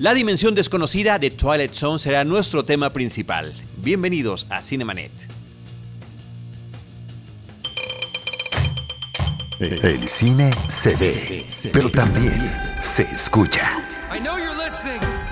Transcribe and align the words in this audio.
La 0.00 0.14
dimensión 0.14 0.54
desconocida 0.54 1.18
de 1.18 1.30
Twilight 1.30 1.74
Zone 1.74 1.98
será 1.98 2.24
nuestro 2.24 2.64
tema 2.64 2.90
principal. 2.90 3.52
Bienvenidos 3.76 4.46
a 4.48 4.62
Cinemanet. 4.62 5.12
El 9.58 10.08
cine 10.08 10.52
se 10.68 10.96
ve, 10.96 11.44
pero 11.70 11.90
también 11.90 12.50
se 12.80 13.02
escucha. 13.02 13.72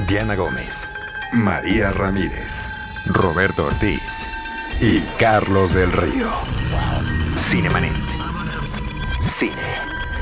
Diana 0.06 0.34
Gómez, 0.34 0.86
María 1.32 1.90
Ramírez, 1.90 2.68
Roberto 3.06 3.64
Ortiz 3.64 4.26
y 4.82 5.00
Carlos 5.18 5.72
del 5.72 5.90
Río. 5.92 6.30
Cinemanet. 7.38 7.94
Cine, 9.38 9.54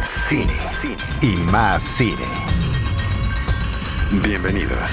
cine, 0.09 0.55
cine 0.81 0.97
y 1.21 1.35
más 1.35 1.83
cine. 1.83 2.46
Bienvenidos. 4.23 4.91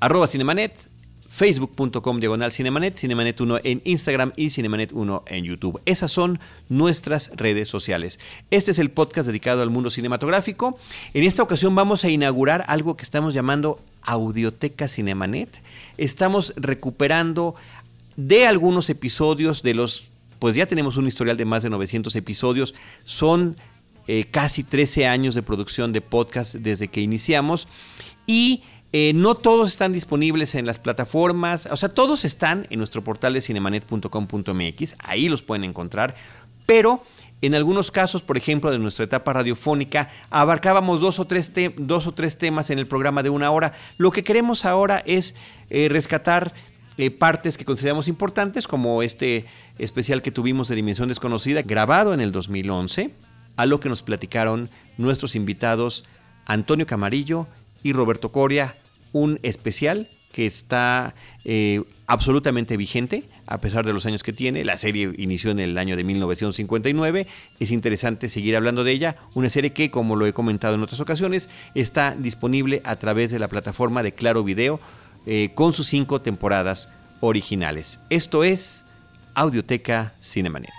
Arroba 0.00 0.26
Cinemanet, 0.26 0.88
facebook.com 1.28 2.20
diagonal 2.20 2.52
Cinemanet, 2.52 2.96
Cinemanet 2.96 3.40
1 3.40 3.60
en 3.64 3.82
Instagram 3.84 4.32
y 4.36 4.50
Cinemanet 4.50 4.92
1 4.92 5.24
en 5.26 5.44
YouTube. 5.44 5.80
Esas 5.86 6.12
son 6.12 6.38
nuestras 6.68 7.30
redes 7.34 7.68
sociales. 7.68 8.20
Este 8.50 8.70
es 8.70 8.78
el 8.78 8.90
podcast 8.90 9.26
dedicado 9.26 9.62
al 9.62 9.70
mundo 9.70 9.90
cinematográfico. 9.90 10.78
En 11.12 11.24
esta 11.24 11.42
ocasión 11.42 11.74
vamos 11.74 12.04
a 12.04 12.10
inaugurar 12.10 12.64
algo 12.68 12.96
que 12.96 13.02
estamos 13.02 13.34
llamando 13.34 13.80
Audioteca 14.02 14.88
Cinemanet. 14.88 15.60
Estamos 15.98 16.54
recuperando 16.56 17.54
de 18.16 18.46
algunos 18.46 18.88
episodios 18.90 19.62
de 19.62 19.74
los, 19.74 20.08
pues 20.38 20.54
ya 20.54 20.66
tenemos 20.66 20.96
un 20.96 21.06
historial 21.06 21.36
de 21.36 21.44
más 21.44 21.62
de 21.62 21.70
900 21.70 22.14
episodios. 22.16 22.74
Son 23.04 23.56
eh, 24.06 24.26
casi 24.30 24.64
13 24.64 25.06
años 25.06 25.34
de 25.34 25.42
producción 25.42 25.92
de 25.92 26.00
podcast 26.00 26.54
desde 26.56 26.88
que 26.88 27.00
iniciamos 27.00 27.68
y 28.26 28.62
eh, 28.92 29.12
no 29.14 29.34
todos 29.34 29.70
están 29.70 29.92
disponibles 29.92 30.54
en 30.54 30.66
las 30.66 30.78
plataformas, 30.78 31.66
o 31.70 31.76
sea, 31.76 31.88
todos 31.88 32.24
están 32.24 32.66
en 32.70 32.78
nuestro 32.78 33.02
portal 33.02 33.32
de 33.32 33.40
cinemanet.com.mx, 33.40 34.94
ahí 35.00 35.28
los 35.28 35.42
pueden 35.42 35.64
encontrar, 35.64 36.14
pero 36.64 37.02
en 37.42 37.54
algunos 37.54 37.90
casos, 37.90 38.22
por 38.22 38.36
ejemplo, 38.36 38.70
de 38.70 38.78
nuestra 38.78 39.04
etapa 39.04 39.32
radiofónica, 39.32 40.10
abarcábamos 40.30 41.00
dos 41.00 41.18
o 41.18 41.26
tres, 41.26 41.52
dos 41.76 42.06
o 42.06 42.14
tres 42.14 42.38
temas 42.38 42.70
en 42.70 42.78
el 42.78 42.86
programa 42.86 43.22
de 43.22 43.30
una 43.30 43.50
hora. 43.50 43.72
Lo 43.98 44.12
que 44.12 44.24
queremos 44.24 44.64
ahora 44.64 45.02
es 45.04 45.34
eh, 45.70 45.88
rescatar 45.90 46.54
eh, 46.96 47.10
partes 47.10 47.58
que 47.58 47.64
consideramos 47.64 48.08
importantes, 48.08 48.66
como 48.66 49.02
este 49.02 49.46
especial 49.78 50.22
que 50.22 50.30
tuvimos 50.30 50.68
de 50.68 50.76
Dimensión 50.76 51.08
Desconocida, 51.08 51.62
grabado 51.62 52.14
en 52.14 52.20
el 52.20 52.32
2011, 52.32 53.10
a 53.56 53.66
lo 53.66 53.80
que 53.80 53.88
nos 53.88 54.02
platicaron 54.02 54.70
nuestros 54.98 55.34
invitados 55.34 56.04
Antonio 56.46 56.86
Camarillo 56.86 57.46
y 57.82 57.92
Roberto 57.92 58.32
Coria, 58.32 58.76
un 59.12 59.38
especial 59.42 60.08
que 60.32 60.46
está 60.46 61.14
eh, 61.44 61.82
absolutamente 62.08 62.76
vigente 62.76 63.28
a 63.46 63.60
pesar 63.60 63.86
de 63.86 63.92
los 63.92 64.06
años 64.06 64.22
que 64.22 64.32
tiene. 64.32 64.64
La 64.64 64.76
serie 64.76 65.12
inició 65.16 65.50
en 65.50 65.60
el 65.60 65.78
año 65.78 65.96
de 65.96 66.04
1959. 66.04 67.26
Es 67.60 67.70
interesante 67.70 68.28
seguir 68.28 68.56
hablando 68.56 68.84
de 68.84 68.92
ella. 68.92 69.16
Una 69.34 69.50
serie 69.50 69.72
que, 69.72 69.90
como 69.90 70.16
lo 70.16 70.26
he 70.26 70.32
comentado 70.32 70.74
en 70.74 70.82
otras 70.82 71.00
ocasiones, 71.00 71.48
está 71.74 72.16
disponible 72.18 72.82
a 72.84 72.96
través 72.96 73.30
de 73.30 73.38
la 73.38 73.48
plataforma 73.48 74.02
de 74.02 74.12
Claro 74.12 74.42
Video 74.42 74.80
eh, 75.26 75.52
con 75.54 75.72
sus 75.72 75.86
cinco 75.86 76.20
temporadas 76.20 76.88
originales. 77.20 78.00
Esto 78.10 78.44
es 78.44 78.84
Audioteca 79.34 80.14
Cinemanet. 80.20 80.72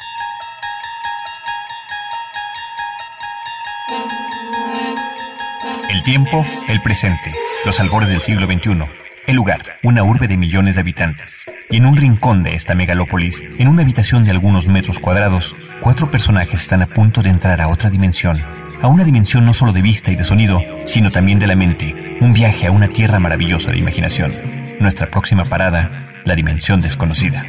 El 5.90 6.04
tiempo, 6.04 6.46
el 6.68 6.82
presente, 6.82 7.34
los 7.66 7.80
albores 7.80 8.10
del 8.10 8.22
siglo 8.22 8.46
XXI. 8.46 8.86
El 9.28 9.36
lugar, 9.36 9.80
una 9.82 10.04
urbe 10.04 10.28
de 10.28 10.38
millones 10.38 10.76
de 10.76 10.82
habitantes. 10.82 11.46
Y 11.72 11.78
en 11.78 11.86
un 11.88 11.98
rincón 11.98 12.44
de 12.44 12.54
esta 12.54 12.76
megalópolis, 12.76 13.42
en 13.58 13.68
una 13.68 13.82
habitación 13.82 14.24
de 14.24 14.32
algunos 14.32 14.68
metros 14.68 15.00
cuadrados, 15.00 15.56
cuatro 15.82 16.12
personajes 16.12 16.62
están 16.62 16.84
a 16.84 16.88
punto 16.88 17.24
de 17.24 17.30
entrar 17.30 17.60
a 17.62 17.68
otra 17.68 17.90
dimensión. 17.90 18.65
A 18.82 18.88
una 18.88 19.04
dimensión 19.04 19.46
no 19.46 19.54
solo 19.54 19.74
de 19.74 19.82
vista 19.82 20.12
y 20.12 20.16
de 20.16 20.24
sonido, 20.24 20.62
sino 20.86 21.10
también 21.10 21.40
de 21.40 21.48
la 21.48 21.56
mente. 21.56 22.18
Un 22.22 22.34
viaje 22.34 22.68
a 22.68 22.72
una 22.72 22.90
tierra 22.90 23.20
maravillosa 23.20 23.72
de 23.72 23.80
imaginación. 23.80 24.32
Nuestra 24.80 25.08
próxima 25.08 25.46
parada, 25.46 26.12
la 26.26 26.36
dimensión 26.36 26.82
desconocida. 26.82 27.46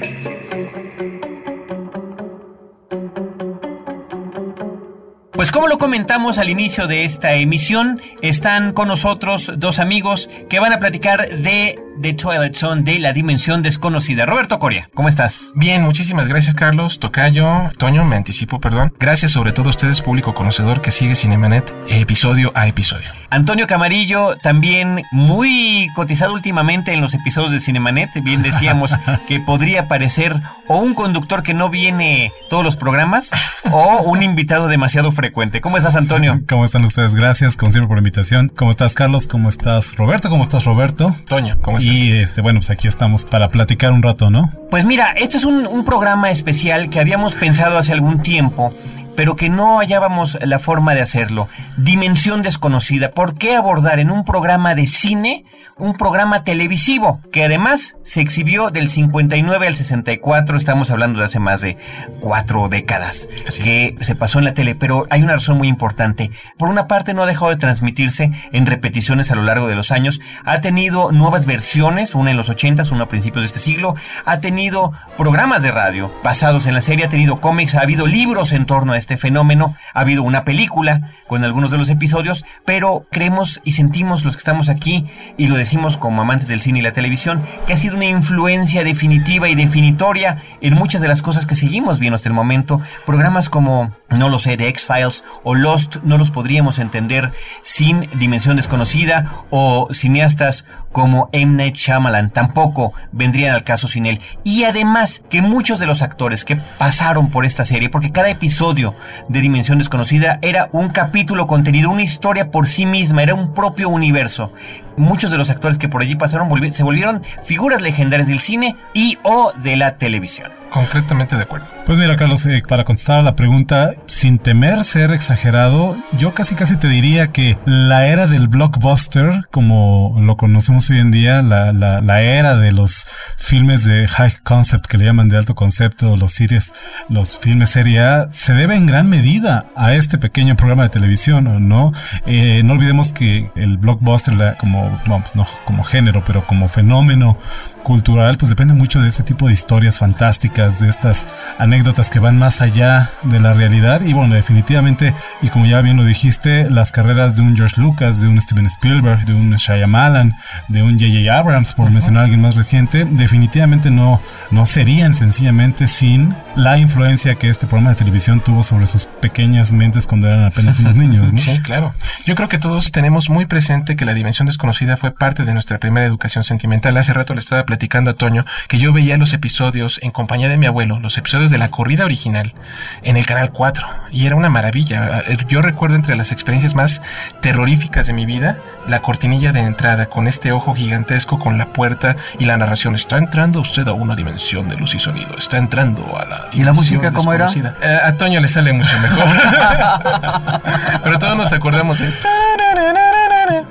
Pues 5.33 5.53
como 5.53 5.69
lo 5.69 5.77
comentamos 5.77 6.39
al 6.39 6.49
inicio 6.49 6.87
de 6.87 7.05
esta 7.05 7.35
emisión, 7.35 8.01
están 8.23 8.73
con 8.73 8.89
nosotros 8.89 9.53
dos 9.59 9.79
amigos 9.79 10.31
que 10.49 10.61
van 10.61 10.73
a 10.73 10.79
platicar 10.79 11.29
de 11.29 11.79
The 12.01 12.15
Twilight 12.15 12.55
Zone 12.55 12.83
de 12.83 12.99
la 12.99 13.13
dimensión 13.13 13.63
desconocida. 13.63 14.27
Roberto 14.27 14.59
Coria, 14.59 14.89
¿cómo 14.95 15.09
estás? 15.09 15.53
Bien, 15.55 15.83
muchísimas 15.83 16.29
gracias 16.29 16.55
Carlos, 16.55 16.99
Tocayo, 16.99 17.71
Toño, 17.79 18.05
me 18.05 18.17
anticipo, 18.17 18.61
perdón. 18.61 18.93
Gracias 18.99 19.33
sobre 19.33 19.53
todo 19.53 19.67
a 19.67 19.71
ustedes, 19.71 20.03
público 20.03 20.35
conocedor 20.35 20.81
que 20.81 20.91
sigue 20.91 21.15
Cinemanet 21.15 21.75
episodio 21.89 22.53
a 22.55 22.67
episodio. 22.67 23.09
Antonio 23.31 23.67
Camarillo, 23.67 24.37
también 24.37 25.03
muy 25.11 25.89
cotizado 25.95 26.33
últimamente 26.33 26.93
en 26.93 27.01
los 27.01 27.15
episodios 27.15 27.53
de 27.53 27.61
Cinemanet. 27.61 28.11
Bien 28.23 28.43
decíamos 28.43 28.95
que 29.29 29.41
podría 29.41 29.89
parecer 29.89 30.35
o 30.69 30.79
un 30.79 30.95
conductor 30.95 31.43
que 31.43 31.55
no 31.55 31.69
viene 31.69 32.33
todos 32.49 32.65
los 32.65 32.77
programas 32.77 33.31
o 33.71 34.03
un 34.03 34.23
invitado 34.23 34.69
demasiado 34.69 35.11
frecuente. 35.13 35.61
¿Cómo 35.61 35.77
estás, 35.77 35.97
Antonio? 35.97 36.41
¿Cómo 36.49 36.65
están 36.65 36.85
ustedes? 36.85 37.15
Gracias, 37.15 37.57
como 37.57 37.71
siempre, 37.73 37.89
por 37.89 37.97
la 37.97 38.01
invitación. 38.01 38.53
¿Cómo 38.55 38.71
estás, 38.71 38.95
Carlos? 38.95 39.27
¿Cómo 39.27 39.49
estás, 39.49 39.97
Roberto? 39.97 40.31
¿Cómo 40.31 40.43
estás, 40.43 40.65
Roberto? 40.65 41.15
Toño, 41.27 41.59
¿cómo 41.63 41.79
estás? 41.79 41.86
Y 41.93 42.13
este, 42.13 42.41
bueno, 42.41 42.61
pues 42.61 42.71
aquí 42.71 42.89
estamos 42.89 43.25
para 43.25 43.49
platicar 43.49 43.93
un 43.93 44.03
rato, 44.03 44.31
¿no? 44.31 44.53
Pues 44.71 44.85
mira, 44.85 45.13
este 45.17 45.37
es 45.37 45.45
un, 45.45 45.67
un 45.67 45.85
programa 45.85 46.31
especial 46.31 46.91
que 46.91 47.01
habíamos 47.01 47.35
pensado 47.35 47.79
hace 47.79 47.93
algún 47.93 48.23
tiempo 48.23 48.75
pero 49.17 49.35
que 49.35 49.49
no 49.49 49.79
hallábamos 49.79 50.39
la 50.43 50.59
forma 50.59 50.95
de 50.95 51.03
hacerlo. 51.03 51.49
Dimensión 51.77 52.43
desconocida. 52.43 53.11
¿Por 53.11 53.35
qué 53.35 53.57
abordar 53.57 53.99
en 53.99 54.11
un 54.11 54.25
programa 54.25 54.75
de 54.75 54.87
cine 54.87 55.45
un 55.79 55.95
programa 55.95 56.43
televisivo 56.43 57.21
que 57.31 57.45
además 57.45 57.97
se 58.03 58.23
exhibió 58.23 58.71
del 58.71 58.89
59 58.89 59.67
al 59.67 59.77
64, 59.77 60.57
estamos 60.57 60.91
hablando 60.91 61.19
de 61.19 61.27
hace 61.27 61.39
más 61.39 61.61
de 61.61 61.77
cuatro 62.21 62.69
décadas, 62.69 63.29
que 63.63 63.95
se 64.01 64.15
pasó 64.15 64.39
en 64.39 64.47
la 64.47 64.55
tele, 64.55 64.75
pero 64.75 65.07
hay 65.11 65.23
una 65.23 65.35
razón 65.35 65.59
muy 65.59 65.69
importante. 65.69 66.31
Por 66.57 66.71
una 66.71 66.87
parte 66.87 67.13
no 67.13 67.23
ha 67.23 67.27
dejado 67.27 67.51
de 67.51 67.59
transmitirse 67.59 68.33
en 68.53 68.65
repeticiones 68.65 69.31
a 69.31 69.35
lo 69.35 69.43
largo 69.43 69.69
de 69.69 69.75
los 69.75 69.91
años, 69.91 70.19
ha 70.47 70.63
tenido 70.63 71.13
nuevas 71.13 71.45
versiones, 71.45 72.15
una 72.15 72.31
en 72.31 72.39
los 72.39 72.49
80, 72.49 72.85
una 72.91 73.05
a 73.05 73.09
principios 73.09 73.43
de 73.43 73.47
este 73.47 73.61
siglo, 73.61 73.97
ha 74.25 74.41
tenido 74.41 74.93
programas 75.19 75.63
de 75.63 75.73
radio 75.73 76.11
basados 76.25 76.67
en 76.67 76.75
la 76.75 76.81
serie, 76.81 77.05
ha 77.05 77.11
tenido 77.11 77.43
cómics, 77.43 77.75
ha 77.75 77.83
habido 77.83 78.07
libros 78.07 78.53
en 78.53 78.65
torno 78.65 78.95
a 78.95 78.99
este 78.99 79.06
fenómeno, 79.17 79.77
ha 79.95 80.01
habido 80.01 80.23
una 80.23 80.45
película 80.45 81.13
con 81.27 81.45
algunos 81.45 81.71
de 81.71 81.79
los 81.79 81.89
episodios, 81.89 82.45
pero 82.65 83.07
creemos 83.11 83.61
y 83.65 83.73
sentimos 83.73 84.25
los 84.25 84.35
que 84.35 84.41
estamos 84.41 84.69
aquí 84.69 85.07
y 85.37 85.47
lo 85.47 85.57
decimos 85.57 85.97
como 85.97 86.23
amantes 86.23 86.49
del 86.49 86.61
cine 86.61 86.79
y 86.81 86.83
la 86.83 86.93
televisión, 86.93 87.43
que 87.67 87.73
ha 87.73 87.77
sido 87.77 87.97
una 87.97 88.07
influencia 88.07 88.85
definitiva 88.85 89.49
y 89.49 89.55
definitoria 89.55 90.43
en 90.61 90.75
muchas 90.75 91.01
de 91.01 91.09
las 91.09 91.23
cosas 91.23 91.47
que 91.47 91.55
seguimos 91.55 91.99
viendo 91.99 92.17
hasta 92.17 92.29
el 92.29 92.35
momento. 92.35 92.81
Programas 93.05 93.49
como, 93.49 93.93
no 94.11 94.29
lo 94.29 94.39
sé, 94.39 94.57
The 94.57 94.69
X-Files 94.69 95.25
o 95.43 95.55
Lost 95.55 95.97
no 96.03 96.19
los 96.19 96.31
podríamos 96.31 96.79
entender 96.79 97.33
sin 97.63 98.09
Dimensión 98.15 98.57
Desconocida 98.57 99.45
o 99.51 99.89
cineastas 99.93 100.65
como 100.97 101.29
M. 101.33 101.57
Night 101.57 101.75
Shyamalan 101.75 102.31
tampoco 102.31 102.95
vendrían 103.13 103.55
al 103.55 103.65
caso 103.65 103.87
sin 103.87 104.07
él. 104.07 104.23
Y 104.45 104.65
además 104.65 105.23
que 105.29 105.43
muchos 105.43 105.79
de 105.79 105.85
los 105.85 106.01
actores 106.01 106.47
que 106.47 106.57
pasaron 106.57 107.31
por 107.31 107.45
esta 107.45 107.67
serie, 107.67 107.91
porque 107.91 108.13
cada 108.13 108.31
episodio 108.31 108.95
de 109.29 109.41
Dimensión 109.41 109.79
Desconocida 109.79 110.39
era 110.43 110.69
un 110.73 110.91
capítulo 110.91 111.47
contenido, 111.47 111.91
una 111.91 112.03
historia 112.03 112.51
por 112.51 112.67
sí 112.67 112.87
misma, 112.87 113.23
era 113.23 113.35
un 113.35 113.53
propio 113.55 113.89
universo. 113.89 114.53
Muchos 114.97 115.31
de 115.31 115.39
los 115.39 115.51
actores 115.51 115.79
que 115.79 115.89
por 115.89 116.03
allí 116.03 116.17
pasaron 116.17 116.49
se 116.73 116.83
volvieron 116.83 117.23
figuras 117.45 117.83
legendarias 117.83 118.29
del 118.29 118.41
cine 118.41 118.77
y 118.95 119.19
o 119.23 119.53
de 119.63 119.77
la 119.77 119.97
televisión. 119.97 120.51
Concretamente 120.77 121.37
de 121.37 121.43
acuerdo. 121.43 121.67
Pues 121.87 121.99
mira, 121.99 122.17
Carlos, 122.17 122.45
eh, 122.45 122.63
para 122.69 122.85
contestar 122.85 123.21
a 123.21 123.23
la 123.23 123.35
pregunta, 123.35 123.95
sin 124.07 124.39
temer 124.39 124.85
ser 124.85 125.11
exagerado, 125.13 125.97
yo 126.19 126.35
casi 126.35 126.55
casi 126.55 126.77
te 126.77 126.87
diría 126.87 127.29
que 127.29 127.57
la 127.65 128.07
era 128.07 128.27
del 128.27 128.47
blockbuster, 128.49 129.47
como 129.51 130.19
lo 130.21 130.37
conocemos 130.37 130.91
hoy 130.91 130.99
en 130.99 131.11
día, 131.11 131.41
la, 131.41 131.73
la, 131.73 132.03
la 132.03 132.21
era 132.21 132.57
de 132.57 132.73
los 132.73 133.07
filmes 133.39 133.87
de 133.87 134.07
high 134.07 134.35
concept 134.43 134.85
que 134.85 134.99
le 134.99 135.07
llaman 135.07 135.31
de 135.31 135.39
alto 135.39 135.55
concepto, 135.55 136.15
los 136.19 136.33
series, 136.33 136.75
los 137.09 137.39
filmes 137.39 137.71
serie 137.71 138.01
A, 138.01 138.29
se 138.31 138.53
debe 138.53 138.75
en 138.75 138.85
gran 138.85 139.09
medida 139.09 139.69
a 139.77 139.95
este 139.95 140.19
pequeño 140.19 140.57
programa 140.57 140.83
de 140.83 140.91
televisión, 140.91 141.69
¿no? 141.69 141.93
Eh, 142.27 142.61
no 142.65 142.75
olvidemos 142.75 143.13
que 143.13 143.51
el 143.57 143.79
blockbuster, 143.79 144.57
como, 144.59 145.01
vamos, 145.07 145.35
no 145.35 145.47
como 145.65 145.85
género, 145.85 146.23
pero 146.27 146.47
como 146.47 146.69
fenómeno 146.69 147.39
cultural, 147.87 148.37
pues 148.37 148.51
depende 148.51 148.75
mucho 148.75 149.01
de 149.01 149.11
ese 149.11 149.23
tipo 149.23 149.47
de 149.47 149.53
historias 149.53 150.01
fantásticas 150.01 150.81
de 150.81 150.89
estas 150.89 151.25
anécdotas 151.57 152.11
que 152.11 152.19
van 152.19 152.37
más 152.37 152.61
allá 152.61 153.13
de 153.23 153.39
la 153.39 153.55
realidad. 153.55 154.01
Y 154.01 154.13
bueno, 154.13 154.35
definitivamente, 154.35 155.15
y 155.41 155.51
como 155.51 155.67
ya 155.67 155.81
bien 155.83 155.97
lo 155.97 156.05
dijiste, 156.05 156.69
las 156.69 156.91
carreras 156.91 157.37
de 157.37 157.43
un 157.43 157.57
George 157.57 157.81
Lucas, 157.81 158.21
de 158.21 158.27
un 158.27 158.41
Steven 158.41 158.67
Spielberg, 158.67 159.25
de 159.25 159.35
un 159.35 159.55
Shyamalan, 159.55 160.35
de 160.67 160.83
un 160.83 160.99
J.J. 160.99 161.39
Abrams, 161.39 161.75
por 161.75 161.89
mencionar 161.93 162.23
a 162.23 162.25
alguien 162.25 162.41
más 162.41 162.57
reciente, 162.57 163.05
definitivamente 163.05 163.89
no, 163.93 164.21
no 164.51 164.67
serían 164.67 165.15
sencillamente 165.15 165.87
sin 165.87 166.35
la 166.57 166.79
influencia 166.79 167.35
que 167.35 167.51
este 167.51 167.67
programa 167.67 167.91
de 167.91 167.97
televisión 167.97 168.41
tuvo 168.41 168.63
sobre 168.63 168.87
sus 168.87 169.05
pequeñas 169.05 169.73
mentes 169.73 170.07
cuando 170.07 170.27
eran 170.27 170.45
apenas 170.45 170.79
unos 170.79 170.97
niños. 170.97 171.33
Sí, 171.47 171.61
claro. 171.63 171.95
Yo 172.25 172.35
creo 172.35 172.49
que 172.49 172.59
todos 172.59 172.91
tenemos 172.91 173.29
muy 173.29 173.47
presente 173.47 173.95
que 173.95 174.05
la 174.05 174.15
dimensión 174.15 174.47
desconocida 174.47 174.97
fue 174.97 175.11
parte 175.11 175.45
de 175.45 175.53
nuestra 175.53 175.79
primera 175.79 176.07
educación 176.07 176.45
sentimental. 176.45 176.97
Hace 176.97 177.13
rato 177.13 177.35
le 177.35 177.41
estaba 177.41 177.65
platicando 177.65 178.11
a 178.11 178.15
Toño 178.15 178.45
que 178.69 178.79
yo 178.79 178.93
veía 178.93 179.17
los 179.19 179.33
episodios 179.33 180.01
en 180.03 180.11
compañía 180.11 180.49
de 180.49 180.57
mi 180.57 180.67
abuelo, 180.67 180.99
los 180.99 181.19
episodios 181.19 181.51
de 181.51 181.59
la 181.59 181.69
corrida 181.69 182.05
original 182.05 182.55
en 183.03 183.17
el 183.17 183.27
canal 183.27 183.53
4 183.53 183.87
y 184.11 184.27
era 184.27 184.35
una 184.35 184.49
maravilla. 184.49 185.25
Yo 185.47 185.63
recuerdo 185.63 185.95
entre 185.95 186.17
las 186.17 186.33
experiencias 186.33 186.75
más 186.75 187.03
terroríficas 187.43 188.07
de 188.07 188.15
mi 188.15 188.25
vida 188.25 188.57
la 188.89 189.03
cortinilla 189.03 189.53
de 189.53 189.61
entrada 189.61 190.07
con 190.07 190.27
este 190.27 190.53
ojo 190.53 190.75
gigantesco 190.75 191.39
con 191.39 191.59
la 191.59 191.67
puerta 191.67 192.17
y 192.39 192.45
la 192.45 192.57
narración. 192.57 192.95
Está 192.95 193.19
entrando 193.19 193.61
usted 193.61 193.87
a 193.89 193.93
una 193.93 194.15
dimensión 194.15 194.69
de 194.69 194.77
luz 194.77 194.95
y 194.95 194.99
sonido. 194.99 195.37
Está 195.37 195.59
entrando 195.59 196.17
a 196.17 196.25
la 196.25 196.46
¿Y 196.53 196.63
la 196.63 196.73
música 196.73 197.13
cómo 197.13 197.33
era? 197.33 197.51
Eh, 197.81 197.99
a 198.03 198.13
Toño 198.15 198.41
le 198.41 198.49
sale 198.49 198.73
mucho 198.73 198.99
mejor. 199.01 199.25
Pero 201.05 201.19
todos 201.19 201.37
nos 201.37 201.53
acordamos 201.53 201.99
de... 201.99 202.13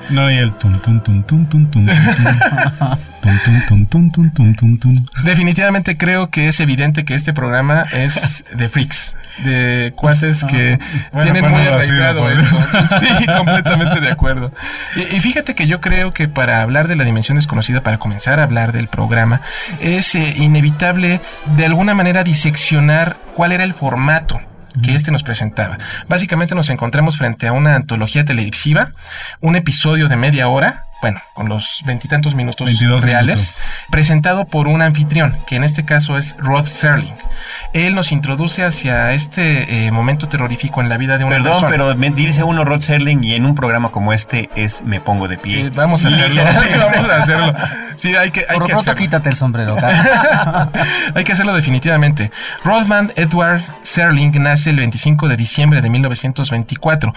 No, 0.10 0.30
y 0.30 0.36
el 0.36 0.54
tum 0.54 0.80
tum 0.80 1.02
tum 1.02 1.24
tum 1.24 1.46
tum 1.48 1.70
tum 1.70 1.88
Definitivamente 5.24 5.98
creo 5.98 6.30
que 6.30 6.48
es 6.48 6.60
evidente 6.60 7.06
que 7.06 7.16
este 7.16 7.34
programa 7.34 7.86
es 7.92 8.46
de 8.56 8.70
freaks, 8.70 9.16
de 9.44 9.94
cuates 9.96 10.44
que 10.44 10.80
tienen 11.22 11.50
muy 11.50 11.62
arraigado 11.62 12.30
eso. 12.30 12.56
Sí, 13.00 13.26
completamente 13.26 14.00
de 14.00 14.12
acuerdo. 14.12 14.52
Y, 14.96 15.20
fíjate 15.20 15.56
que 15.56 15.68
yo 15.68 15.82
creo 15.82 16.14
que 16.14 16.28
para 16.28 16.62
hablar 16.62 16.88
de 16.88 16.96
la 16.96 17.04
dimensión 17.04 17.36
desconocida, 17.38 17.82
para 17.82 17.98
comenzar 17.98 18.40
a 18.40 18.44
hablar 18.44 18.72
del 18.72 18.88
programa, 18.88 19.42
es 19.80 20.16
inevitable 20.16 21.20
de 21.58 21.66
alguna 21.66 21.94
manera 21.94 22.24
diseccionar 22.24 23.18
cuál 23.36 23.52
era 23.52 23.64
el 23.64 23.74
formato 23.74 24.40
que 24.84 24.96
este 24.96 25.12
nos 25.12 25.24
presentaba. 25.24 25.78
Básicamente 26.08 26.56
nos 26.56 26.70
encontramos 26.70 27.18
frente 27.18 27.48
a 27.48 27.54
una 27.54 27.76
antología 27.76 28.26
televisiva, 28.26 28.92
un 29.42 29.56
episodio 29.56 30.08
de 30.08 30.16
media 30.18 30.48
hora, 30.48 30.86
bueno, 31.06 31.22
con 31.36 31.50
los 31.50 31.84
veintitantos 31.86 32.34
minutos 32.34 32.68
reales, 33.04 33.62
presentado 33.92 34.46
por 34.46 34.68
un 34.68 34.82
anfitrión, 34.82 35.38
que 35.46 35.56
en 35.56 35.64
este 35.64 35.86
caso 35.86 36.18
es 36.18 36.36
Rod 36.40 36.66
Serling. 36.66 37.14
Él 37.74 37.94
nos 37.94 38.12
introduce 38.12 38.64
hacia 38.64 39.14
este 39.14 39.86
eh, 39.86 39.92
momento 39.92 40.28
terrorífico 40.28 40.82
en 40.82 40.90
la 40.90 40.98
vida 40.98 41.20
de 41.20 41.24
una 41.24 41.36
Perdón, 41.36 41.66
pero 41.70 41.94
dice 41.94 42.42
uno 42.42 42.66
Rod 42.66 42.82
Serling 42.82 43.24
y 43.24 43.36
en 43.36 43.46
un 43.46 43.54
programa 43.54 43.92
como 43.92 44.14
este 44.14 44.50
es 44.56 44.82
me 44.82 45.00
pongo 45.00 45.28
de 45.28 45.38
pie. 45.38 45.68
Eh, 45.68 45.72
vamos 45.76 46.06
a 46.06 46.08
hacerlo, 46.08 46.42
sí, 46.54 46.70
vamos 46.76 47.08
a 47.08 47.18
hacerlo. 47.22 47.54
Sí, 47.98 48.16
hay 48.16 48.32
que, 48.32 48.48
hay 48.50 48.58
por 48.58 48.66
que 48.66 48.74
hacerlo. 48.74 49.00
quítate 49.00 49.30
el 49.30 49.36
sombrero. 49.36 49.78
hay 51.14 51.24
que 51.24 51.32
hacerlo 51.32 51.54
definitivamente. 51.54 52.32
Rodman 52.64 53.14
Edward 53.16 53.64
Serling 53.84 54.32
nace 54.42 54.72
el 54.72 54.78
25 54.78 55.28
de 55.28 55.38
diciembre 55.38 55.82
de 55.84 55.90
1924 55.92 57.14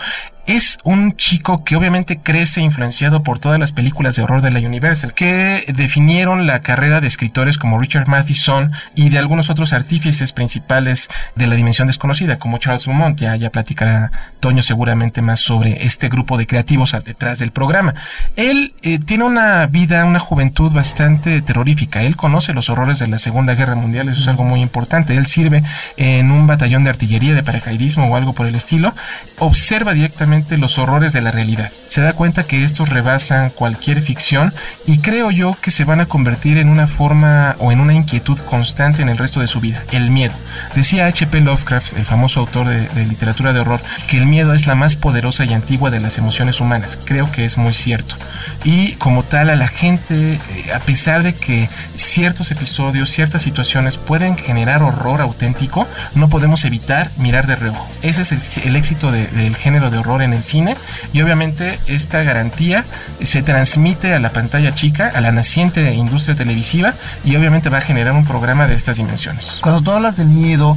es 0.49 0.79
un 0.83 1.15
chico 1.15 1.63
que 1.63 1.77
obviamente 1.77 2.21
crece 2.23 2.63
influenciado 2.63 3.23
por 3.23 3.39
todas 3.39 3.61
las 3.61 3.73
películas 3.73 4.17
de 4.17 4.23
horror 4.23 4.41
de 4.41 4.51
la 4.51 4.61
Universal, 4.61 5.13
que 5.13 5.67
definieron 5.77 6.47
la 6.47 6.63
carrera 6.63 7.03
de 7.03 7.07
escritores 7.07 7.59
como 7.59 7.79
Richard 7.79 8.09
Matheson 8.09 8.73
y 8.95 9.11
de 9.11 9.19
algunos 9.19 9.51
otros 9.51 9.75
artífices 9.75 10.33
principales 10.33 11.11
de 11.35 11.49
la 11.49 11.55
dimensión 11.55 11.87
desconocida, 11.87 12.39
como 12.39 12.57
Charles 12.57 12.87
Beaumont. 12.87 13.21
Ya, 13.21 13.37
ya 13.37 13.51
platicará 13.51 14.11
Toño 14.41 14.63
seguramente 14.63 15.21
más 15.21 15.41
sobre 15.41 15.85
este 15.85 16.09
grupo 16.09 16.39
de 16.39 16.47
creativos 16.47 16.97
detrás 17.05 17.39
del 17.39 17.53
programa. 17.53 17.95
Él 18.35 18.73
eh, 18.81 18.99
tiene 19.01 19.25
una 19.25 19.67
vida, 19.67 20.07
una 20.07 20.19
juventud 20.19 20.73
bastante 20.73 21.43
terrorífica. 21.43 22.01
Él 22.01 22.17
conoce 22.17 22.55
los 22.55 22.71
horrores 22.71 22.99
de 22.99 23.09
la 23.09 23.19
Segunda 23.19 23.55
Guerra 23.55 23.75
Mundial, 23.75 24.09
eso 24.09 24.23
es 24.23 24.29
algo 24.29 24.45
muy 24.45 24.63
importante. 24.63 25.15
Él 25.15 25.27
sirve 25.27 25.63
en 25.99 26.31
un 26.31 26.47
batallón 26.47 26.85
de 26.85 26.91
artillería, 26.91 27.35
de 27.35 27.43
paracaidismo 27.43 28.07
o 28.07 28.17
algo 28.17 28.33
por 28.33 28.47
el 28.47 28.55
estilo. 28.55 28.95
Observa 29.39 29.93
directamente 29.93 30.38
los 30.51 30.79
horrores 30.79 31.13
de 31.13 31.21
la 31.21 31.31
realidad. 31.31 31.71
Se 31.89 32.01
da 32.01 32.13
cuenta 32.13 32.45
que 32.45 32.65
estos 32.65 32.89
rebasan 32.89 33.51
cualquier 33.51 34.03
ficción 34.03 34.53
y 34.87 34.99
creo 34.99 35.31
yo 35.31 35.57
que 35.61 35.71
se 35.71 35.85
van 35.85 36.01
a 36.01 36.07
convertir 36.07 36.59
en 36.59 36.69
una 36.69 36.87
forma 36.87 37.57
o 37.59 37.73
en 37.73 37.81
una 37.81 37.95
inquietud 37.95 38.39
constante 38.39 39.03
en 39.03 39.09
el 39.09 39.19
resto 39.19 39.41
de 39.41 39.47
su 39.47 39.61
vida, 39.61 39.83
el 39.93 40.11
miedo. 40.11 40.35
Decía 40.75 41.07
H.P. 41.07 41.41
Lovecraft, 41.41 41.97
el 41.97 42.05
famoso 42.05 42.41
autor 42.41 42.69
de, 42.69 43.07
literatura 43.07 43.53
de 43.53 43.61
horror, 43.61 43.81
que 44.09 44.19
el 44.19 44.27
miedo 44.27 44.53
es 44.53 44.67
la 44.67 44.75
más 44.75 44.97
poderosa 44.97 45.45
y 45.45 45.55
antigua 45.55 45.91
de 45.91 46.01
las 46.01 46.19
emociones 46.19 46.61
humanas. 46.61 46.99
Creo 47.05 47.31
que 47.33 47.45
es 47.45 47.57
muy 47.57 47.75
cierto. 47.75 48.17
Y 48.65 48.93
como 48.93 49.23
tal, 49.23 49.51
a 49.51 49.57
la 49.57 49.69
gente, 49.69 50.35
eh, 50.35 50.73
a 50.75 50.81
pesar 50.81 51.23
de 51.23 51.35
que 51.35 51.69
ciertos 51.97 52.51
episodios, 52.51 53.11
ciertas 53.11 53.43
situaciones 53.43 53.97
pueden 53.97 54.37
generar 54.37 54.83
horror 54.83 55.21
auténtico, 55.21 55.87
no 56.15 56.29
podemos 56.29 56.65
evitar 56.65 57.11
mirar 57.17 57.47
de 57.47 57.57
reojo. 57.57 57.89
Ese 58.03 58.23
es 58.23 58.59
el, 58.59 58.77
éxito 58.77 59.11
del 59.11 59.57
género 59.57 59.91
de 59.91 59.99
horror 59.99 60.23
en 60.23 60.28
el 60.33 60.45
cine 60.45 60.77
y 61.13 61.23
obviamente 61.23 61.79
esta 61.87 62.23
garantía 62.23 62.85
se 63.23 63.43
transmite 63.43 64.15
a 64.15 64.19
la 64.19 64.31
pantalla 64.31 64.75
chica, 64.75 65.11
a 65.15 65.21
la 65.21 65.33
naciente 65.33 65.95
industria 65.95 66.37
televisiva 66.37 66.95
y 67.25 67.37
obviamente 67.37 67.69
va 67.69 67.79
a 67.79 67.83
generar 67.83 68.15
un 68.15 68.25
programa 68.25 68.67
de 68.67 68.75
estas 68.75 68.97
dimensiones. 68.97 69.59
Cuando 69.63 69.81
tú 69.83 69.93
hablas 69.93 70.17
del 70.17 70.29
miedo, 70.29 70.77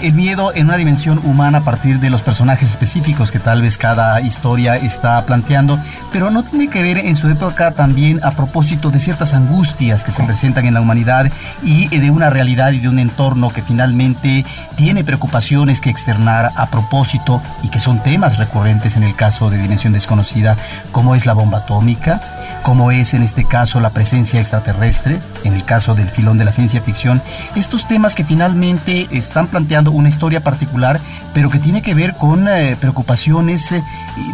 el 0.00 0.12
miedo 0.14 0.52
en 0.54 0.66
una 0.66 0.76
dimensión 0.76 1.20
humana 1.24 1.58
a 1.58 1.64
partir 1.64 2.00
de 2.00 2.10
los 2.10 2.22
personajes 2.22 2.70
específicos 2.70 3.30
que 3.30 3.38
tal 3.38 3.62
vez 3.62 3.78
cada 3.78 4.20
historia 4.20 4.76
está 4.76 5.24
planteando, 5.26 5.78
pero 6.12 6.30
no 6.30 6.42
tiene 6.42 6.68
que 6.68 6.82
ver 6.82 6.98
en 6.98 7.16
su 7.16 7.28
época 7.28 7.72
también 7.72 8.20
a 8.22 8.32
propósito 8.32 8.90
de 8.90 8.98
ciertas 8.98 9.34
angustias 9.34 10.04
que 10.04 10.12
se 10.12 10.24
presentan 10.24 10.66
en 10.66 10.74
la 10.74 10.80
humanidad 10.80 11.30
y 11.62 11.88
de 11.88 12.10
una 12.10 12.30
realidad 12.30 12.72
y 12.72 12.80
de 12.80 12.88
un 12.88 12.98
entorno 12.98 13.50
que 13.50 13.62
finalmente 13.62 14.44
tiene 14.76 15.04
preocupaciones 15.04 15.80
que 15.80 15.90
externar 15.90 16.50
a 16.56 16.66
propósito 16.66 17.42
y 17.62 17.68
que 17.68 17.80
son 17.80 18.02
temas 18.02 18.38
recurrentes 18.38 18.96
en 18.96 19.02
el 19.02 19.14
caso 19.14 19.50
de 19.50 19.58
Dimensión 19.58 19.92
Desconocida, 19.92 20.56
como 20.90 21.14
es 21.14 21.26
la 21.26 21.32
bomba 21.32 21.58
atómica, 21.58 22.20
como 22.62 22.90
es 22.90 23.14
en 23.14 23.22
este 23.22 23.44
caso 23.44 23.80
la 23.80 23.90
presencia 23.90 24.40
extraterrestre, 24.40 25.20
en 25.44 25.54
el 25.54 25.64
caso 25.64 25.94
del 25.94 26.08
filón 26.08 26.38
de 26.38 26.44
la 26.44 26.52
ciencia 26.52 26.80
ficción, 26.80 27.20
estos 27.56 27.86
temas 27.88 28.14
que 28.14 28.24
finalmente 28.24 29.08
están 29.10 29.46
planteando 29.48 29.90
una 29.90 30.08
historia 30.08 30.40
particular, 30.40 31.00
pero 31.34 31.50
que 31.50 31.58
tiene 31.58 31.82
que 31.82 31.94
ver 31.94 32.14
con 32.14 32.48
eh, 32.48 32.76
preocupaciones 32.78 33.72
eh, 33.72 33.82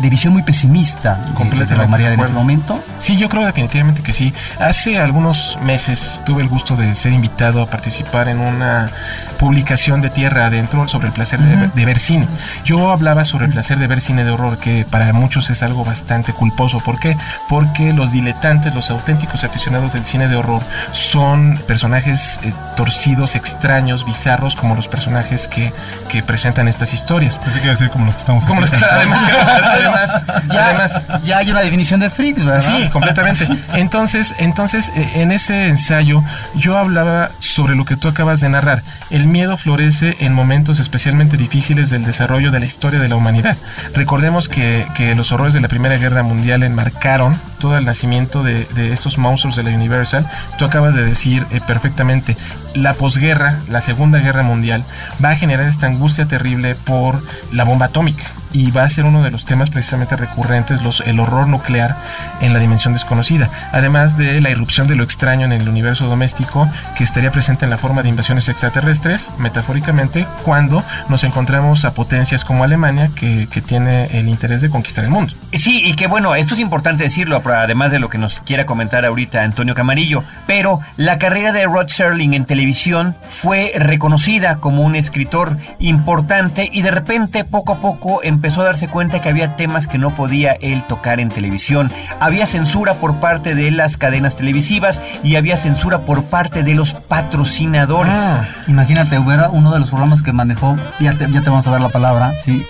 de 0.00 0.10
visión 0.10 0.32
muy 0.32 0.42
pesimista 0.42 1.14
de, 1.14 1.76
la 1.76 1.84
humanidad 1.84 2.12
en 2.12 2.20
ese 2.20 2.32
momento. 2.32 2.80
Sí, 2.98 3.16
yo 3.16 3.28
creo 3.28 3.44
definitivamente 3.44 4.02
que 4.02 4.12
sí. 4.12 4.32
Hace 4.58 4.98
algunos 4.98 5.58
meses 5.62 6.20
tuve 6.26 6.42
el 6.42 6.48
gusto 6.48 6.76
de 6.76 6.94
ser 6.94 7.12
invitado 7.12 7.62
a 7.62 7.66
participar 7.66 8.28
en 8.28 8.40
una 8.40 8.90
publicación 9.38 10.02
de 10.02 10.10
Tierra 10.10 10.46
Adentro 10.46 10.88
sobre 10.88 11.08
el 11.08 11.12
placer 11.12 11.40
de, 11.40 11.84
ver 11.84 11.98
cine. 11.98 12.26
Yo 12.64 12.90
hablaba 12.90 13.24
sobre 13.24 13.46
el 13.46 13.52
placer 13.52 13.78
de 13.78 13.86
ver 13.86 14.00
cine 14.00 14.24
de 14.24 14.30
horror, 14.30 14.58
que 14.58 14.84
para 14.84 15.12
muchos 15.12 15.48
es 15.50 15.62
algo 15.62 15.84
bastante 15.84 16.32
culposo. 16.32 16.80
¿Por 16.80 16.98
qué? 16.98 17.16
Porque 17.48 17.92
los 17.92 18.12
diletantes, 18.20 18.74
los 18.74 18.90
auténticos 18.90 19.44
aficionados 19.44 19.92
del 19.92 20.04
cine 20.04 20.28
de 20.28 20.36
horror, 20.36 20.62
son 20.92 21.58
personajes 21.66 22.40
eh, 22.42 22.52
torcidos, 22.76 23.36
extraños, 23.36 24.04
bizarros, 24.04 24.56
como 24.56 24.74
los 24.74 24.88
personajes 24.88 25.46
que, 25.46 25.72
que 26.08 26.22
presentan 26.22 26.66
estas 26.66 26.92
historias. 26.92 27.40
Así 27.46 27.60
que 27.60 27.68
decir 27.68 27.90
como 27.90 28.06
los 28.06 28.14
que 28.14 28.20
estamos 28.20 28.44
como 28.44 28.60
los 28.60 28.70
que, 28.70 28.84
además, 28.84 29.32
además, 29.62 30.24
ya, 30.48 30.64
además, 30.66 31.06
ya 31.24 31.38
hay 31.38 31.50
una 31.50 31.60
definición 31.60 32.00
de 32.00 32.10
freaks, 32.10 32.44
¿verdad? 32.44 32.60
Sí, 32.60 32.88
completamente. 32.92 33.48
Entonces, 33.74 34.34
entonces, 34.38 34.90
eh, 34.96 35.08
en 35.16 35.32
ese 35.32 35.68
ensayo, 35.68 36.22
yo 36.54 36.76
hablaba 36.76 37.30
sobre 37.38 37.76
lo 37.76 37.84
que 37.84 37.96
tú 37.96 38.08
acabas 38.08 38.40
de 38.40 38.48
narrar. 38.48 38.82
El 39.10 39.26
miedo 39.26 39.56
florece 39.56 40.16
en 40.20 40.34
momentos 40.34 40.78
especialmente 40.78 41.36
difíciles 41.36 41.90
del 41.90 42.04
desarrollo 42.04 42.50
de 42.50 42.60
la 42.60 42.66
historia 42.66 43.00
de 43.00 43.08
la 43.08 43.16
humanidad. 43.16 43.56
Recordemos 43.94 44.48
que, 44.48 44.86
que 44.96 45.14
los 45.14 45.32
horrores 45.32 45.54
de 45.54 45.60
la 45.60 45.68
Primera 45.68 45.96
Guerra 45.96 46.22
Mundial 46.22 46.62
enmarcaron 46.62 47.38
todo 47.58 47.76
el 47.76 47.84
nacimiento 47.84 48.42
de, 48.42 48.64
de 48.64 48.92
estos 48.92 49.18
monstruos 49.18 49.56
de 49.56 49.62
la 49.62 49.70
Universal. 49.70 50.28
Tú 50.58 50.64
acabas 50.64 50.94
de 50.94 51.04
decir 51.04 51.46
eh, 51.50 51.60
perfectamente, 51.66 52.36
la 52.74 52.94
posguerra, 52.94 53.60
la 53.68 53.80
Segunda 53.80 54.18
Guerra 54.18 54.42
Mundial, 54.42 54.84
va 55.22 55.30
a 55.30 55.36
generar 55.36 55.66
esta 55.68 55.86
angustia 55.86 56.26
terrible 56.26 56.74
por 56.74 57.22
la 57.52 57.64
bomba 57.64 57.86
atómica 57.86 58.24
y 58.52 58.70
va 58.70 58.84
a 58.84 58.90
ser 58.90 59.04
uno 59.04 59.22
de 59.22 59.30
los 59.30 59.44
temas 59.44 59.70
precisamente 59.70 60.16
recurrentes, 60.16 60.82
los, 60.82 61.00
el 61.00 61.20
horror 61.20 61.48
nuclear 61.48 61.96
en 62.40 62.52
la 62.52 62.58
dimensión 62.58 62.92
desconocida, 62.92 63.50
además 63.72 64.16
de 64.16 64.40
la 64.40 64.50
irrupción 64.50 64.88
de 64.88 64.96
lo 64.96 65.04
extraño 65.04 65.46
en 65.46 65.52
el 65.52 65.68
universo 65.68 66.06
doméstico 66.06 66.68
que 66.96 67.04
estaría 67.04 67.30
presente 67.30 67.64
en 67.64 67.70
la 67.70 67.78
forma 67.78 68.02
de 68.02 68.08
invasiones 68.08 68.48
extraterrestres, 68.48 69.30
metafóricamente, 69.38 70.26
cuando 70.44 70.84
nos 71.08 71.24
encontramos 71.24 71.84
a 71.84 71.92
potencias 71.92 72.44
como 72.44 72.64
Alemania 72.64 73.10
que, 73.14 73.48
que 73.50 73.60
tiene 73.60 74.06
el 74.18 74.28
interés 74.28 74.60
de 74.60 74.70
conquistar 74.70 75.04
el 75.04 75.10
mundo. 75.10 75.34
Sí, 75.52 75.82
y 75.84 75.94
que 75.94 76.06
bueno, 76.06 76.34
esto 76.34 76.54
es 76.54 76.60
importante 76.60 77.04
decirlo, 77.04 77.42
además 77.44 77.92
de 77.92 77.98
lo 77.98 78.08
que 78.08 78.18
nos 78.18 78.40
quiera 78.40 78.66
comentar 78.66 79.04
ahorita 79.04 79.42
Antonio 79.42 79.74
Camarillo, 79.74 80.24
pero 80.46 80.80
la 80.96 81.18
carrera 81.18 81.52
de 81.52 81.64
Rod 81.64 81.88
Serling 81.88 82.34
en 82.34 82.44
televisión 82.44 83.16
fue 83.30 83.72
reconocida 83.76 84.58
como 84.60 84.82
un 84.82 84.96
escritor 84.96 85.56
importante 85.78 86.68
y 86.72 86.82
de 86.82 86.90
repente 86.90 87.44
poco 87.44 87.72
a 87.72 87.80
poco 87.80 88.20
empezó 88.38 88.60
a 88.60 88.66
darse 88.66 88.86
cuenta 88.86 89.20
que 89.20 89.28
había 89.28 89.56
temas 89.56 89.88
que 89.88 89.98
no 89.98 90.10
podía 90.10 90.52
él 90.52 90.84
tocar 90.86 91.18
en 91.18 91.28
televisión. 91.28 91.90
Había 92.20 92.46
censura 92.46 92.94
por 92.94 93.16
parte 93.16 93.56
de 93.56 93.72
las 93.72 93.96
cadenas 93.96 94.36
televisivas 94.36 95.02
y 95.24 95.34
había 95.34 95.56
censura 95.56 96.02
por 96.02 96.22
parte 96.22 96.62
de 96.62 96.72
los 96.76 96.94
patrocinadores. 96.94 98.12
Ah, 98.16 98.46
imagínate, 98.68 99.18
hubiera 99.18 99.50
uno 99.50 99.72
de 99.72 99.80
los 99.80 99.88
programas 99.88 100.22
que 100.22 100.32
manejó, 100.32 100.76
ya 101.00 101.16
te, 101.16 101.28
ya 101.32 101.42
te 101.42 101.50
vamos 101.50 101.66
a 101.66 101.72
dar 101.72 101.80
la 101.80 101.88
palabra, 101.88 102.36
sí, 102.36 102.64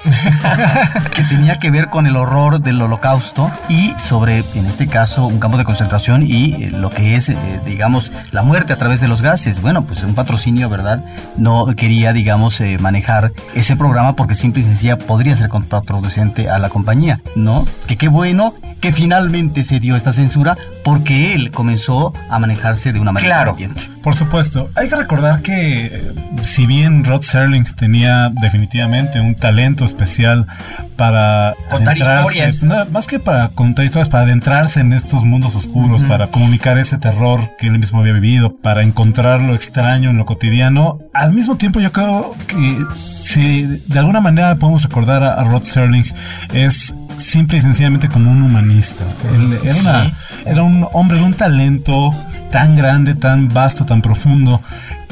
que 1.14 1.22
tenía 1.24 1.58
que 1.58 1.70
ver 1.70 1.90
con 1.90 2.06
el 2.06 2.16
horror 2.16 2.62
del 2.62 2.80
holocausto 2.80 3.50
y 3.68 3.92
sobre, 3.98 4.38
en 4.54 4.64
este 4.64 4.86
caso, 4.86 5.26
un 5.26 5.38
campo 5.38 5.58
de 5.58 5.64
concentración 5.64 6.22
y 6.22 6.64
eh, 6.64 6.70
lo 6.70 6.88
que 6.88 7.14
es, 7.14 7.28
eh, 7.28 7.36
digamos, 7.66 8.10
la 8.30 8.42
muerte 8.42 8.72
a 8.72 8.76
través 8.76 9.02
de 9.02 9.08
los 9.08 9.20
gases. 9.20 9.60
Bueno, 9.60 9.84
pues 9.84 10.02
un 10.02 10.14
patrocinio, 10.14 10.70
¿verdad? 10.70 11.04
No 11.36 11.66
quería, 11.76 12.14
digamos, 12.14 12.58
eh, 12.62 12.78
manejar 12.80 13.32
ese 13.54 13.76
programa 13.76 14.16
porque 14.16 14.34
simple 14.34 14.62
y 14.62 14.64
sencilla 14.64 14.96
podría 14.96 15.36
ser 15.36 15.50
contraproducente 15.58 16.48
a 16.48 16.58
la 16.58 16.68
compañía, 16.68 17.20
¿no? 17.34 17.64
Que 17.86 17.96
qué 17.96 18.08
bueno 18.08 18.54
que 18.80 18.92
finalmente 18.92 19.64
se 19.64 19.80
dio 19.80 19.96
esta 19.96 20.12
censura 20.12 20.56
porque 20.84 21.34
él 21.34 21.50
comenzó 21.50 22.12
a 22.30 22.38
manejarse 22.38 22.92
de 22.92 23.00
una 23.00 23.12
manera 23.12 23.44
claro. 23.44 23.56
Por 24.02 24.14
supuesto, 24.14 24.70
hay 24.74 24.88
que 24.88 24.96
recordar 24.96 25.42
que 25.42 26.12
si 26.42 26.66
bien 26.66 27.04
Rod 27.04 27.22
Serling 27.22 27.64
tenía 27.74 28.30
definitivamente 28.40 29.20
un 29.20 29.34
talento 29.34 29.84
especial 29.84 30.46
para 30.96 31.54
contar 31.70 31.98
historias, 31.98 32.62
más 32.90 33.06
que 33.06 33.18
para 33.18 33.48
contar 33.50 33.84
historias, 33.84 34.08
para 34.08 34.24
adentrarse 34.24 34.80
en 34.80 34.92
estos 34.92 35.24
mundos 35.24 35.54
oscuros, 35.54 36.02
para 36.04 36.28
comunicar 36.28 36.78
ese 36.78 36.98
terror 36.98 37.50
que 37.58 37.66
él 37.66 37.78
mismo 37.78 38.00
había 38.00 38.12
vivido, 38.14 38.56
para 38.56 38.82
encontrar 38.82 39.40
lo 39.40 39.54
extraño 39.54 40.10
en 40.10 40.16
lo 40.16 40.26
cotidiano. 40.26 41.00
Al 41.12 41.32
mismo 41.32 41.56
tiempo, 41.56 41.80
yo 41.80 41.92
creo 41.92 42.34
que 42.46 42.84
si 42.96 43.62
de 43.86 43.98
alguna 43.98 44.20
manera 44.20 44.54
podemos 44.56 44.82
recordar 44.82 45.22
a, 45.22 45.44
Rod 45.44 45.64
Serling 45.64 46.04
es 46.52 46.94
simple 47.18 47.58
y 47.58 47.60
sencillamente 47.60 48.08
como 48.08 48.30
un 48.30 48.42
humanista. 48.42 49.04
Él 49.34 49.58
era, 49.64 50.10
era 50.44 50.62
un 50.62 50.86
hombre 50.92 51.18
de 51.18 51.24
un 51.24 51.34
talento 51.34 52.14
tan 52.50 52.76
grande, 52.76 53.14
tan 53.14 53.48
vasto, 53.48 53.84
tan 53.84 54.02
profundo, 54.02 54.62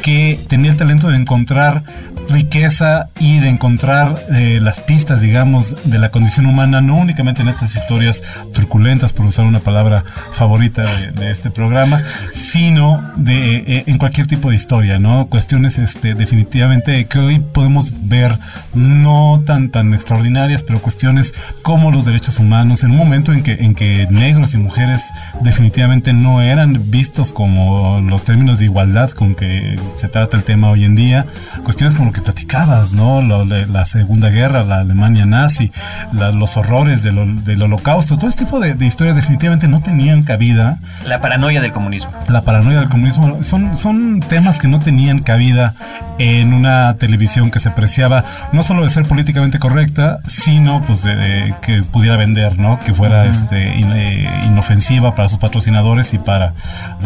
que 0.02 0.44
tenía 0.48 0.70
el 0.70 0.76
talento 0.76 1.08
de 1.08 1.16
encontrar 1.16 1.82
riqueza 2.28 3.08
y 3.18 3.38
de 3.38 3.48
encontrar 3.48 4.26
eh, 4.32 4.58
las 4.60 4.80
pistas, 4.80 5.20
digamos, 5.20 5.76
de 5.84 5.98
la 5.98 6.10
condición 6.10 6.46
humana, 6.46 6.80
no 6.80 6.96
únicamente 6.96 7.42
en 7.42 7.48
estas 7.48 7.76
historias 7.76 8.22
truculentas, 8.52 9.12
por 9.12 9.26
usar 9.26 9.44
una 9.44 9.60
palabra 9.60 10.04
favorita 10.34 10.84
de, 11.12 11.30
este 11.30 11.50
programa, 11.50 12.02
sino 12.32 13.00
de, 13.16 13.56
eh, 13.56 13.84
en 13.86 13.98
cualquier 13.98 14.26
tipo 14.26 14.50
de 14.50 14.56
historia, 14.56 14.98
¿no? 14.98 15.26
Cuestiones 15.26 15.78
este, 15.78 16.14
definitivamente 16.14 17.04
que 17.06 17.18
hoy 17.18 17.38
podemos 17.38 17.92
ver 18.08 18.38
no 18.74 19.42
tan, 19.44 19.70
tan 19.70 19.94
extraordinarias, 19.94 20.62
pero 20.62 20.80
cuestiones 20.80 21.34
como 21.62 21.90
los 21.90 22.04
derechos 22.04 22.38
humanos, 22.38 22.84
en 22.84 22.92
un 22.92 22.98
momento 22.98 23.32
en 23.32 23.42
que, 23.42 23.52
en 23.52 23.74
que 23.74 24.06
negros 24.10 24.54
y 24.54 24.58
mujeres 24.58 25.02
definitivamente 25.42 26.12
no 26.12 26.40
eran 26.42 26.90
vistos 26.90 27.32
como 27.32 28.00
los 28.00 28.24
términos 28.24 28.58
de 28.58 28.66
igualdad 28.66 29.10
con 29.10 29.34
que 29.34 29.76
se 29.96 30.08
trata 30.08 30.36
el 30.36 30.44
tema 30.44 30.70
hoy 30.70 30.84
en 30.84 30.94
día, 30.94 31.26
cuestiones 31.64 31.94
como 31.94 32.12
que 32.12 32.20
platicabas, 32.20 32.92
¿no? 32.92 33.22
la 33.22 33.86
Segunda 33.86 34.30
Guerra, 34.30 34.64
la 34.64 34.78
Alemania 34.78 35.26
nazi, 35.26 35.72
los 36.12 36.56
horrores 36.56 37.02
del, 37.02 37.44
del, 37.44 37.62
holocausto, 37.62 38.16
todo 38.16 38.28
este 38.28 38.44
tipo 38.44 38.60
de, 38.60 38.76
historias 38.84 39.16
definitivamente 39.16 39.68
no 39.68 39.80
tenían 39.80 40.22
cabida. 40.22 40.78
La 41.06 41.20
paranoia 41.20 41.60
del 41.60 41.72
comunismo. 41.72 42.12
La 42.28 42.42
paranoia 42.42 42.80
del 42.80 42.88
comunismo 42.88 43.42
son, 43.42 43.76
son 43.76 44.20
temas 44.20 44.58
que 44.58 44.68
no 44.68 44.78
tenían 44.78 45.20
cabida 45.20 45.74
en 46.18 46.52
una 46.52 46.96
televisión 46.96 47.50
que 47.50 47.60
se 47.60 47.70
preciaba 47.70 48.24
no 48.52 48.62
solo 48.62 48.82
de 48.82 48.88
ser 48.88 49.04
políticamente 49.04 49.58
correcta, 49.58 50.20
sino 50.26 50.82
pues 50.86 51.02
de, 51.02 51.54
que 51.62 51.82
pudiera 51.82 52.16
vender, 52.16 52.58
¿no? 52.58 52.78
Que 52.80 52.94
fuera 52.94 53.26
este, 53.26 53.78
eh, 53.78 54.40
inofensiva 54.44 55.14
para 55.14 55.28
sus 55.28 55.38
patrocinadores 55.38 56.14
y 56.14 56.18
para 56.18 56.54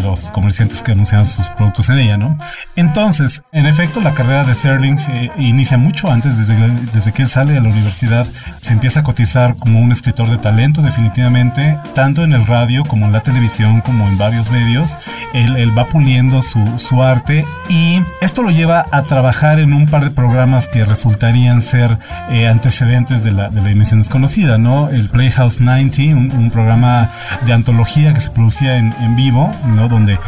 los 0.03 0.31
comerciantes 0.31 0.83
que 0.83 0.93
anunciaban 0.93 1.27
sus 1.27 1.49
productos 1.49 1.89
en 1.91 1.99
ella, 1.99 2.17
¿no? 2.17 2.39
Entonces, 2.77 3.43
en 3.53 3.67
efecto, 3.67 4.01
la 4.01 4.15
carrera 4.15 4.45
de 4.45 4.55
Serling 4.55 4.99
eh, 4.99 5.31
inicia 5.39 5.77
mucho 5.77 6.11
antes, 6.11 6.39
desde, 6.39 6.55
desde 6.93 7.13
que 7.13 7.23
él 7.23 7.29
sale 7.29 7.53
de 7.53 7.61
la 7.61 7.69
universidad, 7.69 8.27
se 8.61 8.73
empieza 8.73 9.01
a 9.01 9.03
cotizar 9.03 9.57
como 9.57 9.81
un 9.81 9.93
escritor 9.93 10.29
de 10.31 10.39
talento 10.39 10.81
definitivamente, 10.81 11.79
tanto 11.95 12.23
en 12.23 12.33
el 12.33 12.47
radio 12.47 12.85
como 12.85 13.07
en 13.07 13.13
la 13.13 13.23
televisión, 13.23 13.81
como 13.81 14.07
en 14.07 14.17
varios 14.17 14.51
medios. 14.51 14.99
Él, 15.35 15.77
va 15.77 15.87
puliendo 15.87 16.43
su, 16.43 16.65
su 16.79 17.03
arte 17.03 17.45
y 17.69 18.03
esto 18.21 18.43
lo 18.43 18.51
lleva 18.51 18.87
a 18.91 19.03
trabajar 19.03 19.61
en 19.61 19.73
un 19.73 19.87
par 19.87 20.05
de 20.05 20.11
programas 20.11 20.67
que 20.67 20.85
resultarían 20.85 21.63
ser 21.63 21.97
eh, 22.31 22.49
antecedentes 22.49 23.23
de 23.23 23.33
la, 23.33 23.51
de 23.51 23.61
la 23.61 23.69
dimensión 23.69 24.01
desconocida, 24.01 24.59
¿no? 24.59 24.89
El 24.89 25.09
Playhouse 25.09 25.61
90, 25.61 26.03
un, 26.17 26.33
un 26.33 26.51
programa 26.51 27.11
de 27.47 27.53
antología 27.53 28.13
que 28.13 28.21
se 28.21 28.31
producía 28.31 28.79
en, 28.79 28.93
en 29.01 29.17
vivo, 29.17 29.51
¿no? 29.77 29.89
Donde 29.89 30.19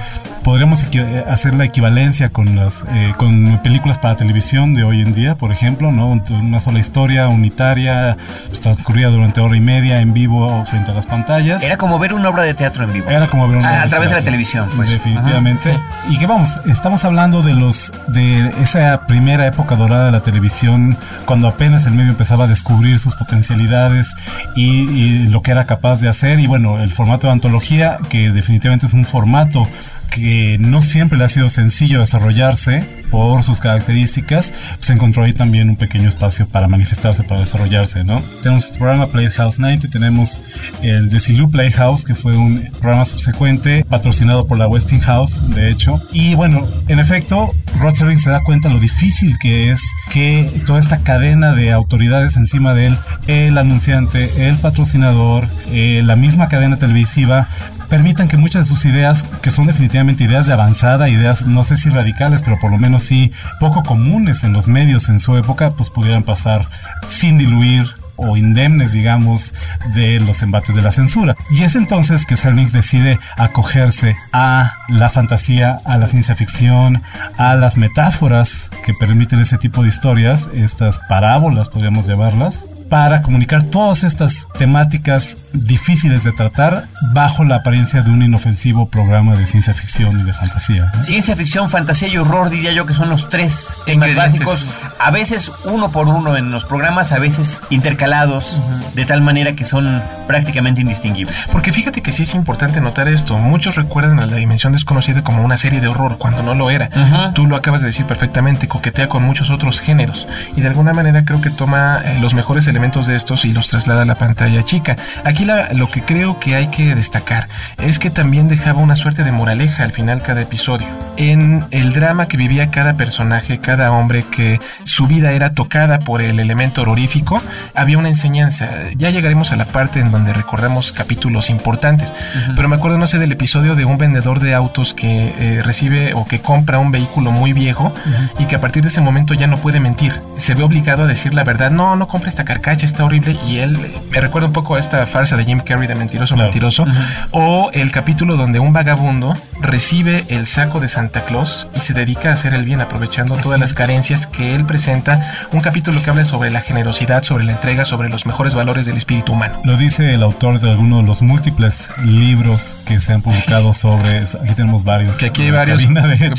podríamos 0.43 0.85
eh, 0.93 1.25
hacer 1.29 1.55
la 1.55 1.65
equivalencia 1.65 2.29
con 2.29 2.57
las 2.57 2.85
eh, 2.93 3.13
con 3.17 3.59
películas 3.63 3.99
para 3.99 4.17
televisión 4.17 4.75
de 4.75 4.85
hoy 4.85 5.01
en 5.01 5.15
día, 5.15 5.35
por 5.35 5.53
ejemplo, 5.53 5.91
¿no? 5.91 6.21
Una 6.31 6.61
sola 6.61 6.79
historia 6.79 7.29
unitaria, 7.29 8.17
pues, 8.49 8.61
transcurrida 8.61 9.09
durante 9.09 9.41
hora 9.41 9.57
y 9.57 9.61
media 9.61 10.01
en 10.01 10.13
vivo 10.13 10.65
frente 10.67 10.91
a 10.91 10.95
las 10.95 11.07
pantallas. 11.07 11.63
Era 11.63 11.77
como 11.77 11.99
ver 11.99 12.13
una 12.13 12.29
obra 12.29 12.43
de 12.43 12.55
teatro 12.55 12.85
en 12.85 12.93
vivo. 12.93 13.09
Era 13.09 13.29
como 13.29 13.49
ver 13.49 13.59
una 13.59 13.69
ah, 13.69 13.73
obra 13.73 13.83
a 13.83 13.89
través 13.89 14.11
de 14.11 14.17
la 14.17 14.23
televisión, 14.23 14.69
pues. 14.77 14.91
Definitivamente. 14.91 15.79
Y 16.11 16.19
que 16.19 16.27
vamos, 16.27 16.49
estamos 16.67 17.05
hablando 17.05 17.43
de 17.43 17.55
los 17.55 17.93
de 18.09 18.51
esa 18.61 19.07
primera 19.07 19.47
época 19.47 19.77
dorada 19.77 20.07
de 20.07 20.13
la 20.13 20.21
televisión, 20.21 20.97
cuando 21.25 21.49
apenas 21.49 21.87
el 21.87 21.95
medio 21.95 22.11
empezaba 22.11 22.45
a 22.45 22.49
descubrir 22.49 22.99
sus 22.99 23.15
potencialidades 23.15 24.13
y, 24.55 24.91
y 24.91 25.29
lo 25.29 25.43
que 25.43 25.53
era 25.53 25.65
capaz 25.65 26.01
de 26.01 26.09
hacer. 26.09 26.41
Y 26.41 26.47
bueno, 26.47 26.83
el 26.83 26.93
formato 26.93 27.27
de 27.27 27.33
antología, 27.33 27.99
que 28.09 28.31
definitivamente 28.31 28.87
es 28.87 28.93
un 28.93 29.05
formato 29.05 29.67
que 30.15 30.59
no 30.59 30.83
siempre 30.83 31.19
le 31.19 31.25
ha 31.25 31.29
sido 31.29 31.49
sencillo 31.49 32.01
desarrollarse 32.01 32.85
por 33.13 33.43
sus 33.43 33.61
características, 33.61 34.51
se 34.81 34.95
encontró 34.95 35.25
ahí 35.25 35.35
también 35.35 35.69
un 35.69 35.77
pequeño 35.77 36.09
espacio 36.09 36.49
para 36.49 36.67
manifestarse, 36.67 37.23
para 37.23 37.41
desarrollarse, 37.41 38.05
¿no? 38.05 38.23
Tenemos 38.43 38.65
este 38.65 38.79
programa 38.79 39.07
Playhouse 39.09 39.59
90, 39.59 39.89
tenemos 39.89 40.41
el 40.81 41.11
Desilu 41.11 41.51
Playhouse, 41.51 42.07
que 42.07 42.15
fue 42.15 42.35
un 42.35 42.71
programa 42.81 43.05
subsecuente 43.05 43.85
patrocinado 43.85 44.47
por 44.47 44.57
la 44.57 44.67
Westinghouse, 44.67 45.43
de 45.51 45.71
hecho. 45.71 46.01
Y 46.11 46.35
bueno, 46.35 46.67
en 46.89 46.99
efecto, 46.99 47.53
Rod 47.79 47.95
Serling 47.95 48.19
se 48.19 48.31
da 48.31 48.43
cuenta 48.43 48.71
lo 48.71 48.81
difícil 48.81 49.37
que 49.39 49.71
es 49.71 49.83
que 50.11 50.51
toda 50.67 50.81
esta 50.81 51.03
cadena 51.03 51.53
de 51.53 51.71
autoridades 51.71 52.37
encima 52.39 52.73
de 52.73 52.87
él, 52.87 52.99
el 53.27 53.59
anunciante, 53.59 54.49
el 54.49 54.57
patrocinador, 54.57 55.49
eh, 55.69 56.01
la 56.03 56.17
misma 56.17 56.49
cadena 56.49 56.79
televisiva, 56.79 57.49
permitan 57.93 58.27
que 58.27 58.39
muchas 58.39 58.67
de 58.67 58.75
sus 58.75 58.87
ideas, 58.87 59.23
que 59.43 59.51
son 59.51 59.67
definitivamente 59.67 60.25
ideas 60.25 60.47
de 60.47 60.55
avanzada, 60.55 61.11
ideas 61.11 61.47
no 61.47 61.63
sé 61.63 61.77
si 61.77 61.91
radicales, 61.91 62.41
pero 62.41 62.59
por 62.59 62.71
lo 62.71 62.79
menos 62.79 63.02
sí 63.03 63.33
poco 63.61 63.83
comunes 63.83 64.45
en 64.45 64.53
los 64.53 64.69
medios 64.69 65.09
en 65.09 65.21
su 65.21 65.37
época, 65.37 65.73
pues 65.73 65.91
pudieran 65.91 66.23
pasar 66.23 66.67
sin 67.09 67.39
diluir 67.39 67.87
o 68.17 68.37
indemnes, 68.37 68.93
digamos, 68.93 69.53
de 69.95 70.21
los 70.21 70.43
embates 70.43 70.75
de 70.75 70.83
la 70.83 70.93
censura. 70.93 71.37
Y 71.51 71.63
es 71.63 71.75
entonces 71.75 72.25
que 72.27 72.37
Serling 72.37 72.71
decide 72.71 73.19
acogerse 73.37 74.17
a 74.33 74.75
la 74.89 75.09
fantasía, 75.09 75.79
a 75.85 75.97
la 75.99 76.07
ciencia 76.07 76.35
ficción, 76.35 77.03
a 77.37 77.55
las 77.55 77.77
metáforas 77.77 78.71
que 78.85 78.95
permiten 78.95 79.41
ese 79.41 79.59
tipo 79.59 79.83
de 79.83 79.89
historias, 79.89 80.49
estas 80.55 80.99
parábolas 81.09 81.69
podríamos 81.69 82.07
llamarlas, 82.07 82.65
para 82.93 83.23
comunicar 83.23 83.63
todas 83.63 84.03
estas 84.03 84.47
temáticas 84.59 85.39
difíciles 85.55 86.25
de 86.25 86.33
tratar 86.33 86.89
bajo 87.15 87.43
la 87.43 87.57
apariencia 87.57 88.03
de 88.03 88.11
un 88.11 88.23
inofensivo 88.23 88.91
programa 88.91 89.35
de 89.35 89.47
ciencia 89.47 89.73
ficción 89.73 90.21
y 90.21 90.23
de 90.25 90.35
fantasía. 90.35 90.93
Ciencia 91.03 91.35
ficción, 91.35 91.71
fantasía 91.71 92.09
y 92.09 92.19
horror 92.19 92.51
diría 92.51 92.71
yo 92.73 92.85
que 92.85 92.93
son 92.93 93.09
los 93.09 93.31
tres 93.31 93.81
temas 93.87 94.15
básicos, 94.15 94.83
a 94.99 95.11
veces 95.11 95.51
uno 95.65 95.91
por 95.91 96.07
uno 96.07 96.37
en 96.37 96.53
los 96.53 96.65
programas, 96.65 97.13
a 97.13 97.19
veces 97.19 97.63
intercalados, 97.71 98.61
de 98.95 99.07
tal 99.07 99.23
manera 99.23 99.55
que 99.55 99.65
son 99.65 100.03
prácticamente 100.27 100.83
indistinguibles. 100.83 101.35
Porque 101.51 101.73
fíjate 101.73 102.03
que 102.03 102.13
sí 102.13 102.25
es 102.25 102.35
importante 102.35 102.83
notar 102.83 103.09
esto, 103.09 103.39
muchos 103.39 103.77
recuerdan 103.77 104.21
a 104.21 104.27
la 104.27 104.37
dimensión 104.37 104.75
desconocida 104.75 105.25
como 105.25 105.43
una 105.43 105.57
serie 105.57 105.81
de 105.81 105.89
horror 105.89 106.19
cuando 106.19 106.43
no 106.43 106.53
lo 106.53 106.71
era. 106.71 106.91
Tú 107.33 107.47
lo 107.47 107.57
acabas 107.57 107.81
de 107.81 107.87
decir 107.87 108.05
perfectamente, 108.05 108.69
coquetea 108.69 109.09
con 109.09 109.23
muchos 109.23 109.49
otros 109.49 109.81
géneros 109.81 110.29
y 110.55 110.61
de 110.61 110.69
alguna 110.69 110.93
manera 110.93 111.25
creo 111.25 111.41
que 111.41 111.49
toma 111.49 112.03
eh, 112.05 112.19
los 112.21 112.35
mejores 112.35 112.67
elementos 112.67 112.82
elementos 112.83 113.07
de 113.07 113.15
estos 113.15 113.45
y 113.45 113.53
los 113.53 113.69
traslada 113.69 114.03
a 114.03 114.05
la 114.05 114.17
pantalla 114.17 114.65
chica. 114.65 114.97
Aquí 115.23 115.45
lo 115.45 115.89
que 115.89 116.03
creo 116.03 116.41
que 116.41 116.57
hay 116.57 116.67
que 116.67 116.97
destacar 116.97 117.47
es 117.79 118.01
que 118.01 118.11
también 118.11 118.49
dejaba 118.49 118.83
una 118.83 118.97
suerte 118.97 119.23
de 119.23 119.31
moraleja 119.31 119.85
al 119.85 119.93
final 119.93 120.21
cada 120.21 120.43
episodio. 120.43 120.89
En 121.17 121.65
el 121.71 121.93
drama 121.93 122.27
que 122.27 122.37
vivía 122.37 122.73
cada 122.73 122.97
personaje, 122.97 123.61
cada 123.61 123.93
hombre 123.93 124.25
que 124.25 124.59
su 124.83 125.07
vida 125.07 125.31
era 125.33 125.51
tocada 125.51 126.01
por 126.01 126.23
el 126.23 126.41
elemento 126.41 126.83
horrorífico, 126.83 127.41
había 127.75 127.99
una 127.99 128.09
enseñanza. 128.09 128.69
Ya 128.97 129.11
llegaremos 129.11 129.53
a 129.53 129.57
la 129.57 129.67
parte 129.67 130.01
en 130.01 130.11
donde 130.11 130.33
recordamos 130.33 130.91
capítulos 130.91 131.51
importantes, 131.51 132.13
pero 132.57 132.69
me 132.69 132.75
acuerdo, 132.75 132.99
no 132.99 133.07
sé, 133.07 133.21
del 133.21 133.31
episodio 133.31 133.77
de 133.77 133.85
un 133.85 133.99
vendedor 133.99 134.41
de 134.41 134.55
autos 134.55 134.93
que 134.95 135.35
eh, 135.39 135.63
recibe 135.63 136.15
o 136.15 136.27
que 136.27 136.41
compra 136.41 136.81
un 136.81 136.91
vehículo 136.91 137.31
muy 137.31 137.53
viejo 137.53 137.95
y 138.41 138.47
que 138.47 138.57
a 138.57 138.61
partir 138.61 138.83
de 138.83 138.89
ese 138.89 139.01
momento 139.01 139.35
ya 139.35 139.47
no 139.47 139.59
puede 139.59 139.79
mentir. 139.79 140.15
Se 140.37 140.55
ve 140.55 140.65
obligado 140.65 141.05
a 141.05 141.07
decir 141.07 141.33
la 141.33 141.45
verdad. 141.45 141.71
No, 141.71 141.95
no 141.95 142.09
compre 142.09 142.31
esta 142.31 142.45
carcacha, 142.73 142.87
está 142.87 143.05
horrible. 143.05 143.37
Y 143.47 143.59
él 143.59 143.79
me 144.11 144.21
recuerda 144.21 144.47
un 144.47 144.53
poco 144.53 144.77
a 144.77 144.81
esta 144.81 145.05
farsa 145.07 145.37
de 145.37 145.45
Jim 145.45 145.61
Carrey 145.61 145.87
de 145.87 145.95
mentiroso, 145.95 146.37
mentiroso. 146.37 146.87
O 147.31 147.71
el 147.73 147.91
capítulo 147.91 148.37
donde 148.37 148.59
un 148.59 148.73
vagabundo 148.73 149.35
recibe 149.61 150.25
el 150.29 150.47
saco 150.47 150.81
de 150.81 150.89
Santa 150.89 151.25
Claus 151.25 151.69
y 151.77 151.81
se 151.81 151.95
dedica 151.95 152.31
a 152.31 152.33
hacer 152.33 152.55
el 152.55 152.65
bien 152.65 152.81
aprovechando 152.81 153.37
todas 153.37 153.61
las 153.61 153.75
carencias 153.75 154.27
que 154.27 154.55
él 154.55 154.65
presenta. 154.65 155.49
Un 155.53 155.61
capítulo 155.61 156.03
que 156.03 156.11
habla 156.11 156.25
sobre 156.25 156.51
la 156.51 156.61
generosidad, 156.61 157.23
sobre 157.23 157.45
la 157.45 157.53
entrega, 157.53 157.85
sobre 157.85 158.09
los 158.09 158.27
mejores 158.27 158.55
valores 158.55 158.87
del 158.87 158.97
espíritu 158.97 159.33
humano. 159.33 159.61
Lo 159.65 159.77
dice 159.77 160.15
el 160.15 160.23
autor 160.23 160.61
de 160.61 160.71
alguno 160.71 160.99
de 160.99 161.03
los 161.05 161.23
múltiples 161.23 161.89
libros 162.05 162.77
que 162.87 163.01
se 163.01 163.13
han 163.13 163.23
publicado 163.23 163.73
sobre 163.75 164.23
Aquí 164.23 164.55
tenemos 164.55 164.85
varios. 164.85 165.17
Que 165.17 165.27
aquí 165.27 165.43
hay 165.43 165.51
varios. 165.51 165.83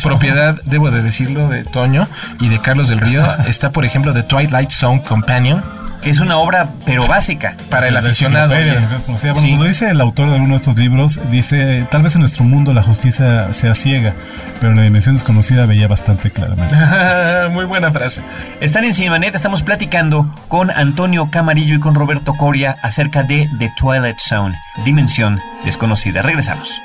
propiedad, 0.02 0.60
debo 0.66 0.92
de 0.92 1.02
decirlo, 1.02 1.48
de 1.50 1.64
Toño 1.64 2.08
y 2.40 2.50
de 2.50 2.60
Carlos 2.60 2.90
del 2.90 3.00
Río. 3.00 3.24
Está, 3.48 3.72
por 3.72 3.86
ejemplo, 3.86 4.14
The 4.14 4.24
Twilight 4.24 4.72
Zone 4.72 5.02
Companion 5.04 5.64
que 6.04 6.10
es 6.10 6.20
una 6.20 6.38
obra, 6.38 6.70
pero 6.86 7.08
básica. 7.08 7.56
Para 7.70 7.88
el 7.88 7.98
aficionado. 7.98 8.54
lo 8.54 9.64
dice 9.64 9.90
el 9.90 10.02
autor 10.02 10.32
de 10.32 10.38
uno 10.38 10.50
de 10.50 10.56
estos 10.58 10.76
libros, 10.78 11.20
dice, 11.32 11.88
tal 11.90 12.04
vez 12.04 12.16
en 12.16 12.22
nuestro 12.22 12.44
mundo 12.44 12.74
la 12.74 12.84
justicia 12.84 13.54
sea 13.54 13.74
ciega, 13.74 14.14
pero 14.60 14.72
en 14.72 14.78
la 14.78 14.84
dimensión 14.84 15.16
desconocida 15.16 15.66
veía 15.66 15.88
bastante 15.88 16.30
claramente. 16.30 16.76
Muy 17.52 17.66
buena 17.66 17.92
frase. 17.92 18.22
Están 18.60 18.84
en 18.86 18.94
Cinemanet, 18.94 19.36
estamos 19.36 19.64
platicando 19.64 20.34
con 20.48 20.72
Antonio 20.72 21.30
Camarillo 21.32 21.76
y 21.76 21.80
con 21.80 21.96
Roberto 21.96 22.34
Coria 22.34 22.78
acerca 22.82 23.24
de 23.24 23.50
The 23.58 23.72
Twilight 23.78 24.20
Zone, 24.20 24.56
Dimensión 24.84 25.40
Desconocida. 25.64 26.22
Regresamos. 26.22 26.82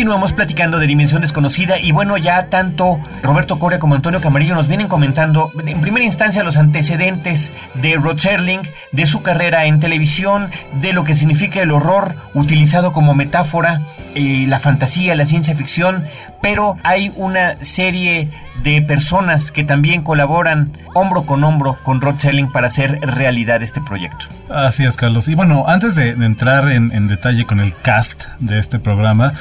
Continuamos 0.00 0.32
platicando 0.32 0.78
de 0.78 0.86
Dimensión 0.86 1.20
Desconocida 1.20 1.78
y 1.78 1.92
bueno, 1.92 2.16
ya 2.16 2.46
tanto 2.46 2.98
Roberto 3.22 3.58
Coria 3.58 3.78
como 3.78 3.94
Antonio 3.94 4.22
Camarillo 4.22 4.54
nos 4.54 4.66
vienen 4.66 4.88
comentando 4.88 5.52
en 5.62 5.78
primera 5.82 6.06
instancia 6.06 6.42
los 6.42 6.56
antecedentes 6.56 7.52
de 7.74 7.96
Rod 7.96 8.16
Serling, 8.16 8.62
de 8.92 9.04
su 9.04 9.20
carrera 9.20 9.66
en 9.66 9.78
televisión, 9.78 10.50
de 10.80 10.94
lo 10.94 11.04
que 11.04 11.14
significa 11.14 11.60
el 11.60 11.70
horror 11.70 12.14
utilizado 12.32 12.94
como 12.94 13.12
metáfora, 13.12 13.82
eh, 14.14 14.44
la 14.48 14.58
fantasía, 14.58 15.14
la 15.14 15.26
ciencia 15.26 15.54
ficción, 15.54 16.04
pero 16.42 16.76
hay 16.82 17.12
una 17.16 17.62
serie 17.62 18.30
de 18.62 18.82
personas 18.82 19.52
que 19.52 19.64
también 19.64 20.02
colaboran 20.02 20.76
hombro 20.94 21.22
con 21.22 21.44
hombro 21.44 21.78
con 21.82 22.00
Rod 22.00 22.18
Selling 22.18 22.50
para 22.50 22.68
hacer 22.68 22.98
realidad 23.02 23.62
este 23.62 23.80
proyecto. 23.80 24.26
Así 24.48 24.84
es, 24.84 24.96
Carlos. 24.96 25.28
Y 25.28 25.34
bueno, 25.34 25.64
antes 25.68 25.94
de, 25.94 26.10
entrar 26.10 26.68
en, 26.70 27.06
detalle 27.06 27.44
con 27.44 27.60
el 27.60 27.74
cast 27.76 28.24
de 28.40 28.58
este 28.58 28.78
programa, 28.78 29.32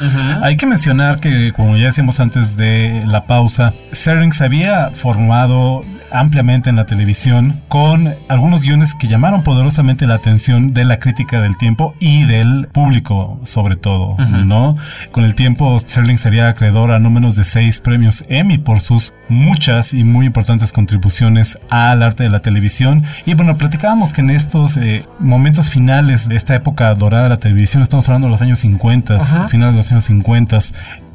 hay 0.42 0.58
que 0.58 0.66
mencionar 0.66 1.20
que, 1.20 1.54
como 1.56 1.78
ya 1.78 1.88
decíamos 1.88 2.20
antes 2.20 2.56
de 2.56 3.04
la 3.06 3.26
pausa, 3.26 3.74
Serling 3.92 4.34
se 4.34 4.46
había 4.46 4.90
formado 4.92 5.84
ampliamente 6.12 6.70
en 6.70 6.76
la 6.76 6.86
televisión 6.86 7.62
con 7.68 8.14
algunos 8.28 8.64
guiones 8.64 8.94
que 8.94 9.08
llamaron 9.08 9.44
poderosamente 9.44 10.08
la 10.08 10.16
atención 10.16 10.74
de 10.74 10.86
la 10.86 11.00
crítica 11.00 11.42
del 11.42 11.58
tiempo 11.58 11.94
y 12.00 12.24
del 12.24 12.68
público 12.72 13.40
sobre 13.44 13.76
todo, 13.76 14.18
¿no? 14.18 14.78
Con 15.12 15.24
el 15.24 15.36
tiempo 15.36 15.80
Sterling 15.80 16.18
sería 16.18 16.50
acreedor 16.50 16.92
a 16.92 17.00
no 17.00 17.10
menos 17.10 17.36
de 17.36 17.44
seis 17.44 17.80
premios 17.80 18.26
Emmy 18.30 18.58
por 18.58 18.82
sus 18.82 19.14
muchas 19.30 19.94
y 19.94 20.04
muy 20.04 20.26
importantes 20.26 20.72
contribuciones 20.72 21.58
al 21.70 22.04
arte 22.04 22.24
de 22.24 22.30
la 22.30 22.42
televisión. 22.42 23.04
Y 23.26 23.34
bueno, 23.34 23.58
platicábamos 23.58 24.14
que 24.14 24.22
en 24.22 24.32
estos 24.32 24.78
eh, 24.78 25.06
momentos 25.20 25.70
finales 25.70 26.28
de 26.28 26.36
esta 26.36 26.56
época 26.56 26.94
dorada 26.96 27.24
de 27.24 27.30
la 27.30 27.38
televisión, 27.38 27.84
estamos 27.84 28.08
hablando 28.08 28.28
de 28.28 28.32
los 28.32 28.42
años 28.42 28.60
50, 28.60 29.48
finales 29.48 29.76
de 29.76 29.78
los 29.78 29.92
años 29.92 30.06
50, 30.06 30.60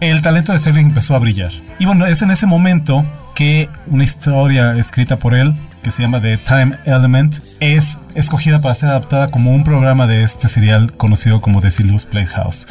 el 0.01 0.23
talento 0.23 0.53
de 0.53 0.59
Sterling 0.59 0.87
empezó 0.87 1.15
a 1.15 1.19
brillar. 1.19 1.53
Y 1.79 1.87
bueno, 1.87 2.07
es 2.07 2.23
en 2.23 2.31
ese 2.31 2.47
momento 2.47 3.05
que 3.35 3.69
una 3.87 4.05
historia 4.05 4.77
escrita 4.77 5.17
por 5.17 5.35
él 5.35 5.55
que 5.85 5.91
se 5.91 6.03
llama 6.03 6.21
The 6.21 6.39
Time 6.39 6.79
Element 6.87 7.37
es 7.61 7.99
escogida 8.15 8.61
para 8.61 8.75
ser 8.75 8.89
adaptada 8.89 9.29
como 9.29 9.51
un 9.51 9.65
programa 9.65 10.07
de 10.07 10.23
este 10.23 10.49
serial 10.49 10.95
conocido 10.95 11.41
como 11.41 11.61
The 11.61 11.71
Silius 11.71 12.07
Playhouse. 12.07 12.67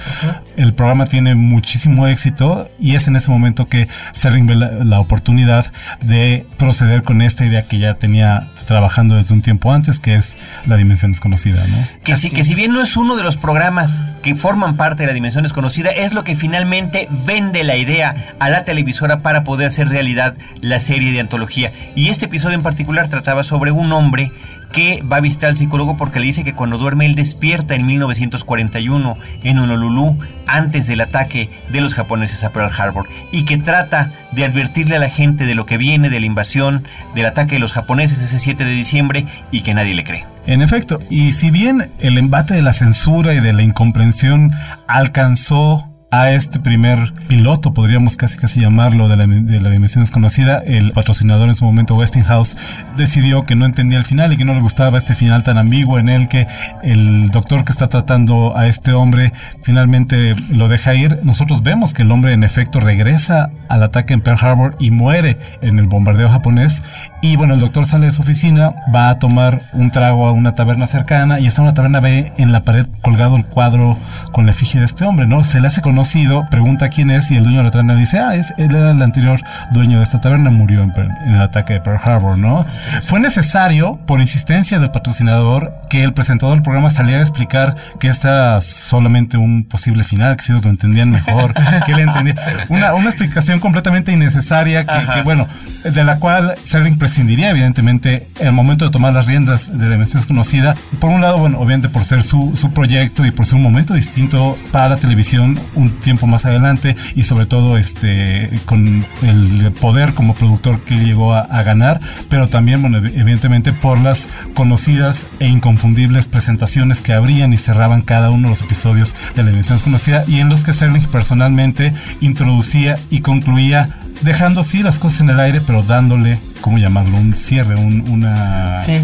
El 0.58 0.74
programa 0.74 1.06
tiene 1.06 1.36
muchísimo 1.36 2.08
éxito 2.08 2.70
y 2.80 2.96
es 2.96 3.08
en 3.08 3.16
ese 3.16 3.30
momento 3.30 3.68
que 3.68 3.88
Sterling 4.16 4.48
ve 4.48 4.56
la, 4.56 5.00
oportunidad 5.00 5.72
de 6.02 6.46
proceder 6.58 7.04
con 7.04 7.22
esta 7.22 7.46
idea 7.46 7.68
que 7.68 7.78
ya 7.78 7.96
tenía 7.96 8.48
trabajando 8.66 9.16
desde 9.16 9.34
un 9.34 9.42
tiempo 9.42 9.72
antes, 9.72 10.00
que 10.00 10.16
es 10.16 10.38
la 10.66 10.78
dimensión 10.78 11.12
desconocida, 11.12 11.66
¿no? 11.68 11.78
Que, 12.04 12.16
sí, 12.16 12.32
que 12.32 12.44
si 12.44 12.56
bien 12.56 12.72
no 12.72 12.82
es 12.82 12.96
uno 12.96 13.18
de 13.18 13.24
los 13.24 13.36
programas 13.36 14.02
que 14.22 14.36
forman 14.36 14.78
parte 14.78 15.04
de 15.04 15.08
la 15.08 15.14
dimensión 15.14 15.44
desconocida, 15.44 15.90
es 15.90 16.14
lo 16.14 16.24
que 16.24 16.36
finalmente 16.38 17.10
vende 17.26 17.64
la 17.66 17.76
idea 17.76 18.36
a 18.40 18.50
la 18.50 18.64
televisora 18.64 19.20
para 19.20 19.44
poder 19.44 19.68
hacer 19.68 19.90
realidad 19.90 20.38
la 20.62 20.80
serie 20.80 21.12
de 21.12 21.20
antología. 21.20 21.74
Y 21.96 22.08
este 22.08 22.26
episodio 22.26 22.56
en 22.56 22.64
particular 22.64 23.03
trataba 23.10 23.44
sobre 23.44 23.72
un 23.72 23.92
hombre 23.92 24.32
que 24.74 25.04
va 25.04 25.18
a 25.18 25.22
visitar 25.22 25.50
al 25.50 25.56
psicólogo 25.56 25.96
porque 25.96 26.20
le 26.20 26.26
dice 26.26 26.44
que 26.44 26.54
cuando 26.54 26.78
duerme 26.78 27.06
él 27.06 27.16
despierta 27.16 27.76
en 27.76 27.86
1941 27.86 29.18
en 29.44 29.60
Honolulu 29.60 30.18
antes 30.48 30.88
del 30.88 31.02
ataque 31.02 31.48
de 31.72 31.80
los 31.80 31.94
japoneses 31.94 32.44
a 32.44 32.50
Pearl 32.50 32.72
Harbor 32.76 33.08
y 33.32 33.46
que 33.46 33.58
trata 33.58 34.12
de 34.32 34.44
advertirle 34.44 34.96
a 34.96 35.00
la 35.00 35.10
gente 35.10 35.46
de 35.46 35.54
lo 35.54 35.66
que 35.66 35.78
viene 35.78 36.10
de 36.10 36.20
la 36.20 36.26
invasión, 36.26 36.84
del 37.14 37.28
ataque 37.28 37.54
de 37.54 37.60
los 37.60 37.72
japoneses 37.72 38.20
ese 38.20 38.40
7 38.40 38.66
de 38.66 38.72
diciembre 38.72 39.26
y 39.52 39.62
que 39.62 39.76
nadie 39.76 39.94
le 39.94 40.04
cree. 40.04 40.26
En 40.48 40.62
efecto, 40.62 41.00
y 41.10 41.32
si 41.34 41.52
bien 41.52 41.92
el 42.00 42.18
embate 42.18 42.56
de 42.56 42.64
la 42.64 42.74
censura 42.74 43.34
y 43.34 43.40
de 43.40 43.54
la 43.54 43.62
incomprensión 43.62 44.52
alcanzó 44.88 45.93
a 46.14 46.30
este 46.30 46.60
primer 46.60 47.12
piloto, 47.28 47.74
podríamos 47.74 48.18
casi 48.18 48.38
casi 48.38 48.60
llamarlo, 48.60 49.10
de 49.10 49.18
la, 49.18 49.26
de 49.26 49.60
la, 49.60 49.72
dimensión 49.72 50.04
desconocida, 50.04 50.60
el 50.60 50.92
patrocinador 50.92 51.48
en 51.48 51.56
su 51.56 51.66
momento, 51.66 51.96
Westinghouse, 51.96 52.56
decidió 52.96 53.46
que 53.48 53.56
no 53.56 53.66
entendía 53.66 53.98
el 53.98 54.06
final 54.06 54.32
y 54.32 54.38
que 54.38 54.46
no 54.46 54.54
le 54.54 54.62
gustaba 54.62 55.00
este 55.00 55.16
final 55.16 55.42
tan 55.42 55.58
ambiguo 55.58 55.98
en 55.98 56.10
el 56.10 56.28
que 56.28 56.46
el 56.84 57.32
doctor 57.32 57.66
que 57.66 57.72
está 57.72 57.90
tratando 57.90 58.56
a 58.56 58.68
este 58.68 58.94
hombre 58.94 59.34
finalmente 59.64 60.36
lo 60.52 60.68
deja 60.68 60.94
ir. 60.94 61.20
Nosotros 61.24 61.64
vemos 61.64 61.96
que 61.96 62.04
el 62.04 62.12
hombre 62.12 62.34
en 62.34 62.44
efecto 62.44 62.80
regresa 62.80 63.50
al 63.68 63.82
ataque 63.82 64.14
en 64.14 64.22
Pearl 64.22 64.38
Harbor 64.40 64.76
y 64.78 64.92
muere 64.92 65.40
en 65.64 65.80
el 65.80 65.88
bombardeo 65.88 66.30
japonés. 66.30 66.84
Y 67.24 67.38
bueno, 67.38 67.56
el 67.56 67.60
doctor 67.60 67.88
sale 67.88 68.06
de 68.06 68.12
su 68.12 68.22
oficina, 68.22 68.76
va 68.94 69.10
a 69.10 69.18
tomar 69.18 69.64
un 69.74 69.90
trago 69.90 70.28
a 70.28 70.32
una 70.32 70.54
taberna 70.54 70.86
cercana 70.86 71.40
y 71.40 71.48
está 71.48 71.62
en 71.62 71.68
una 71.70 71.74
taberna, 71.74 72.02
ve 72.02 72.34
en 72.38 72.52
la 72.52 72.64
pared 72.64 72.86
colgado 73.02 73.36
el 73.36 73.46
cuadro 73.46 73.98
con 74.32 74.46
la 74.46 74.52
efigie 74.52 74.80
de 74.80 74.86
este 74.86 75.06
hombre, 75.06 75.26
¿no? 75.26 75.44
Se 75.44 75.60
le 75.60 75.68
hace 75.68 75.82
conocido 76.04 76.46
pregunta 76.50 76.90
quién 76.90 77.12
es 77.12 77.32
y 77.32 77.38
el 77.38 77.44
dueño 77.44 77.60
de 77.60 77.64
la 77.64 77.72
taberna 77.72 77.96
dice, 77.96 78.20
ah, 78.20 78.36
es, 78.36 78.54
él 78.58 78.76
era 78.76 78.92
el 78.92 79.02
anterior 79.02 79.40
dueño 79.72 80.00
de 80.00 80.04
esta 80.04 80.20
taberna, 80.20 80.50
murió 80.50 80.84
en, 80.84 80.92
el 81.34 81.42
ataque 81.42 81.76
de 81.76 81.80
Pearl 81.80 81.98
Harbor, 82.04 82.38
¿no? 82.38 82.66
Fue 83.04 83.22
necesario, 83.22 83.98
por 84.06 84.20
insistencia 84.20 84.80
del 84.80 84.92
patrocinador, 84.92 85.74
que 85.90 86.04
el 86.04 86.12
presentador 86.12 86.56
del 86.56 86.64
programa 86.64 86.90
saliera 86.90 87.20
a 87.20 87.22
explicar 87.22 87.78
que 88.02 88.10
era 88.10 88.60
solamente 88.60 89.38
un 89.38 89.64
posible 89.64 90.04
final, 90.04 90.36
que 90.36 90.44
si 90.44 90.52
ellos 90.52 90.66
lo 90.66 90.72
entendían 90.72 91.10
mejor, 91.10 91.54
que 91.86 91.94
él 91.94 92.00
entendía. 92.00 92.36
Una, 92.68 92.94
una 92.96 93.08
explicación 93.08 93.62
completamente 93.62 94.12
innecesaria 94.12 94.86
que, 94.86 95.22
bueno, 95.22 95.48
de 95.86 96.04
la 96.04 96.18
cual 96.20 96.56
Serling 96.66 96.98
prescindiría, 96.98 97.52
evidentemente, 97.52 98.28
en 98.42 98.48
el 98.48 98.54
momento 98.54 98.84
de 98.84 98.92
tomar 98.92 99.14
las 99.14 99.26
riendas 99.26 99.72
de 99.72 99.90
Dimensión 99.90 100.22
Desconocida. 100.22 100.76
Por 101.00 101.12
un 101.12 101.22
lado, 101.22 101.38
bueno, 101.38 101.60
obviamente 101.60 101.88
por 101.88 102.04
ser 102.04 102.24
su, 102.24 102.58
su 102.58 102.74
proyecto 102.74 103.26
y 103.26 103.32
por 103.32 103.46
ser 103.46 103.56
un 103.56 103.64
momento 103.64 103.94
distinto 103.94 104.58
para 104.74 104.90
la 104.90 104.98
televisión, 104.98 105.58
un 105.76 105.93
tiempo 106.02 106.28
más 106.28 106.46
adelante 106.46 106.96
y 107.16 107.24
sobre 107.24 107.46
todo 107.46 107.78
este 107.78 108.50
con 108.66 109.06
el 109.22 109.72
poder 109.80 110.14
como 110.14 110.34
productor 110.34 110.80
que 110.82 110.96
llegó 110.96 111.34
a, 111.34 111.64
ganar, 111.64 112.02
pero 112.30 112.50
también, 112.50 112.84
evidentemente 113.16 113.72
por 113.72 113.98
las 114.00 114.28
conocidas 114.54 115.26
e 115.40 115.48
inconfundibles 115.48 116.28
presentaciones 116.28 117.00
que 117.00 117.14
abrían 117.14 117.54
y 117.54 117.58
cerraban 117.58 118.02
cada 118.02 118.32
uno 118.32 118.50
de 118.50 118.50
los 118.50 118.62
episodios 118.62 119.16
de 119.36 119.44
la 119.44 119.52
emisión 119.52 119.80
conocida 119.80 120.26
y 120.28 120.40
en 120.40 120.50
los 120.50 120.64
que 120.64 120.74
Serling 120.74 121.06
personalmente 121.06 121.94
introducía 122.20 122.96
y 123.10 123.22
concluía 123.22 124.00
dejando 124.22 124.64
sí 124.64 124.84
las 124.84 125.00
cosas 125.00 125.22
en 125.22 125.30
el 125.30 125.40
aire, 125.40 125.62
pero 125.62 125.84
dándole, 125.84 126.40
¿cómo 126.64 126.78
llamarlo? 126.78 127.18
Un 127.18 127.34
cierre, 127.34 127.76
un, 127.76 128.10
una... 128.10 128.82
Sí 128.86 128.96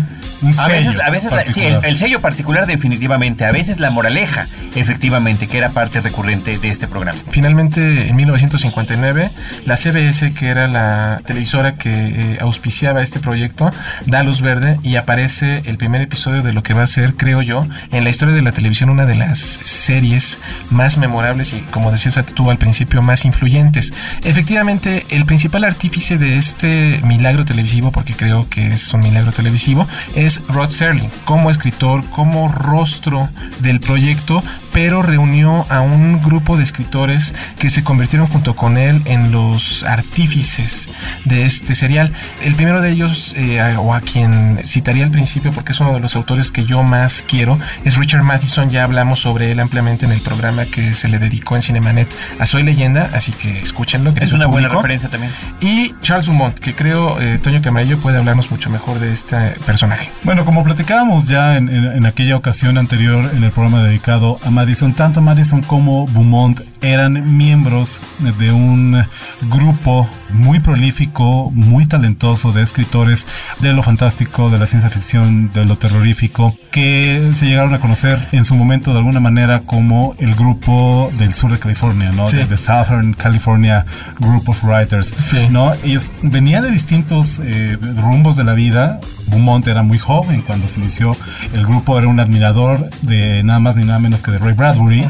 a 0.57 0.67
veces, 0.67 0.95
a 1.01 1.09
veces 1.09 1.31
sí, 1.53 1.61
el, 1.61 1.97
sello 1.97 2.21
particular 2.21 2.65
definitivamente, 2.65 3.45
a 3.45 3.51
veces 3.51 3.79
la 3.79 3.89
moraleja, 3.89 4.47
efectivamente, 4.75 5.47
que 5.47 5.57
era 5.57 5.69
parte 5.69 5.99
recurrente 5.99 6.57
de 6.57 6.69
este 6.69 6.87
programa. 6.87 7.19
Finalmente, 7.29 8.07
en 8.07 8.15
1959, 8.15 9.29
la 9.65 9.75
CBS, 9.75 10.33
que 10.33 10.47
era 10.47 10.67
la 10.67 11.21
televisora 11.25 11.75
que 11.75 11.89
eh, 11.91 12.37
auspiciaba 12.39 13.01
este 13.01 13.19
proyecto, 13.19 13.71
da 14.05 14.23
luz 14.23 14.41
verde 14.41 14.79
y 14.81 14.95
aparece 14.95 15.61
el 15.65 15.77
primer 15.77 16.01
episodio 16.01 16.41
de 16.41 16.53
lo 16.53 16.63
que 16.63 16.73
va 16.73 16.83
a 16.83 16.87
ser, 16.87 17.15
creo 17.15 17.41
yo, 17.41 17.65
en 17.91 18.03
la 18.03 18.09
historia 18.09 18.33
de 18.33 18.41
la 18.41 18.51
televisión, 18.51 18.89
una 18.89 19.05
de 19.05 19.15
las 19.15 19.39
series 19.39 20.37
más 20.69 20.97
memorables 20.97 21.53
y, 21.53 21.59
como 21.71 21.91
decías 21.91 22.17
tú 22.33 22.49
al 22.49 22.57
principio, 22.57 23.01
más 23.01 23.25
influyentes. 23.25 23.93
Efectivamente, 24.23 25.05
el 25.09 25.25
principal 25.25 25.65
artífice 25.65 26.17
de 26.17 26.37
este 26.37 27.01
milagro 27.03 27.43
televisivo, 27.49 27.91
porque 27.91 28.13
creo 28.13 28.47
que 28.49 28.67
es 28.67 28.93
un 28.93 29.01
milagro 29.01 29.31
televisivo, 29.31 29.87
es 30.15 30.41
Rod 30.47 30.69
Serling 30.69 31.09
como 31.25 31.51
escritor, 31.51 32.05
como 32.11 32.47
rostro 32.47 33.27
del 33.59 33.79
proyecto, 33.79 34.41
pero 34.71 35.01
reunió 35.01 35.65
a 35.69 35.81
un 35.81 36.21
grupo 36.21 36.57
de 36.57 36.63
escritores 36.63 37.33
que 37.57 37.69
se 37.69 37.83
convirtieron 37.83 38.27
junto 38.27 38.55
con 38.55 38.77
él 38.77 39.01
en 39.05 39.31
los 39.31 39.83
artífices 39.83 40.87
de 41.25 41.45
este 41.45 41.75
serial. 41.75 42.11
El 42.43 42.55
primero 42.55 42.81
de 42.81 42.91
ellos, 42.91 43.33
eh, 43.35 43.59
o 43.77 43.93
a 43.93 44.01
quien 44.01 44.61
citaría 44.63 45.03
al 45.03 45.11
principio 45.11 45.51
porque 45.51 45.73
es 45.73 45.79
uno 45.79 45.93
de 45.93 45.99
los 45.99 46.15
autores 46.15 46.51
que 46.51 46.65
yo 46.65 46.83
más 46.83 47.23
quiero, 47.27 47.59
es 47.83 47.97
Richard 47.97 48.23
Matheson. 48.23 48.69
Ya 48.69 48.83
hablamos 48.83 49.19
sobre 49.19 49.51
él 49.51 49.59
ampliamente 49.59 50.05
en 50.05 50.11
el 50.11 50.21
programa 50.21 50.65
que 50.65 50.93
se 50.93 51.07
le 51.07 51.17
dedicó 51.17 51.55
en 51.55 51.63
Cinemanet 51.63 52.07
a 52.37 52.45
Soy 52.45 52.63
Leyenda, 52.63 53.09
así 53.13 53.31
que 53.31 53.59
escúchenlo. 53.59 54.13
es 54.15 54.33
una 54.33 54.45
buena 54.45 54.67
referencia 54.67 55.09
también. 55.09 55.33
Y 55.61 55.93
Charles 56.01 56.27
Dumont, 56.27 56.57
que 56.59 56.73
creo 56.73 57.19
eh, 57.19 57.38
Toño 57.41 57.61
Camarillo 57.61 57.97
puede 57.99 58.17
hablarnos 58.17 58.51
mucho 58.51 58.69
mejor 58.69 58.99
de 58.99 59.13
este 59.13 59.51
personaje. 59.65 60.09
Bueno, 60.23 60.45
como 60.45 60.63
platicábamos 60.63 61.25
ya 61.25 61.57
en, 61.57 61.69
en 61.69 62.05
aquella 62.05 62.35
ocasión 62.35 62.77
anterior 62.77 63.29
en 63.33 63.43
el 63.43 63.51
programa 63.51 63.83
dedicado 63.83 64.39
a 64.43 64.49
Madison, 64.49 64.93
tanto 64.93 65.21
Madison 65.21 65.61
como 65.61 66.05
Beaumont 66.07 66.61
eran 66.81 67.37
miembros 67.37 67.99
de 68.19 68.51
un 68.51 69.03
grupo 69.49 70.09
muy 70.31 70.59
prolífico, 70.59 71.51
muy 71.53 71.85
talentoso 71.85 72.51
de 72.51 72.61
escritores 72.61 73.25
de 73.59 73.73
lo 73.73 73.83
fantástico, 73.83 74.49
de 74.49 74.59
la 74.59 74.67
ciencia 74.67 74.89
ficción, 74.89 75.51
de 75.51 75.65
lo 75.65 75.77
terrorífico, 75.77 76.55
que 76.71 77.31
se 77.35 77.47
llegaron 77.47 77.73
a 77.73 77.79
conocer 77.79 78.27
en 78.31 78.45
su 78.45 78.55
momento 78.55 78.91
de 78.91 78.99
alguna 78.99 79.19
manera 79.19 79.61
como 79.65 80.15
el 80.19 80.35
grupo 80.35 81.11
del 81.17 81.33
sur 81.33 81.51
de 81.51 81.59
California, 81.59 82.11
¿no? 82.11 82.25
The, 82.25 82.57
Southern 82.57 83.13
California 83.13 83.85
Group 84.19 84.49
of 84.49 84.63
Writers, 84.63 85.33
¿no? 85.49 85.73
Ellos 85.83 86.11
venían 86.21 86.63
de 86.63 86.71
distintos 86.71 87.18
eh, 87.43 87.77
rumbos 87.97 88.35
de 88.35 88.43
la 88.43 88.53
vida. 88.53 88.99
Beaumont 89.27 89.65
era 89.67 89.83
muy 89.83 89.97
joven 89.97 90.41
cuando 90.41 90.69
se 90.69 90.79
inició 90.79 91.15
el 91.53 91.65
grupo, 91.65 91.97
era 91.97 92.07
un 92.07 92.19
admirador 92.19 92.89
de 93.01 93.43
nada 93.43 93.59
más 93.59 93.75
ni 93.75 93.85
nada 93.85 93.99
menos 93.99 94.21
que 94.21 94.31
de 94.31 94.39
Ray 94.39 94.53
Bradbury. 94.53 95.07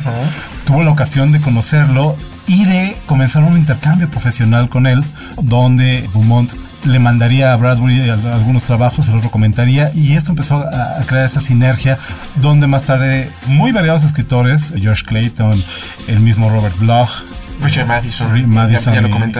Tuvo 0.65 0.83
la 0.83 0.91
ocasión 0.91 1.31
de 1.31 1.39
conocerlo 1.39 2.15
y 2.47 2.65
de 2.65 2.95
comenzar 3.05 3.43
un 3.43 3.57
intercambio 3.57 4.09
profesional 4.09 4.69
con 4.69 4.87
él, 4.87 5.03
donde 5.41 6.09
Beaumont 6.13 6.51
le 6.85 6.99
mandaría 6.99 7.53
a 7.53 7.55
Bradbury 7.57 8.09
algunos 8.09 8.63
trabajos, 8.63 9.05
se 9.05 9.11
los 9.11 9.23
recomendaría 9.23 9.91
y 9.93 10.15
esto 10.15 10.31
empezó 10.31 10.57
a, 10.57 11.01
crear 11.05 11.25
esa 11.25 11.41
sinergia 11.41 11.97
donde 12.35 12.67
más 12.67 12.83
tarde 12.83 13.29
muy 13.47 13.71
variados 13.71 14.03
escritores, 14.03 14.73
George 14.77 15.03
Clayton, 15.05 15.61
el 16.07 16.19
mismo 16.21 16.49
Robert 16.49 16.77
Bloch, 16.79 17.23
Richard 17.61 17.87
Madison, 17.87 18.37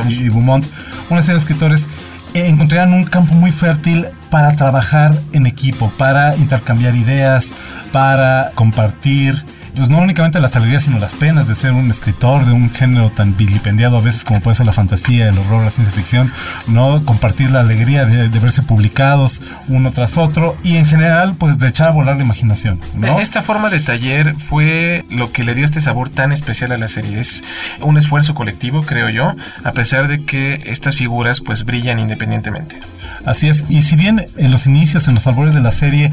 y, 0.10 0.30
Beaumont, 0.30 0.66
una 1.10 1.22
serie 1.22 1.36
de 1.36 1.40
escritores 1.40 1.88
encontrarían 2.34 2.94
un 2.94 3.06
campo 3.06 3.34
muy 3.34 3.52
fértil 3.52 4.08
para 4.30 4.56
trabajar 4.56 5.14
en 5.34 5.46
equipo, 5.46 5.92
para 5.98 6.36
intercambiar 6.36 6.96
ideas, 6.96 7.52
para 7.92 8.52
compartir 8.56 9.44
pues 9.76 9.90
no 9.90 10.00
únicamente 10.00 10.40
las 10.40 10.56
alegrías, 10.56 10.84
sino 10.84 11.00
las 11.00 11.14
penas 11.14 11.48
de 11.48 11.56
ser 11.56 11.72
un 11.74 11.90
escritor 11.92 12.46
de 12.46 12.52
un 12.52 12.70
género 12.72 13.10
tan 13.10 13.36
vilipendiado 13.36 13.98
a 13.98 14.02
veces 14.02 14.24
como 14.24 14.42
puede 14.42 14.56
ser 14.56 14.66
la 14.66 14.72
fantasía, 14.72 15.30
el 15.30 15.38
horror, 15.38 15.64
la 15.64 15.72
ciencia 15.72 15.94
ficción, 15.94 16.32
¿no? 16.68 17.04
Compartir 17.06 17.52
la 17.52 17.62
alegría 17.62 18.06
de, 18.06 18.40
verse 18.40 18.62
publicados 18.62 19.42
uno 19.68 19.92
tras 19.92 20.18
otro 20.18 20.56
y 20.64 20.78
en 20.78 20.86
general, 20.86 21.36
pues 21.38 21.58
de 21.60 21.68
echar 21.68 21.90
a 21.90 21.92
volar 21.92 22.18
la 22.18 22.24
imaginación, 22.24 22.80
¿no? 22.96 23.20
Esta 23.20 23.42
forma 23.42 23.70
de 23.70 23.80
taller 23.80 24.34
fue 24.50 25.06
lo 25.10 25.32
que 25.32 25.44
le 25.44 25.56
dio 25.56 25.66
este 25.66 25.82
sabor 25.82 26.10
tan 26.10 26.32
especial 26.32 26.72
a 26.72 26.78
la 26.78 26.88
serie. 26.88 27.20
Es 27.20 27.44
un 27.82 27.98
esfuerzo 27.98 28.34
colectivo, 28.34 28.82
creo 28.84 29.10
yo, 29.10 29.36
a 29.64 29.72
pesar 29.74 30.08
de 30.08 30.24
que 30.24 30.64
estas 30.66 30.96
figuras 30.96 31.42
pues 31.42 31.66
brillan 31.66 32.00
independientemente. 32.00 32.80
Así 33.26 33.50
es, 33.50 33.66
y 33.70 33.82
si 33.82 33.96
bien 33.96 34.28
en 34.38 34.52
los 34.52 34.66
inicios, 34.66 35.08
en 35.08 35.16
los 35.16 35.28
albores 35.28 35.54
de 35.54 35.62
la 35.62 35.72
serie, 35.72 36.10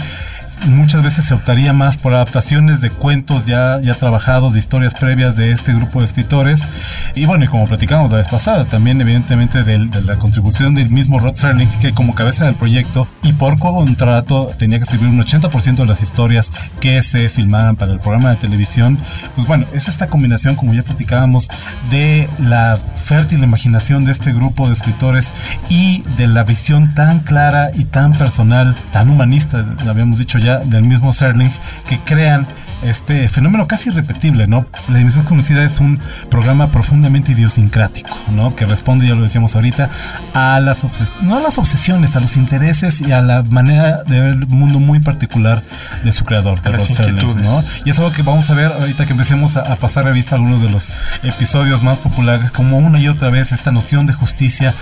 muchas 0.67 1.03
veces 1.03 1.25
se 1.25 1.35
optaría 1.35 1.73
más 1.73 1.97
por 1.97 2.15
adaptaciones 2.15 2.81
de 2.81 2.91
cuentos 2.91 3.47
ya, 3.47 3.81
ya 3.81 3.95
trabajados, 3.95 4.55
de 4.55 4.59
historias 4.59 4.95
previas 4.95 5.37
de 5.37 5.53
este 5.53 5.75
grupo 5.75 6.01
de 6.01 6.07
escritores. 6.07 6.67
Y 7.15 7.27
bueno, 7.27 7.45
y 7.45 7.49
como 7.49 7.67
platicamos 7.67 8.11
la 8.11 8.19
vez 8.19 8.29
pasada, 8.29 8.65
también 8.65 9.01
evidentemente 9.01 9.65
de, 9.65 9.79
la 9.79 10.17
contribución 10.17 10.75
del 10.75 10.91
mismo 10.91 11.19
Rod 11.19 11.35
Serling, 11.35 11.69
que 11.81 11.93
como 11.93 12.15
cabeza 12.15 12.47
del 12.47 12.55
proyecto 12.55 13.07
y 13.23 13.33
por 13.33 13.59
contrato 13.59 14.51
tenía 14.59 14.79
que 14.79 14.85
escribir 14.85 15.09
un 15.09 15.23
80% 15.23 15.77
de 15.77 15.87
las 15.87 16.03
historias 16.03 16.53
que 16.81 17.03
se 17.03 17.29
filmaran 17.29 17.77
para 17.77 17.93
el 17.93 17.99
programa 17.99 18.31
de 18.31 18.37
televisión. 18.37 18.99
Pues 19.35 19.47
bueno, 19.47 19.67
es 19.73 19.89
esta 19.89 20.07
combinación, 20.07 20.57
como 20.57 20.75
ya 20.75 20.83
platicábamos, 20.83 21.49
de 21.91 22.29
la 22.39 22.79
fértil 23.05 23.43
imaginación 23.43 24.05
de 24.05 24.13
este 24.13 24.33
grupo 24.33 24.67
de 24.67 24.73
escritores 24.73 25.33
y 25.69 26.03
de 26.17 26.27
la 26.27 26.43
visión 26.45 26.95
tan 26.95 27.21
clara 27.21 27.71
y 27.75 27.85
tan 27.85 28.13
personal, 28.13 28.75
tan 28.93 29.09
humanista, 29.09 29.65
lo 29.85 29.91
habíamos 29.91 30.19
dicho 30.19 30.39
ya 30.39 30.46
del 30.65 30.85
mismo 30.85 31.13
Serling 31.13 31.51
que 31.89 31.99
crean 31.99 32.47
este 32.87 33.29
fenómeno 33.29 33.67
casi 33.67 33.91
irrepetible, 33.91 34.47
¿no? 34.47 34.67
La 34.89 34.99
Dimensión 34.99 35.25
Conocida 35.25 35.65
es 35.65 35.81
un 35.81 35.99
programa 36.31 36.71
profundamente 36.71 37.33
idiosincrático, 37.33 38.17
¿no? 38.33 38.55
Que 38.55 38.67
responde, 38.67 39.07
ya 39.07 39.15
lo 39.15 39.23
decíamos 39.23 39.55
ahorita, 39.55 39.91
a 40.35 40.61
las 40.61 40.85
obsesiones, 40.85 41.23
no 41.25 41.37
a 41.37 41.41
las 41.41 41.59
obsesiones, 41.59 42.17
a 42.17 42.21
los 42.21 42.37
intereses 42.37 43.01
y 43.01 43.13
a 43.13 43.23
la 43.23 43.43
manera 43.43 44.03
de 44.05 44.21
ver 44.21 44.31
el 44.31 44.47
mundo 44.47 44.79
muy 44.79 45.01
particular 45.01 45.63
de 46.05 46.13
su 46.13 46.25
creador, 46.25 46.61
de 46.63 46.71
las 46.71 46.89
inquietudes. 46.89 47.43
¿no? 47.43 47.63
Y 47.85 47.91
es 47.91 47.99
algo 47.99 48.13
que 48.13 48.23
vamos 48.23 48.49
a 48.51 48.55
ver 48.55 48.73
ahorita 48.73 49.07
que 49.07 49.13
empecemos 49.13 49.57
a, 49.57 49.61
a 49.61 49.77
pasar 49.77 50.05
revista 50.05 50.37
algunos 50.37 50.63
de 50.63 50.71
los 50.71 50.89
episodios 51.23 51.83
más 51.83 51.99
populares, 51.99 52.51
como 52.51 52.79
una 52.79 52.99
y 52.99 53.09
otra 53.09 53.31
vez 53.31 53.53
esta 53.53 53.73
noción 53.73 54.07
de 54.07 54.13
justicia 54.13 54.75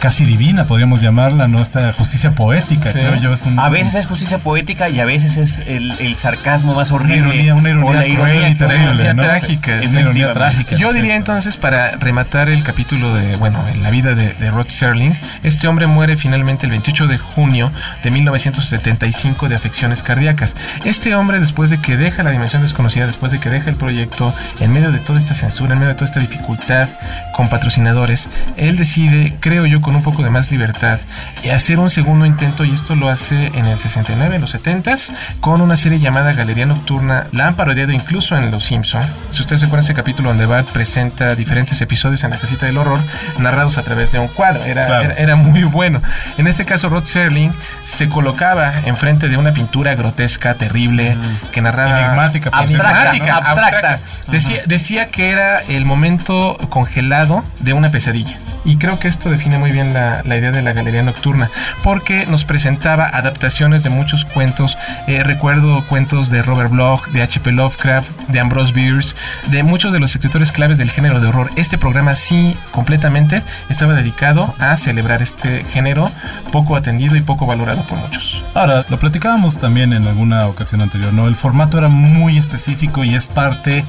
casi 0.00 0.24
divina, 0.24 0.66
podríamos 0.66 1.00
llamarla, 1.00 1.48
¿no? 1.48 1.62
Esta 1.62 1.92
justicia 1.92 2.34
poética, 2.34 2.92
creo 2.92 3.16
yo. 3.16 3.32
Es 3.32 3.44
a 3.56 3.68
veces 3.68 3.94
es 3.94 4.06
justicia 4.06 4.38
poética 4.38 4.88
y 4.88 5.00
a 5.00 5.04
veces 5.04 5.36
es 5.36 5.58
el, 5.66 5.92
el 5.98 6.16
sarcasmo 6.16 6.74
más 6.74 6.90
horrible 6.90 7.43
una 7.52 7.70
ironía, 7.70 9.14
trágica. 9.14 9.80
Es 9.80 9.90
una 9.90 10.00
ironía 10.00 10.32
trágica. 10.32 10.76
Yo 10.76 10.92
diría 10.92 11.16
entonces, 11.16 11.56
para 11.56 11.92
rematar 11.92 12.48
el 12.48 12.62
capítulo 12.62 13.14
de, 13.14 13.36
bueno, 13.36 13.66
en 13.68 13.82
la 13.82 13.90
vida 13.90 14.14
de, 14.14 14.34
de 14.34 14.50
Rod 14.50 14.68
Serling, 14.68 15.18
este 15.42 15.68
hombre 15.68 15.86
muere 15.86 16.16
finalmente 16.16 16.66
el 16.66 16.70
28 16.70 17.06
de 17.06 17.18
junio 17.18 17.70
de 18.02 18.10
1975 18.10 19.48
de 19.48 19.56
afecciones 19.56 20.02
cardíacas. 20.02 20.56
Este 20.84 21.14
hombre, 21.14 21.40
después 21.40 21.70
de 21.70 21.80
que 21.80 21.96
deja 21.96 22.22
la 22.22 22.30
dimensión 22.30 22.62
desconocida, 22.62 23.06
después 23.06 23.32
de 23.32 23.40
que 23.40 23.50
deja 23.50 23.70
el 23.70 23.76
proyecto, 23.76 24.34
en 24.60 24.72
medio 24.72 24.92
de 24.92 24.98
toda 24.98 25.18
esta 25.18 25.34
censura, 25.34 25.72
en 25.72 25.78
medio 25.78 25.90
de 25.90 25.94
toda 25.94 26.06
esta 26.06 26.20
dificultad 26.20 26.88
con 27.34 27.48
patrocinadores, 27.48 28.28
él 28.56 28.76
decide, 28.76 29.34
creo 29.40 29.66
yo, 29.66 29.80
con 29.80 29.96
un 29.96 30.02
poco 30.02 30.22
de 30.22 30.30
más 30.30 30.50
libertad, 30.50 30.98
hacer 31.52 31.78
un 31.78 31.90
segundo 31.90 32.26
intento, 32.26 32.64
y 32.64 32.72
esto 32.72 32.94
lo 32.94 33.08
hace 33.08 33.46
en 33.54 33.66
el 33.66 33.78
69, 33.78 34.36
en 34.36 34.40
los 34.40 34.54
70s, 34.54 35.12
con 35.40 35.60
una 35.60 35.76
serie 35.76 35.98
llamada 35.98 36.32
Galería 36.32 36.66
Nocturna 36.66 37.23
la 37.32 37.48
han 37.48 37.54
parodiado 37.56 37.92
incluso 37.92 38.36
en 38.36 38.50
Los 38.50 38.64
Simpson. 38.64 39.02
Si 39.30 39.40
ustedes 39.40 39.60
se 39.60 39.66
acuerdan 39.66 39.84
ese 39.84 39.94
capítulo 39.94 40.30
donde 40.30 40.46
Bart 40.46 40.68
presenta 40.70 41.34
diferentes 41.34 41.80
episodios 41.80 42.24
en 42.24 42.30
la 42.30 42.38
casita 42.38 42.66
del 42.66 42.78
horror 42.78 42.98
narrados 43.38 43.78
a 43.78 43.82
través 43.82 44.12
de 44.12 44.18
un 44.18 44.28
cuadro, 44.28 44.64
era, 44.64 45.02
era, 45.02 45.36
muy 45.36 45.64
bueno. 45.64 46.00
En 46.38 46.46
este 46.46 46.64
caso, 46.64 46.88
Rod 46.88 47.04
Serling 47.04 47.52
se 47.82 48.08
colocaba 48.08 48.80
enfrente 48.84 49.28
de 49.28 49.36
una 49.36 49.52
pintura 49.52 49.94
grotesca, 49.94 50.54
terrible, 50.54 51.16
que 51.52 51.60
narraba. 51.60 52.04
Enigmática, 52.04 52.50
abstracta, 52.52 53.36
abstracta. 53.36 53.98
Decía, 54.28 54.62
decía 54.66 55.08
que 55.08 55.30
era 55.30 55.58
el 55.58 55.84
momento 55.84 56.58
congelado 56.70 57.44
de 57.60 57.72
una 57.72 57.90
pesadilla. 57.90 58.38
Y 58.64 58.78
creo 58.78 58.98
que 58.98 59.08
esto 59.08 59.30
define 59.30 59.58
muy 59.58 59.72
bien 59.72 59.92
la, 59.92 60.22
idea 60.24 60.50
de 60.50 60.62
la 60.62 60.72
galería 60.72 61.02
nocturna, 61.02 61.50
porque 61.82 62.26
nos 62.26 62.44
presentaba 62.44 63.04
adaptaciones 63.06 63.82
de 63.82 63.90
muchos 63.90 64.24
cuentos. 64.24 64.78
Eh, 65.06 65.22
recuerdo 65.22 65.86
cuentos 65.86 66.30
de 66.30 66.42
Robert 66.42 66.70
Bloch, 66.70 67.06
de 67.14 67.22
H.P. 67.22 67.52
Lovecraft, 67.52 68.10
de 68.28 68.40
Ambrose 68.40 68.72
Bierce, 68.72 69.14
de 69.46 69.62
muchos 69.62 69.92
de 69.92 70.00
los 70.00 70.10
escritores 70.14 70.52
claves 70.52 70.78
del 70.78 70.90
género 70.90 71.20
de 71.20 71.28
horror. 71.28 71.50
Este 71.56 71.78
programa 71.78 72.16
sí 72.16 72.56
completamente 72.72 73.42
estaba 73.70 73.94
dedicado 73.94 74.54
a 74.58 74.76
celebrar 74.76 75.22
este 75.22 75.64
género 75.72 76.10
poco 76.52 76.76
atendido 76.76 77.16
y 77.16 77.20
poco 77.20 77.46
valorado 77.46 77.82
por 77.84 77.98
muchos. 77.98 78.42
Ahora, 78.54 78.84
lo 78.88 78.98
platicábamos 78.98 79.56
también 79.56 79.92
en 79.92 80.06
alguna 80.06 80.46
ocasión 80.46 80.80
anterior, 80.82 81.12
¿no? 81.12 81.28
El 81.28 81.36
formato 81.36 81.78
era 81.78 81.88
muy 81.88 82.36
específico 82.36 83.04
y 83.04 83.14
es 83.14 83.28
parte 83.28 83.84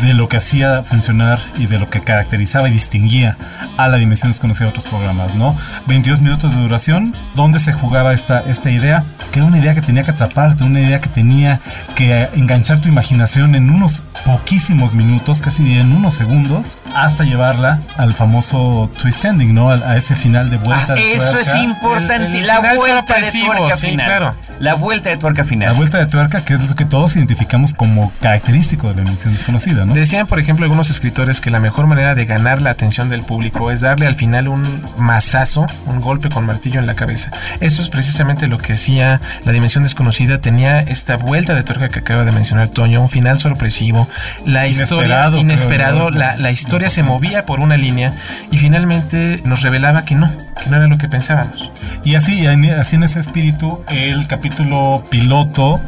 de 0.00 0.14
lo 0.14 0.28
que 0.28 0.36
hacía 0.36 0.84
funcionar 0.84 1.40
y 1.58 1.66
de 1.66 1.78
lo 1.78 1.90
que 1.90 2.00
caracterizaba 2.00 2.68
y 2.68 2.72
distinguía 2.72 3.36
a 3.76 3.88
la 3.88 3.96
dimensión 3.96 4.30
desconocida 4.30 4.66
de 4.66 4.70
otros 4.70 4.84
programas, 4.84 5.34
¿no? 5.34 5.56
22 5.86 6.20
minutos 6.20 6.54
de 6.54 6.62
duración, 6.62 7.14
donde 7.34 7.58
se 7.58 7.72
jugaba 7.72 8.14
esta, 8.14 8.40
esta 8.40 8.70
idea, 8.70 9.04
que 9.32 9.40
era 9.40 9.46
una 9.46 9.58
idea 9.58 9.74
que 9.74 9.82
tenía 9.82 10.04
que 10.04 10.12
atraparte, 10.12 10.62
una 10.62 10.80
idea 10.80 11.00
que 11.00 11.08
tenía 11.08 11.60
que 11.96 12.28
enganchar 12.34 12.59
tu 12.62 12.88
imaginación 12.88 13.54
en 13.54 13.70
unos 13.70 14.02
poquísimos 14.24 14.94
minutos, 14.94 15.40
casi 15.40 15.78
en 15.78 15.92
unos 15.92 16.14
segundos, 16.14 16.78
hasta 16.94 17.24
llevarla 17.24 17.80
al 17.96 18.14
famoso 18.14 18.90
twist 19.00 19.24
ending, 19.24 19.54
¿no? 19.54 19.70
A, 19.70 19.96
ese 19.96 20.14
final 20.14 20.50
de 20.50 20.58
vuelta. 20.58 20.94
Ah, 20.94 21.00
eso 21.00 21.38
es 21.40 21.54
importante, 21.56 22.40
la 22.42 22.60
vuelta 22.60 23.18
de 23.18 23.30
tuerca 23.32 23.76
final. 23.76 24.34
La 24.60 24.74
vuelta 24.74 25.10
de 25.10 25.16
tuerca 25.16 25.44
final. 25.44 25.68
La 25.70 25.74
vuelta 25.74 25.98
de 25.98 26.06
tuerca, 26.06 26.44
que 26.44 26.54
es 26.54 26.68
lo 26.68 26.76
que 26.76 26.84
todos 26.84 27.16
identificamos 27.16 27.74
como 27.74 28.12
característico 28.20 28.88
de 28.88 28.94
la 28.94 29.02
dimensión 29.02 29.32
desconocida, 29.32 29.84
¿no? 29.84 29.94
Decían, 29.94 30.26
por 30.26 30.38
ejemplo, 30.38 30.64
algunos 30.64 30.90
escritores 30.90 31.40
que 31.40 31.50
la 31.50 31.60
mejor 31.60 31.86
manera 31.86 32.14
de 32.14 32.24
ganar 32.26 32.62
la 32.62 32.70
atención 32.70 33.08
del 33.08 33.22
público 33.22 33.70
es 33.70 33.80
darle 33.80 34.06
al 34.06 34.14
final 34.14 34.48
un 34.48 34.82
mazazo, 34.98 35.66
un 35.86 36.00
golpe 36.00 36.28
con 36.28 36.46
martillo 36.46 36.78
en 36.78 36.86
la 36.86 36.94
cabeza. 36.94 37.30
Esto 37.60 37.82
es 37.82 37.88
precisamente 37.88 38.46
lo 38.46 38.58
que 38.58 38.74
hacía 38.74 39.20
la 39.44 39.52
dimensión 39.52 39.82
desconocida. 39.82 40.40
Tenía 40.40 40.80
esta 40.80 41.16
vuelta 41.16 41.54
de 41.54 41.62
tuerca 41.62 41.88
que 41.88 42.00
acaba 42.00 42.24
de 42.24 42.32
mencionar 42.32 42.49
Toño, 42.70 43.02
un 43.02 43.10
final 43.10 43.40
sorpresivo, 43.40 44.08
la 44.44 44.66
historia 44.66 45.30
inesperado, 45.36 46.10
la, 46.10 46.36
la 46.36 46.50
historia 46.50 46.90
se 46.90 47.02
movía 47.02 47.46
por 47.46 47.60
una 47.60 47.76
línea 47.76 48.12
y 48.50 48.58
finalmente 48.58 49.40
nos 49.44 49.62
revelaba 49.62 50.04
que 50.04 50.14
no, 50.14 50.32
que 50.62 50.70
no 50.70 50.76
era 50.76 50.86
lo 50.86 50.98
que 50.98 51.08
pensábamos. 51.08 51.70
Y 52.04 52.14
así, 52.14 52.46
así 52.46 52.96
en 52.96 53.02
ese 53.02 53.20
espíritu, 53.20 53.82
el 53.88 54.26
capítulo 54.26 55.04
piloto 55.10 55.80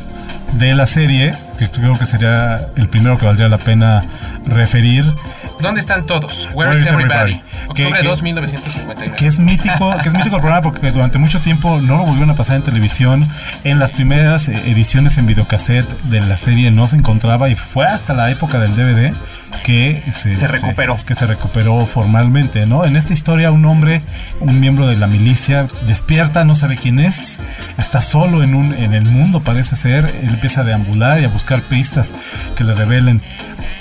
de 0.53 0.75
la 0.75 0.87
serie, 0.87 1.33
que 1.59 1.69
creo 1.69 1.95
que 1.99 2.05
sería 2.05 2.69
el 2.77 2.89
primero 2.89 3.19
que 3.19 3.27
valdría 3.27 3.49
la 3.49 3.59
pena 3.59 4.03
referir. 4.47 5.05
¿Dónde 5.61 5.81
están 5.81 6.05
todos? 6.07 6.49
Where, 6.53 6.79
is 6.79 6.87
everybody? 6.87 7.41
Octubre 7.69 8.01
que, 8.01 8.07
2, 8.07 8.23
1959. 8.23 9.17
Que 9.17 9.27
es 9.27 9.39
mítico, 9.39 9.97
que 10.03 10.09
es 10.09 10.15
mítico 10.15 10.37
el 10.37 10.43
programa 10.43 10.63
porque 10.63 10.91
durante 10.91 11.19
mucho 11.19 11.41
tiempo 11.41 11.81
no 11.81 11.99
lo 11.99 12.05
volvieron 12.05 12.31
a 12.31 12.35
pasar 12.35 12.57
en 12.57 12.63
televisión. 12.63 13.29
En 13.65 13.79
las 13.79 13.93
primeras 13.93 14.49
ediciones 14.49 15.17
en 15.19 15.27
videocassette 15.27 15.89
de 16.03 16.21
la 16.21 16.37
serie 16.37 16.71
no 16.71 16.87
se 16.87 16.97
encontraba 16.97 17.49
y 17.49 17.55
fue 17.55 17.87
hasta 17.87 18.13
la 18.13 18.31
época 18.31 18.59
del 18.59 18.75
DVD 18.77 19.15
que 19.65 20.03
se, 20.13 20.35
se 20.35 20.47
recuperó. 20.47 20.99
que 21.07 21.15
se 21.15 21.27
recuperó 21.27 21.87
formalmente, 21.87 22.67
¿no? 22.67 22.85
En 22.85 22.97
esta 22.97 23.13
historia 23.13 23.53
un 23.53 23.65
hombre, 23.65 24.03
un 24.41 24.61
miembro 24.61 24.87
de 24.87 24.97
la 24.97 25.07
milicia, 25.07 25.67
despierta, 25.87 26.45
no 26.45 26.55
sabe 26.55 26.77
quién 26.77 26.99
es, 26.99 27.41
está 27.79 28.01
solo 28.01 28.43
en 28.43 28.55
un 28.55 28.75
en 28.75 28.95
el 28.95 29.05
mundo 29.05 29.43
parece 29.43 29.77
ser, 29.77 30.07
él 30.23 30.31
empieza 30.31 30.63
a 30.63 30.65
deambular 30.65 31.21
y 31.21 31.25
a 31.25 31.29
buscar 31.29 31.63
pistas 31.63 32.15
que 32.57 32.65
le 32.65 32.75
revelen 32.75 33.21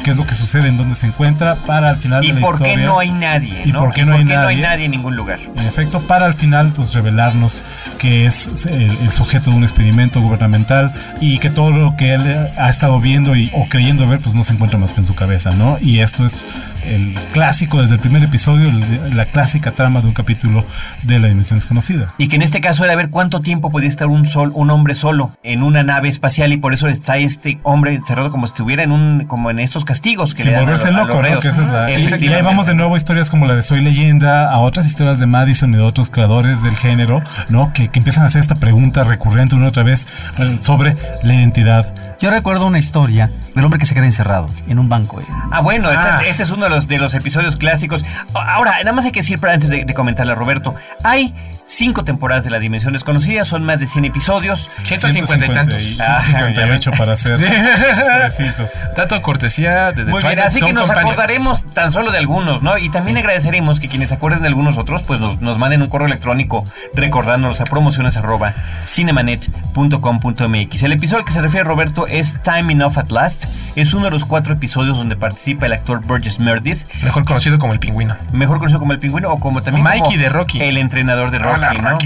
qué 0.02 0.12
es 0.12 0.18
lo 0.18 0.26
que 0.26 0.36
sucede, 0.36 0.68
en 0.68 0.78
dónde 0.78 0.96
se 0.96 1.08
encuentra, 1.08 1.56
para 1.56 1.90
al 1.90 1.98
final 1.98 2.22
de 2.22 2.34
la 2.34 2.40
por 2.40 2.62
qué 2.62 2.78
no 2.78 3.00
hay 3.00 3.12
nadie? 3.12 3.62
¿Y 3.66 3.74
por 3.74 3.92
qué, 3.92 4.06
no, 4.06 4.14
hay 4.14 4.24
nadie? 4.24 4.42
no 4.42 4.48
hay 4.48 4.62
nadie 4.62 4.86
en 4.86 4.92
ningún 4.92 5.16
lugar? 5.16 5.40
En 5.56 5.66
efecto, 5.66 6.02
para 6.02 6.26
al 6.26 6.34
final 6.34 6.74
pues 6.76 6.94
revelarnos 6.94 7.64
que 7.98 8.26
es 8.26 8.66
el, 8.66 9.12
sujeto 9.12 9.52
de 9.52 9.58
un 9.58 9.64
experimento 9.64 10.22
gubernamental 10.22 10.94
y 11.20 11.38
que 11.40 11.50
todo 11.50 11.72
lo 11.72 11.96
que 11.98 12.14
él 12.14 12.50
ha 12.58 12.70
estado 12.70 13.00
viendo 13.00 13.36
y, 13.36 13.52
o 13.54 13.68
creyendo 13.68 14.08
ver 14.08 14.20
pues 14.20 14.36
no 14.36 14.44
se 14.44 14.54
encuentra 14.54 14.80
más 14.80 14.94
que 14.94 15.02
en 15.02 15.08
su 15.08 15.16
cabeza, 15.16 15.52
¿no? 15.52 15.78
Y 15.82 16.00
esto 16.00 16.26
es 16.26 16.46
el 16.86 17.16
clásico 17.34 17.82
desde 17.82 17.96
el 17.96 18.00
primer 18.02 18.24
episodio, 18.24 18.72
la 19.12 19.26
clásica 19.26 19.72
trama 19.72 20.02
de 20.02 20.08
un 20.08 20.14
capítulo 20.14 20.66
de 21.04 21.20
la 21.20 21.28
dimensión 21.28 21.60
desconocida. 21.60 22.14
Y 22.18 22.28
que 22.28 22.36
en 22.36 22.42
este 22.42 22.62
caso 22.62 22.84
era 22.84 22.96
ver 22.96 23.10
cuánto 23.10 23.40
tiempo 23.40 23.70
podía 23.70 23.90
estar 23.90 24.08
un 24.08 24.26
sol, 24.26 24.52
un 24.54 24.70
hombre 24.70 24.96
solo 24.96 25.32
en 25.44 25.64
una 25.64 25.84
nave 25.84 26.10
espacial 26.10 26.54
y 26.54 26.58
por 26.58 26.74
eso 26.74 26.88
está 26.88 27.18
este 27.18 27.60
hombre 27.64 27.94
encerrado 27.94 28.32
como 28.32 28.48
si 28.48 28.52
estuviera 28.52 28.84
en 28.84 28.92
un, 28.92 29.26
como 29.26 29.50
en 29.52 29.60
estos 29.60 29.86
castigos 29.86 30.34
que 30.34 30.44
Sin 30.44 30.54
volverse 30.54 30.92
loco, 30.92 31.22
¿no? 31.22 31.40
Que 31.40 31.50
es 31.50 31.58
la, 31.58 31.92
y 31.92 32.28
ahí 32.28 32.42
vamos 32.42 32.68
de 32.68 32.76
nuevo 32.76 32.96
a 32.96 32.98
historias 32.98 33.30
como 33.30 33.46
la 33.46 33.56
de 33.56 33.64
Soy 33.64 33.82
Leyenda, 33.82 34.52
a 34.52 34.60
otras 34.60 34.86
historias 34.86 35.20
de 35.20 35.26
Madison 35.26 35.74
y 35.74 35.78
de 35.78 35.84
otros 35.84 36.10
creadores 36.10 36.62
del 36.64 36.76
género, 36.76 37.22
¿no? 37.50 37.74
Que, 37.74 37.90
que 37.90 38.00
empiezan 38.00 38.24
a 38.24 38.28
hacer 38.28 38.42
esta 38.42 38.56
pregunta 38.56 39.04
recurrente 39.04 39.56
una 39.56 39.66
y 39.66 39.70
otra 39.70 39.84
vez 39.84 40.08
eh, 40.40 40.58
sobre 40.62 40.96
la 41.24 41.34
identidad 41.34 42.01
yo 42.22 42.30
recuerdo 42.30 42.68
una 42.68 42.78
historia 42.78 43.32
del 43.56 43.66
hombre 43.66 43.80
que 43.80 43.86
se 43.86 43.96
queda 43.96 44.06
encerrado 44.06 44.48
en 44.68 44.78
un 44.78 44.90
banco. 44.90 45.22
Ah, 45.52 45.62
bueno, 45.62 45.92
Este, 45.92 46.08
es, 46.08 46.32
este, 46.32 46.44
es, 46.44 46.50
uno 46.52 46.66
de 46.66 46.70
los, 46.70 46.88
de 46.88 47.00
los 47.00 47.14
episodios 47.14 47.56
clásicos. 47.56 48.06
Ahora, 48.34 48.78
nada 48.80 48.94
más 48.94 49.06
hay 49.06 49.12
que 49.12 49.22
decir, 49.22 49.40
antes 49.46 49.70
de, 49.70 49.86
de 49.86 49.94
comentarle 49.94 50.34
a 50.34 50.36
Roberto, 50.36 50.76
hay 51.04 51.34
cinco 51.72 52.04
temporadas 52.04 52.44
de 52.44 52.50
La 52.50 52.60
Dimensión 52.60 52.94
Desconocida, 52.94 53.46
son 53.46 53.64
más 53.64 53.80
de 53.80 53.88
100 53.88 54.06
episodios. 54.06 54.70
150 54.84 55.46
y 55.46 55.50
tantos. 55.50 55.82
158 55.82 56.92
para 56.92 57.16
ser 57.16 57.40
precisos. 58.20 58.72
Tanto 58.96 59.22
cortesía 59.22 59.92
de 59.92 60.06
Muy 60.06 60.22
bien, 60.24 60.40
así 60.40 60.62
que 60.62 60.74
nos 60.74 60.90
acordaremos 60.90 61.64
tan 61.74 61.92
solo 61.92 62.12
de 62.12 62.18
algunos, 62.18 62.62
¿no? 62.62 62.78
Y 62.78 62.90
también 62.90 63.18
agradeceremos 63.18 63.80
que 63.80 63.88
quienes 63.88 64.10
se 64.10 64.16
acuerden 64.16 64.42
de 64.42 64.48
algunos 64.48 64.78
otros, 64.78 65.04
pues 65.04 65.20
nos, 65.20 65.42
nos 65.42 65.58
manden 65.58 65.82
un 65.82 65.88
correo 65.88 66.08
electrónico 66.08 66.66
recordándonos 66.94 67.62
a 67.62 67.64
promociones 67.64 68.18
arroba 68.18 68.54
cinemanet.com.mx. 68.86 70.84
El 70.84 70.92
episodio 70.92 71.20
al 71.20 71.26
que 71.26 71.32
se 71.32 71.42
refiere 71.42 71.64
Roberto 71.64 72.06
es 72.12 72.42
Time 72.44 72.74
Enough 72.74 72.98
at 72.98 73.10
Last. 73.12 73.46
Es 73.76 73.94
uno 73.94 74.06
de 74.06 74.12
los 74.12 74.26
cuatro 74.26 74.54
episodios 74.54 74.98
donde 74.98 75.16
participa 75.16 75.66
el 75.66 75.74
actor 75.74 76.02
Burgess 76.06 76.40
Meredith. 76.40 76.80
Mejor 77.04 77.26
conocido 77.26 77.58
como 77.60 77.74
el 77.74 77.80
pingüino. 77.80 78.16
Mejor 78.32 78.58
conocido 78.58 78.80
como 78.80 78.94
el 78.94 79.00
pingüino 79.00 79.32
o 79.32 79.40
como 79.40 79.62
también 79.62 79.84
Mikey 79.84 80.18
de 80.18 80.30
Rocky. 80.30 80.62
El 80.62 80.78
entrenador 80.78 81.32
de 81.32 81.40
Rocky, 81.40 81.78
¿no? 81.80 81.98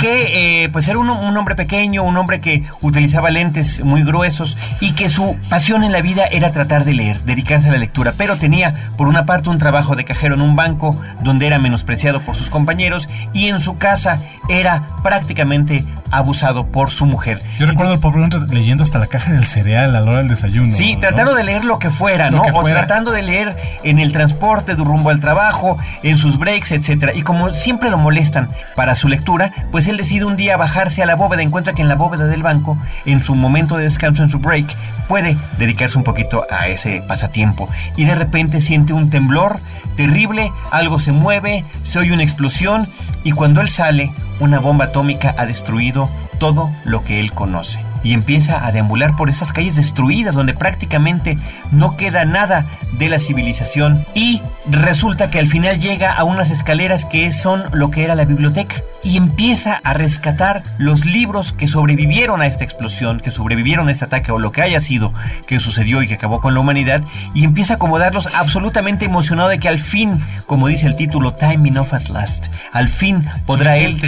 Que 0.00 0.64
eh, 0.64 0.68
pues 0.70 0.88
era 0.88 0.98
un, 0.98 1.08
hombre 1.10 1.54
pequeño, 1.54 2.02
un 2.02 2.16
hombre 2.16 2.40
que 2.40 2.64
utilizaba 2.80 3.30
lentes 3.30 3.82
muy 3.84 4.02
gruesos 4.02 4.56
y 4.80 4.92
que 4.92 5.08
su 5.08 5.36
pasión 5.48 5.84
en 5.84 5.92
la 5.92 6.00
vida 6.00 6.24
era 6.26 6.50
tratar 6.50 6.84
de 6.84 6.94
leer, 6.94 7.20
dedicarse 7.20 7.68
a 7.68 7.72
la 7.72 7.78
lectura, 7.78 8.12
pero 8.16 8.36
tenía 8.36 8.74
por 8.96 9.08
una 9.08 9.24
parte 9.24 9.48
un 9.48 9.58
trabajo 9.58 9.96
de 9.96 10.04
cajero 10.04 10.34
en 10.34 10.40
un 10.40 10.56
banco 10.56 11.00
donde 11.22 11.46
era 11.46 11.58
menospreciado 11.58 12.20
por 12.22 12.36
sus 12.36 12.50
compañeros 12.50 13.08
y 13.32 13.48
en 13.48 13.60
su 13.60 13.78
casa 13.78 14.18
era 14.48 14.82
prácticamente 15.02 15.84
abusado 16.10 16.66
por 16.66 16.90
su 16.90 17.06
mujer. 17.06 17.40
Yo 17.58 17.66
recuerdo 17.66 17.92
al 17.92 17.98
pobre 17.98 18.22
hombre 18.22 18.40
leyendo 18.50 18.84
hasta 18.84 18.98
la 18.98 19.06
caja 19.06 19.32
del 19.32 19.46
cereal 19.46 19.96
a 19.96 20.00
la 20.00 20.06
hora 20.06 20.18
del 20.18 20.28
desayuno. 20.28 20.72
Sí, 20.72 20.96
tratando 21.00 21.34
de 21.34 21.44
leer 21.44 21.64
lo 21.64 21.78
que 21.78 21.90
fuera, 21.90 22.30
¿no? 22.30 22.42
o 22.42 22.64
tratando 22.64 23.10
de 23.10 23.22
leer 23.22 23.56
en 23.82 23.98
el 23.98 24.12
transporte 24.12 24.74
de 24.74 24.84
rumbo 24.84 25.10
al 25.10 25.20
trabajo, 25.20 25.78
en 26.02 26.16
sus 26.16 26.38
breaks, 26.38 26.72
etcétera. 26.72 27.12
Y 27.14 27.22
como 27.22 27.52
siempre 27.52 27.90
lo 27.90 27.98
molestan 27.98 28.48
para 28.76 28.94
su 28.94 29.08
lectura, 29.08 29.52
pues 29.74 29.88
él 29.88 29.96
decide 29.96 30.24
un 30.24 30.36
día 30.36 30.56
bajarse 30.56 31.02
a 31.02 31.06
la 31.06 31.16
bóveda, 31.16 31.42
encuentra 31.42 31.72
que 31.72 31.82
en 31.82 31.88
la 31.88 31.96
bóveda 31.96 32.28
del 32.28 32.44
banco, 32.44 32.78
en 33.06 33.20
su 33.20 33.34
momento 33.34 33.76
de 33.76 33.82
descanso, 33.82 34.22
en 34.22 34.30
su 34.30 34.38
break, 34.38 34.72
puede 35.08 35.36
dedicarse 35.58 35.98
un 35.98 36.04
poquito 36.04 36.46
a 36.48 36.68
ese 36.68 37.02
pasatiempo. 37.02 37.68
Y 37.96 38.04
de 38.04 38.14
repente 38.14 38.60
siente 38.60 38.92
un 38.92 39.10
temblor 39.10 39.58
terrible, 39.96 40.52
algo 40.70 41.00
se 41.00 41.10
mueve, 41.10 41.64
se 41.88 41.98
oye 41.98 42.12
una 42.12 42.22
explosión 42.22 42.86
y 43.24 43.32
cuando 43.32 43.60
él 43.62 43.68
sale, 43.68 44.12
una 44.38 44.60
bomba 44.60 44.84
atómica 44.84 45.34
ha 45.36 45.44
destruido 45.44 46.08
todo 46.38 46.70
lo 46.84 47.02
que 47.02 47.18
él 47.18 47.32
conoce 47.32 47.83
y 48.04 48.12
empieza 48.12 48.64
a 48.64 48.70
deambular 48.70 49.16
por 49.16 49.28
esas 49.28 49.52
calles 49.52 49.74
destruidas 49.74 50.36
donde 50.36 50.54
prácticamente 50.54 51.36
no 51.72 51.96
queda 51.96 52.24
nada 52.24 52.66
de 52.92 53.08
la 53.08 53.18
civilización. 53.18 54.04
Y 54.14 54.40
resulta 54.70 55.30
que 55.30 55.40
al 55.40 55.48
final 55.48 55.80
llega 55.80 56.12
a 56.12 56.22
unas 56.22 56.50
escaleras 56.50 57.04
que 57.04 57.32
son 57.32 57.64
lo 57.72 57.90
que 57.90 58.04
era 58.04 58.14
la 58.14 58.24
biblioteca 58.24 58.76
y 59.02 59.16
empieza 59.16 59.80
a 59.84 59.92
rescatar 59.92 60.62
los 60.78 61.04
libros 61.04 61.52
que 61.52 61.68
sobrevivieron 61.68 62.40
a 62.40 62.46
esta 62.46 62.64
explosión, 62.64 63.20
que 63.20 63.30
sobrevivieron 63.30 63.88
a 63.88 63.92
este 63.92 64.04
ataque 64.04 64.32
o 64.32 64.38
lo 64.38 64.52
que 64.52 64.62
haya 64.62 64.80
sido 64.80 65.12
que 65.46 65.60
sucedió 65.60 66.02
y 66.02 66.08
que 66.08 66.14
acabó 66.14 66.40
con 66.40 66.54
la 66.54 66.60
humanidad 66.60 67.02
y 67.34 67.44
empieza 67.44 67.74
a 67.74 67.76
acomodarlos 67.76 68.28
absolutamente 68.34 69.04
emocionado 69.04 69.48
de 69.48 69.58
que 69.58 69.68
al 69.68 69.78
fin, 69.78 70.24
como 70.46 70.68
dice 70.68 70.86
el 70.86 70.96
título, 70.96 71.34
Time 71.34 71.68
Enough 71.68 71.94
at 71.94 72.08
Last, 72.08 72.52
al 72.72 72.88
fin 72.88 73.26
podrá 73.46 73.76
él 73.76 74.00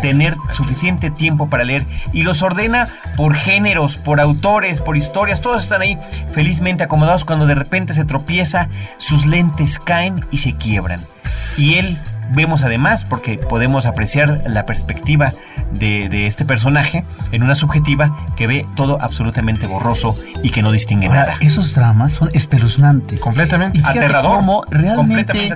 tener 0.00 0.36
suficiente 0.52 1.10
tiempo 1.10 1.48
para 1.48 1.64
leer 1.64 1.84
y 2.12 2.22
los 2.22 2.42
ordena 2.42 2.88
por 3.16 3.34
géneros, 3.40 3.96
por 3.96 4.20
autores, 4.20 4.80
por 4.80 4.96
historias, 4.96 5.40
todos 5.40 5.62
están 5.62 5.82
ahí 5.82 5.98
felizmente 6.32 6.84
acomodados 6.84 7.24
cuando 7.24 7.46
de 7.46 7.54
repente 7.54 7.94
se 7.94 8.04
tropieza, 8.04 8.68
sus 8.98 9.26
lentes 9.26 9.78
caen 9.78 10.26
y 10.30 10.38
se 10.38 10.54
quiebran. 10.54 11.00
Y 11.56 11.74
él 11.74 11.98
Vemos 12.30 12.62
además, 12.62 13.04
porque 13.04 13.38
podemos 13.38 13.86
apreciar 13.86 14.42
la 14.46 14.64
perspectiva 14.66 15.32
de, 15.72 16.26
este 16.26 16.44
personaje 16.44 17.04
en 17.32 17.42
una 17.42 17.54
subjetiva 17.54 18.16
que 18.36 18.46
ve 18.46 18.66
todo 18.76 19.00
absolutamente 19.00 19.66
borroso 19.66 20.16
y 20.42 20.50
que 20.50 20.62
no 20.62 20.72
distingue 20.72 21.08
nada. 21.08 21.36
Esos 21.40 21.74
dramas 21.74 22.12
son 22.12 22.30
espeluznantes. 22.32 23.20
Completamente. 23.20 23.78
Y 23.78 23.82
aterrador. 23.84 24.36
Cómo 24.36 24.64
realmente 24.70 25.54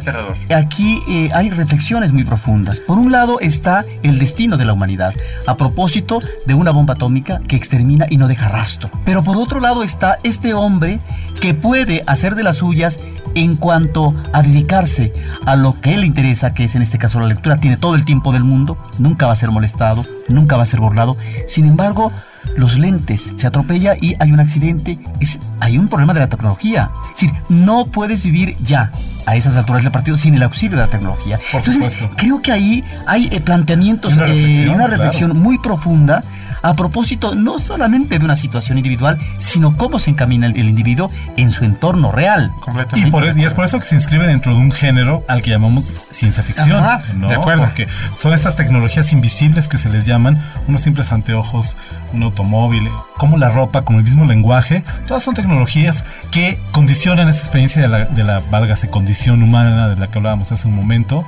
aquí 0.54 1.02
eh, 1.08 1.30
hay 1.34 1.50
reflexiones 1.50 2.12
muy 2.12 2.24
profundas. 2.24 2.80
Por 2.80 2.98
un 2.98 3.12
lado 3.12 3.40
está 3.40 3.84
el 4.02 4.18
destino 4.18 4.56
de 4.56 4.64
la 4.64 4.72
humanidad, 4.72 5.14
a 5.46 5.56
propósito 5.56 6.22
de 6.46 6.54
una 6.54 6.70
bomba 6.70 6.94
atómica 6.94 7.40
que 7.46 7.56
extermina 7.56 8.06
y 8.08 8.16
no 8.16 8.28
deja 8.28 8.48
rastro. 8.48 8.90
Pero 9.04 9.22
por 9.22 9.36
otro 9.36 9.60
lado 9.60 9.82
está 9.82 10.18
este 10.22 10.54
hombre 10.54 11.00
que 11.40 11.54
puede 11.54 12.02
hacer 12.06 12.34
de 12.34 12.42
las 12.42 12.56
suyas 12.56 12.98
en 13.34 13.56
cuanto 13.56 14.14
a 14.32 14.42
dedicarse 14.42 15.12
a 15.44 15.56
lo 15.56 15.80
que 15.80 15.94
él 15.94 16.00
le 16.00 16.06
interesa, 16.06 16.54
que 16.54 16.64
es 16.64 16.74
en 16.74 16.82
este 16.82 16.98
caso 16.98 17.20
la 17.20 17.26
lectura, 17.26 17.56
tiene 17.58 17.76
todo 17.76 17.94
el 17.94 18.04
tiempo 18.04 18.32
del 18.32 18.44
mundo, 18.44 18.78
nunca 18.98 19.26
va 19.26 19.32
a 19.32 19.36
ser 19.36 19.50
molestado, 19.50 20.04
nunca 20.28 20.56
va 20.56 20.62
a 20.62 20.66
ser 20.66 20.80
burlado. 20.80 21.16
Sin 21.48 21.66
embargo, 21.66 22.12
los 22.56 22.78
lentes, 22.78 23.32
se 23.36 23.46
atropella 23.46 23.96
y 24.00 24.16
hay 24.18 24.32
un 24.32 24.40
accidente, 24.40 24.98
es, 25.20 25.38
hay 25.60 25.78
un 25.78 25.88
problema 25.88 26.14
de 26.14 26.20
la 26.20 26.28
tecnología. 26.28 26.90
Es 27.14 27.20
decir, 27.20 27.32
no 27.48 27.86
puedes 27.86 28.22
vivir 28.22 28.56
ya 28.62 28.92
a 29.26 29.36
esas 29.36 29.56
alturas 29.56 29.82
del 29.82 29.92
partido 29.92 30.16
sin 30.16 30.34
el 30.34 30.42
auxilio 30.42 30.76
de 30.76 30.84
la 30.84 30.90
tecnología. 30.90 31.38
Entonces, 31.52 32.04
creo 32.16 32.42
que 32.42 32.52
ahí 32.52 32.84
hay 33.06 33.28
eh, 33.32 33.40
planteamientos, 33.40 34.14
una 34.14 34.26
eh, 34.26 34.88
reflexión, 34.88 35.36
muy 35.36 35.58
profunda 35.58 36.22
a 36.64 36.74
propósito 36.74 37.34
no 37.34 37.58
solamente 37.58 38.18
de 38.18 38.24
una 38.24 38.36
situación 38.36 38.78
individual, 38.78 39.18
sino 39.36 39.76
cómo 39.76 39.98
se 39.98 40.10
encamina 40.10 40.46
el, 40.46 40.56
individuo 40.56 41.10
en 41.36 41.50
su 41.50 41.62
entorno 41.62 42.10
real. 42.10 42.52
Y, 42.94 43.10
por 43.10 43.24
es 43.24 43.52
por 43.52 43.66
eso 43.66 43.78
que 43.78 43.84
se 43.84 43.94
inscribe 43.94 44.26
dentro 44.26 44.54
de 44.54 44.60
un 44.60 44.72
género 44.72 45.24
al 45.28 45.42
que 45.42 45.50
llamamos 45.50 45.98
ciencia 46.08 46.42
ficción. 46.42 46.82
De 47.28 47.34
acuerdo. 47.34 47.64
Porque 47.64 47.86
son 48.18 48.32
estas 48.32 48.56
tecnologías 48.56 49.12
invisibles 49.12 49.68
que 49.68 49.76
se 49.76 49.90
les 49.90 50.06
llaman, 50.06 50.42
unos 50.66 50.80
simples 50.80 51.12
anteojos, 51.12 51.76
un 52.14 52.22
automóvil, 52.22 52.88
como 53.18 53.36
la 53.36 53.50
ropa, 53.50 53.82
como 53.82 53.98
el 53.98 54.04
mismo 54.04 54.24
lenguaje, 54.24 54.84
todas 55.06 55.22
son 55.22 55.34
tecnologías 55.34 56.06
que 56.30 56.58
condicionan 56.72 57.28
esta 57.28 57.42
experiencia 57.42 57.82
de 57.82 57.88
la, 57.88 58.04
de 58.06 58.24
la 58.24 58.40
válgase 58.50 58.88
condición 58.88 59.42
humana 59.42 59.88
de 59.88 59.96
la 59.96 60.06
que 60.06 60.18
hablábamos 60.18 60.50
hace 60.50 60.66
un 60.66 60.74
momento, 60.74 61.26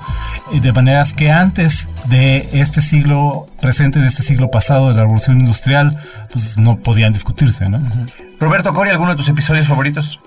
de 0.51 0.73
maneras 0.73 1.13
que 1.13 1.31
antes 1.31 1.89
de 2.07 2.49
este 2.53 2.81
siglo 2.81 3.49
presente, 3.61 3.99
de 3.99 4.09
este 4.09 4.23
siglo 4.23 4.51
pasado, 4.51 4.89
de 4.89 4.95
la 4.95 5.03
revolución 5.03 5.26
industrial, 5.33 5.99
pues 6.31 6.57
no 6.59 6.77
podían 6.77 7.13
discutirse, 7.13 7.69
¿no? 7.69 7.81
Roberto 8.39 8.73
Cori, 8.73 8.91
¿alguno 8.91 9.11
de 9.13 9.17
tus 9.17 9.29
episodios 9.29 9.67
favoritos? 9.67 10.21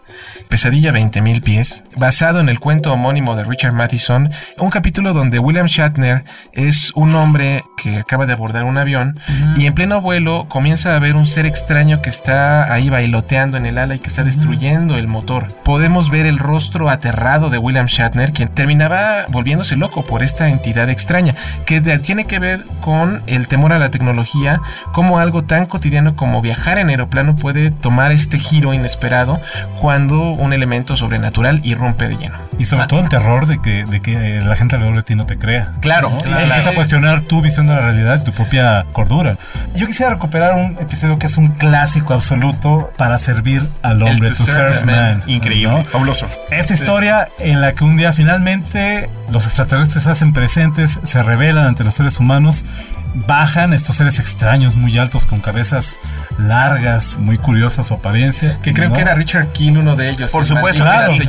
Pesadilla 0.50 0.92
20.000 0.92 1.44
pies, 1.44 1.84
basado 1.96 2.40
en 2.40 2.50
el 2.50 2.60
cuento 2.60 2.92
homónimo 2.92 3.36
de 3.36 3.44
Richard 3.44 3.72
Matheson, 3.72 4.32
un 4.58 4.72
capítulo 4.72 5.14
donde 5.14 5.38
William 5.38 5.68
Shatner 5.68 6.24
es 6.54 6.92
un 6.96 7.14
hombre 7.14 7.64
que 7.78 7.98
acaba 7.98 8.26
de 8.26 8.34
abordar 8.34 8.64
un 8.64 8.80
avión 8.80 9.20
y 9.56 9.68
en 9.68 9.76
pleno 9.76 10.02
vuelo 10.02 10.48
comienza 10.50 10.96
a 10.96 11.00
ver 11.00 11.16
un 11.16 11.28
ser 11.28 11.46
extraño 11.46 12.02
que 12.02 12.10
está 12.10 12.74
ahí 12.74 12.90
bailoteando 12.90 13.58
en 13.58 13.68
el 13.68 13.78
ala 13.78 13.94
y 13.94 14.00
que 14.00 14.08
está 14.08 14.24
destruyendo 14.24 14.98
el 14.98 15.08
motor. 15.08 15.54
Podemos 15.64 16.10
ver 16.10 16.26
el 16.26 16.40
rostro 16.40 16.90
aterrado 16.90 17.52
de 17.52 17.60
William 17.60 17.86
Shatner, 17.86 18.34
quien 18.34 18.50
terminaba 18.50 19.28
volviéndose 19.30 19.76
loco 19.76 20.04
por 20.04 20.24
esta 20.24 20.50
entidad 20.50 20.90
extraña, 20.90 21.36
que 21.68 21.80
tiene 21.80 22.26
que 22.26 22.40
ver 22.40 22.66
con 22.82 23.22
el 23.28 23.48
temor 23.48 23.72
a 23.72 23.78
la 23.78 23.92
tecnología, 23.92 24.62
como 24.94 25.20
algo 25.20 25.44
tan 25.44 25.68
cotidiano 25.68 26.16
como 26.16 26.42
viajar 26.42 26.80
en 26.80 26.90
aeroplano 26.90 27.36
puede 27.36 27.70
tomar 27.70 28.12
este 28.12 28.40
giro 28.40 28.74
inesperado 28.74 29.40
cuando 29.80 30.39
un 30.40 30.54
elemento 30.54 30.98
sobrenatural 30.98 31.62
irrumpe 31.64 32.08
de 32.08 32.18
lleno. 32.18 32.38
Y 32.58 32.66
sobre 32.66 32.88
todo 32.88 33.02
el 33.02 33.10
terror 33.10 33.48
de 33.48 33.62
que, 33.62 33.84
de 33.84 34.02
que 34.02 34.40
la 34.42 34.56
gente 34.56 34.76
alrededor 34.76 34.98
de 34.98 35.04
ti 35.04 35.16
no 35.16 35.26
te 35.26 35.38
crea. 35.38 35.74
Claro. 35.82 36.12
Empieza 36.26 36.72
a 36.72 36.74
cuestionar 36.74 37.22
tu 37.22 37.42
visión 37.42 37.68
de 37.68 37.74
la 37.74 37.82
realidad, 37.82 38.24
tu 38.24 38.32
propia 38.32 38.86
cordura. 38.92 39.38
Yo 39.76 39.88
quisiera 39.88 40.12
recuperar 40.12 40.56
un 40.56 40.78
episodio 40.80 41.18
que 41.20 41.28
es 41.28 41.38
un 41.38 41.50
clásico 41.50 42.14
absoluto 42.14 42.92
para 42.98 43.18
servir 43.18 43.62
al 43.82 44.02
hombre, 44.02 44.32
To, 44.32 44.46
Serve, 44.46 44.84
Man. 44.86 45.22
Increíble, 45.28 45.84
fabuloso. 45.92 46.28
Esta 46.50 46.74
historia 46.74 47.28
en 47.40 47.62
la 47.62 47.74
que 47.74 47.84
un 47.84 47.98
día 47.98 48.14
finalmente 48.14 49.10
los 49.30 49.46
extraterrestres 49.46 50.04
se 50.04 50.10
hacen 50.10 50.34
presentes, 50.34 51.00
se 51.04 51.24
revelan 51.24 51.66
ante 51.66 51.84
los 51.84 51.94
seres 51.94 52.20
humanos 52.20 52.66
bajan 53.14 53.74
estos 53.74 53.96
seres 53.96 54.20
extraños 54.20 54.76
muy 54.76 54.98
altos 54.98 55.26
con 55.26 55.40
cabezas 55.42 55.98
largas, 56.38 57.18
muy 57.18 57.38
curiosas 57.38 57.88
su 57.88 57.94
apariencia. 57.94 58.60
Que 58.62 58.74
creo 58.74 58.94
que 58.94 59.02
era 59.02 59.16
Richard 59.16 59.48
King 59.48 59.78
uno 59.78 59.96
de 59.96 60.10
ellos. 60.10 60.32
Por 60.32 60.46
supuesto, 60.46 60.84
claro, 60.84 61.14
el, 61.14 61.28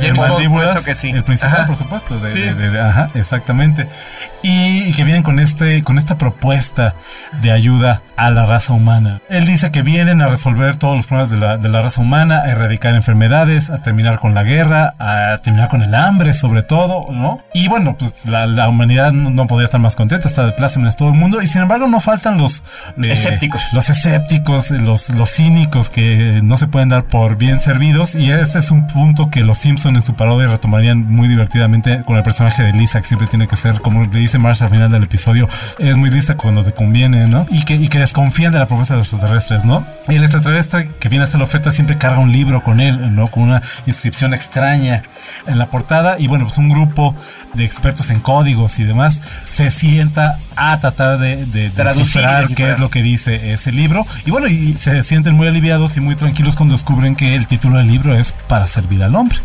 que 0.83 0.95
sí. 0.95 1.09
El 1.09 1.23
principal, 1.23 1.65
por 1.67 1.77
supuesto. 1.77 2.19
ajá, 2.81 3.09
exactamente. 3.13 3.87
Y, 4.43 4.91
que 4.93 5.03
vienen 5.03 5.23
con, 5.23 5.39
este, 5.39 5.83
con 5.83 5.97
esta 5.97 6.17
propuesta 6.17 6.95
de 7.41 7.51
ayuda 7.51 8.01
a 8.15 8.29
la 8.31 8.45
raza 8.45 8.73
humana. 8.73 9.21
Él 9.29 9.45
dice 9.45 9.71
que 9.71 9.81
vienen 9.81 10.21
a 10.21 10.27
resolver 10.27 10.77
todos 10.77 10.97
los 10.97 11.05
problemas 11.05 11.29
de 11.29 11.37
la, 11.37 11.57
de 11.57 11.69
la 11.69 11.81
raza 11.81 12.01
humana, 12.01 12.41
a 12.41 12.51
erradicar 12.51 12.95
enfermedades, 12.95 13.69
a 13.69 13.81
terminar 13.81 14.19
con 14.19 14.33
la 14.33 14.43
guerra, 14.43 14.95
a 14.99 15.39
terminar 15.43 15.69
con 15.69 15.81
el 15.83 15.93
hambre 15.93 16.33
sobre 16.33 16.63
todo, 16.63 17.11
¿no? 17.11 17.43
Y 17.53 17.67
bueno, 17.67 17.95
pues 17.97 18.25
la, 18.25 18.45
la 18.45 18.69
humanidad 18.69 19.11
no, 19.11 19.47
podía 19.47 19.65
estar 19.65 19.79
más 19.79 19.95
contenta, 19.95 20.27
está 20.27 20.45
de 20.45 20.51
plácemes 20.53 20.95
todo 20.95 21.09
el 21.09 21.15
mundo 21.15 21.41
y 21.41 21.47
sin 21.47 21.61
embargo 21.61 21.70
no 21.79 21.99
faltan 21.99 22.37
los 22.37 22.63
eh, 23.01 23.11
escépticos. 23.11 23.73
Los 23.73 23.89
escépticos, 23.89 24.71
los, 24.71 25.09
los 25.09 25.31
cínicos 25.31 25.89
que 25.89 26.41
no 26.43 26.57
se 26.57 26.67
pueden 26.67 26.89
dar 26.89 27.05
por 27.05 27.37
bien 27.37 27.59
servidos. 27.59 28.15
Y 28.15 28.31
este 28.31 28.59
es 28.59 28.71
un 28.71 28.87
punto 28.87 29.29
que 29.29 29.41
los 29.41 29.57
Simpsons 29.57 29.95
en 29.95 30.01
su 30.01 30.15
parodia 30.15 30.47
retomarían 30.47 31.11
muy 31.11 31.27
divertidamente 31.27 32.03
con 32.05 32.17
el 32.17 32.23
personaje 32.23 32.63
de 32.63 32.73
Lisa, 32.73 33.01
que 33.01 33.07
siempre 33.07 33.27
tiene 33.27 33.47
que 33.47 33.55
ser, 33.55 33.81
como 33.81 34.03
le 34.03 34.19
dice 34.19 34.37
Marsh 34.37 34.63
al 34.63 34.69
final 34.69 34.91
del 34.91 35.03
episodio, 35.03 35.47
es 35.79 35.95
muy 35.97 36.09
lista 36.09 36.35
cuando 36.35 36.63
te 36.63 36.71
conviene, 36.71 37.27
¿no? 37.27 37.45
Y 37.49 37.63
que, 37.65 37.75
y 37.75 37.87
que 37.87 37.99
desconfían 37.99 38.53
de 38.53 38.59
la 38.59 38.67
promesa 38.67 38.93
de 38.93 38.99
los 38.99 39.11
extraterrestres, 39.11 39.65
¿no? 39.65 39.85
Y 40.07 40.15
el 40.15 40.23
extraterrestre 40.23 40.89
que 40.99 41.09
viene 41.09 41.25
a 41.25 41.27
hacer 41.27 41.39
la 41.39 41.45
oferta 41.45 41.71
siempre 41.71 41.97
carga 41.97 42.19
un 42.19 42.31
libro 42.31 42.63
con 42.63 42.79
él, 42.79 43.15
¿no? 43.15 43.27
Con 43.27 43.43
una 43.43 43.61
inscripción 43.85 44.33
extraña 44.33 45.03
en 45.47 45.57
la 45.57 45.67
portada. 45.67 46.19
Y 46.19 46.27
bueno, 46.27 46.45
pues 46.45 46.57
un 46.57 46.69
grupo 46.69 47.15
de 47.53 47.65
expertos 47.65 48.09
en 48.09 48.19
códigos 48.19 48.79
y 48.79 48.83
demás 48.83 49.21
se 49.45 49.71
sienta 49.71 50.37
a 50.55 50.77
tratar 50.79 51.17
de, 51.17 51.45
de, 51.45 51.69
de 51.69 52.55
qué 52.55 52.71
es 52.71 52.79
lo 52.79 52.89
que 52.89 53.01
dice 53.01 53.53
ese 53.53 53.71
libro. 53.71 54.05
Y 54.25 54.31
bueno, 54.31 54.47
y 54.47 54.73
se 54.73 55.03
sienten 55.03 55.35
muy 55.35 55.47
aliviados 55.47 55.97
y 55.97 56.01
muy 56.01 56.15
tranquilos 56.15 56.55
cuando 56.55 56.73
descubren 56.73 57.15
que 57.15 57.35
el 57.35 57.47
título 57.47 57.77
del 57.77 57.87
libro 57.87 58.15
es 58.15 58.31
Para 58.31 58.67
servir 58.67 59.03
al 59.03 59.15
hombre. 59.15 59.37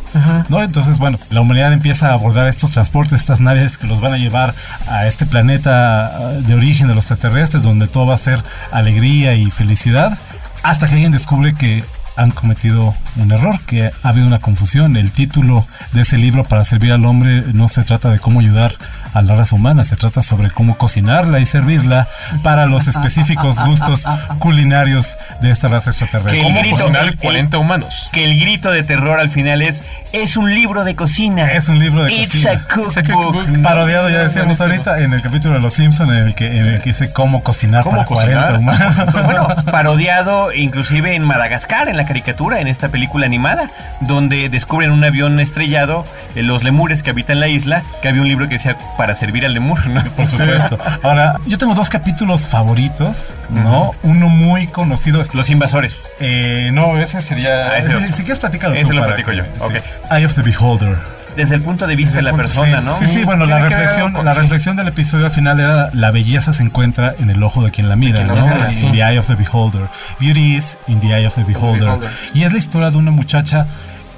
¿no? 0.49 0.63
Entonces, 0.63 0.99
bueno, 0.99 1.19
la 1.31 1.41
humanidad 1.41 1.73
empieza 1.73 2.11
a 2.11 2.13
abordar 2.15 2.49
estos 2.49 2.73
transportes, 2.73 3.21
estas 3.21 3.41
naves 3.41 3.79
que 3.79 3.87
los 3.87 4.01
van 4.01 4.15
a 4.15 4.19
llevar 4.19 4.55
a 4.89 5.07
este 5.07 5.27
planeta 5.27 6.07
ah, 6.07 6.33
de 6.33 6.55
origen 6.55 6.89
de 6.89 6.95
los 6.95 7.11
extraterrestres, 7.11 7.63
donde 7.63 7.87
todo 7.87 8.07
va 8.07 8.15
a 8.15 8.19
ser 8.19 8.43
alegría 8.73 9.35
y 9.35 9.51
felicidad. 9.51 10.19
Hasta 10.63 10.89
que 10.89 10.95
alguien 10.95 11.13
descubre 11.13 11.55
que 11.55 11.85
han 12.17 12.31
cometido 12.31 12.95
un 13.17 13.33
error, 13.33 13.59
que 13.67 13.87
ha 13.87 14.09
habido 14.09 14.27
una 14.27 14.39
confusión. 14.39 14.97
El 14.97 15.11
título 15.11 15.67
de 15.93 16.03
ese 16.03 16.19
libro 16.19 16.45
para 16.45 16.65
servir 16.65 16.93
al 16.93 17.05
hombre 17.05 17.45
no 17.53 17.69
se 17.69 17.83
trata 17.83 18.11
de 18.11 18.19
cómo 18.19 18.41
ayudar 18.41 18.75
a 19.15 19.23
la 19.23 19.35
raza 19.35 19.57
humana, 19.57 19.85
se 19.85 19.97
trata 19.97 20.23
sobre 20.23 20.51
cómo 20.51 20.77
cocinarla 20.77 21.41
y 21.41 21.47
servirla 21.47 22.07
para 22.43 22.67
los 22.67 22.87
específicos 22.89 23.59
gustos 23.65 24.05
culinarios 24.39 25.17
de 25.41 25.51
esta 25.51 25.69
raza 25.69 25.91
extraterrestre. 25.91 26.43
¿Cómo 26.43 26.61
cocinar 26.71 27.17
40 27.17 27.59
humanos? 27.59 28.09
Que 28.13 28.25
el 28.25 28.39
grito 28.39 28.71
de 28.71 28.83
terror 28.83 29.19
al 29.19 29.31
final 29.31 29.63
es 29.63 29.83
es 30.13 30.37
un 30.37 30.55
libro 30.55 30.85
de 30.85 30.95
cocina. 30.95 31.53
Es 31.53 31.69
un 31.69 31.79
libro 31.79 32.05
de 32.05 32.13
It's 32.13 32.33
cocina. 32.33 32.53
A 32.53 33.03
cookbook. 33.03 33.63
Parodiado, 33.63 34.09
ya 34.09 34.25
decíamos 34.25 34.61
ahorita, 34.61 35.01
en 35.01 35.13
el 35.13 35.21
capítulo 35.21 35.55
de 35.55 35.61
Los 35.61 35.75
Simpsons, 35.75 36.11
en 36.11 36.19
el 36.19 36.35
que, 36.35 36.47
en 36.47 36.67
el 36.67 36.81
que 36.81 36.91
dice 36.91 37.13
cómo 37.13 37.43
cocinar 37.43 37.85
para 37.85 38.05
40 38.05 38.59
humanos. 38.59 39.13
Bueno, 39.25 39.49
parodiado 39.71 40.53
inclusive 40.53 41.15
en 41.15 41.25
Madagascar, 41.25 41.89
en 41.89 41.97
la 41.97 42.05
caricatura, 42.05 42.61
en 42.61 42.69
esta 42.69 42.89
película 42.89 43.06
animada, 43.25 43.71
donde 44.01 44.49
descubren 44.49 44.91
un 44.91 45.05
avión 45.05 45.41
estrellado, 45.41 46.05
eh, 46.35 46.43
los 46.43 46.63
lemures 46.63 47.03
que 47.03 47.11
habitan 47.11 47.41
la 47.41 47.49
isla, 47.49 47.83
que 48.03 48.09
había 48.09 48.23
un 48.23 48.29
libro 48.29 48.47
que 48.49 48.55
decía 48.55 48.77
para 48.97 49.15
servir 49.15 49.45
al 49.45 49.55
lemur, 49.55 49.87
¿no? 49.87 50.03
Por 50.17 50.29
supuesto. 50.29 50.79
Ahora, 51.03 51.37
yo 51.47 51.59
tengo 51.59 51.75
dos 51.75 51.89
capítulos 51.89 52.47
favoritos, 52.49 53.33
¿no? 53.51 53.93
Uno 54.03 54.29
muy 54.29 54.67
conocido 54.67 55.21
es... 55.21 55.35
Los 55.35 55.51
invasores. 55.51 56.07
Eh, 56.21 56.71
no, 56.73 56.99
ese 56.99 57.21
sería... 57.23 57.69
Ah, 57.69 57.83
si, 58.13 58.23
quieres 58.23 58.39
platicarlo 58.39 58.77
Ese 58.77 58.93
lo 58.93 59.05
platico 59.05 59.33
yo, 59.33 59.43
ok. 59.61 59.75
Eye 60.11 60.25
of 60.25 60.35
the 60.35 60.43
Beholder 60.43 61.16
desde 61.37 61.55
el 61.55 61.63
punto 61.63 61.87
de 61.87 61.97
vista 61.97 62.17
de 62.17 62.23
la 62.23 62.35
persona, 62.35 62.81
¿no? 62.81 62.99
Sí, 62.99 63.07
sí, 63.09 63.25
bueno, 63.25 63.45
la 63.45 63.61
reflexión, 63.61 64.13
la 64.25 64.33
reflexión 64.33 64.77
del 64.77 64.89
episodio 64.89 65.27
al 65.27 65.33
final 65.33 65.61
era 65.61 65.91
la 65.93 66.11
belleza 66.11 66.53
se 66.53 66.63
encuentra 66.63 67.15
en 67.19 67.31
el 67.31 67.43
ojo 67.43 67.63
de 67.63 67.71
quien 67.71 67.89
la 67.89 67.97
mira, 67.97 68.25
¿no? 68.25 68.37
In 68.37 68.93
the 68.93 68.99
eye 68.99 69.19
of 69.19 69.27
the 69.27 69.35
beholder. 69.35 69.89
Beauty 70.19 70.57
is 70.57 70.77
in 70.89 71.01
the 71.01 71.09
eye 71.09 71.27
of 71.27 71.35
the 71.35 71.45
beholder. 71.45 71.99
Y 72.35 72.45
es 72.45 72.53
la 72.53 72.59
historia 72.59 72.91
de 72.91 72.97
una 72.97 73.11
muchacha 73.11 73.67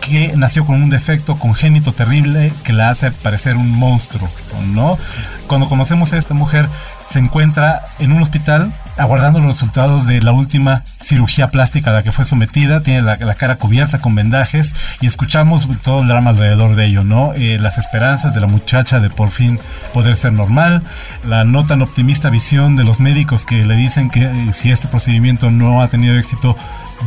que 0.01 0.33
nació 0.37 0.65
con 0.65 0.83
un 0.83 0.91
defecto 0.91 1.39
congénito 1.39 1.93
terrible 1.93 2.53
que 2.65 2.73
la 2.73 2.91
hace 2.91 3.11
parecer 3.11 3.57
un 3.57 3.71
monstruo, 3.71 4.29
¿no? 4.73 4.99
Cuando 5.47 5.69
conocemos 5.69 6.13
a 6.13 6.19
esta 6.19 6.35
mujer, 6.35 6.69
se 7.11 7.19
encuentra 7.19 7.83
en 7.99 8.13
un 8.13 8.23
hospital 8.23 8.73
aguardando 8.99 9.39
los 9.39 9.49
resultados 9.49 10.07
de 10.07 10.21
la 10.21 10.33
última 10.33 10.83
cirugía 11.01 11.49
plástica 11.49 11.91
a 11.91 11.95
la 11.95 12.03
que 12.03 12.13
fue 12.13 12.25
sometida, 12.25 12.83
tiene 12.83 13.03
la, 13.03 13.17
cara 13.35 13.57
cubierta 13.57 14.01
con 14.01 14.15
vendajes 14.15 14.75
y 15.01 15.07
escuchamos 15.07 15.69
todo 15.83 16.03
el 16.03 16.09
drama 16.09 16.31
alrededor 16.31 16.75
de 16.75 16.87
ello, 16.87 17.05
¿no? 17.05 17.33
Eh, 17.35 17.59
las 17.61 17.79
esperanzas 17.79 18.35
de 18.35 18.41
la 18.41 18.49
muchacha 18.49 18.99
de 18.99 19.09
por 19.09 19.31
fin 19.31 19.61
poder 19.95 20.17
ser 20.17 20.33
normal, 20.33 20.83
la 21.27 21.45
no 21.45 21.65
tan 21.65 21.81
optimista 21.81 22.29
visión 22.29 22.75
de 22.77 22.85
los 22.85 22.99
médicos 22.99 23.45
que 23.45 23.65
le 23.65 23.77
dicen 23.77 24.11
que 24.11 24.25
eh, 24.25 24.53
si 24.53 24.73
este 24.73 24.89
procedimiento 24.89 25.51
no 25.51 25.81
ha 25.81 25.89
tenido 25.89 26.19
éxito, 26.19 26.57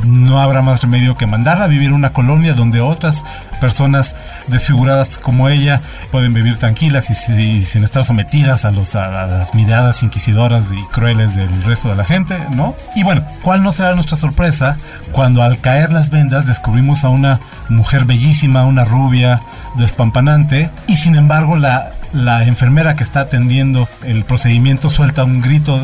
no 0.05 0.41
habrá 0.41 0.61
más 0.61 0.81
remedio 0.81 1.17
que 1.17 1.27
mandarla 1.27 1.65
a 1.65 1.67
vivir 1.67 1.87
en 1.87 1.93
una 1.93 2.13
colonia 2.13 2.53
donde 2.53 2.81
otras 2.81 3.23
personas 3.59 4.15
desfiguradas 4.47 5.17
como 5.17 5.49
ella 5.49 5.81
pueden 6.11 6.33
vivir 6.33 6.57
tranquilas 6.57 7.09
y, 7.09 7.65
sin 7.65 7.83
estar 7.83 8.03
sometidas 8.03 8.65
a, 8.65 8.71
los, 8.71 8.95
a, 8.95 9.27
las 9.27 9.53
miradas 9.53 10.01
inquisidoras 10.03 10.63
y 10.71 10.83
crueles 10.93 11.35
del 11.35 11.63
resto 11.63 11.89
de 11.89 11.95
la 11.95 12.03
gente, 12.03 12.37
¿no? 12.51 12.75
Y 12.95 13.03
bueno, 13.03 13.23
¿cuál 13.43 13.63
no 13.63 13.71
será 13.71 13.93
nuestra 13.93 14.17
sorpresa 14.17 14.77
cuando 15.11 15.43
al 15.43 15.59
caer 15.59 15.91
las 15.91 16.09
vendas 16.09 16.47
descubrimos 16.47 17.03
a 17.03 17.09
una 17.09 17.39
mujer 17.69 18.05
bellísima, 18.05 18.65
una 18.65 18.83
rubia, 18.83 19.41
despampanante, 19.77 20.69
y 20.87 20.97
sin 20.97 21.15
embargo 21.15 21.57
la, 21.57 21.91
la 22.13 22.43
enfermera 22.43 22.95
que 22.95 23.03
está 23.03 23.21
atendiendo 23.21 23.87
el 24.03 24.23
procedimiento 24.23 24.89
suelta 24.89 25.23
un 25.23 25.41
grito 25.41 25.79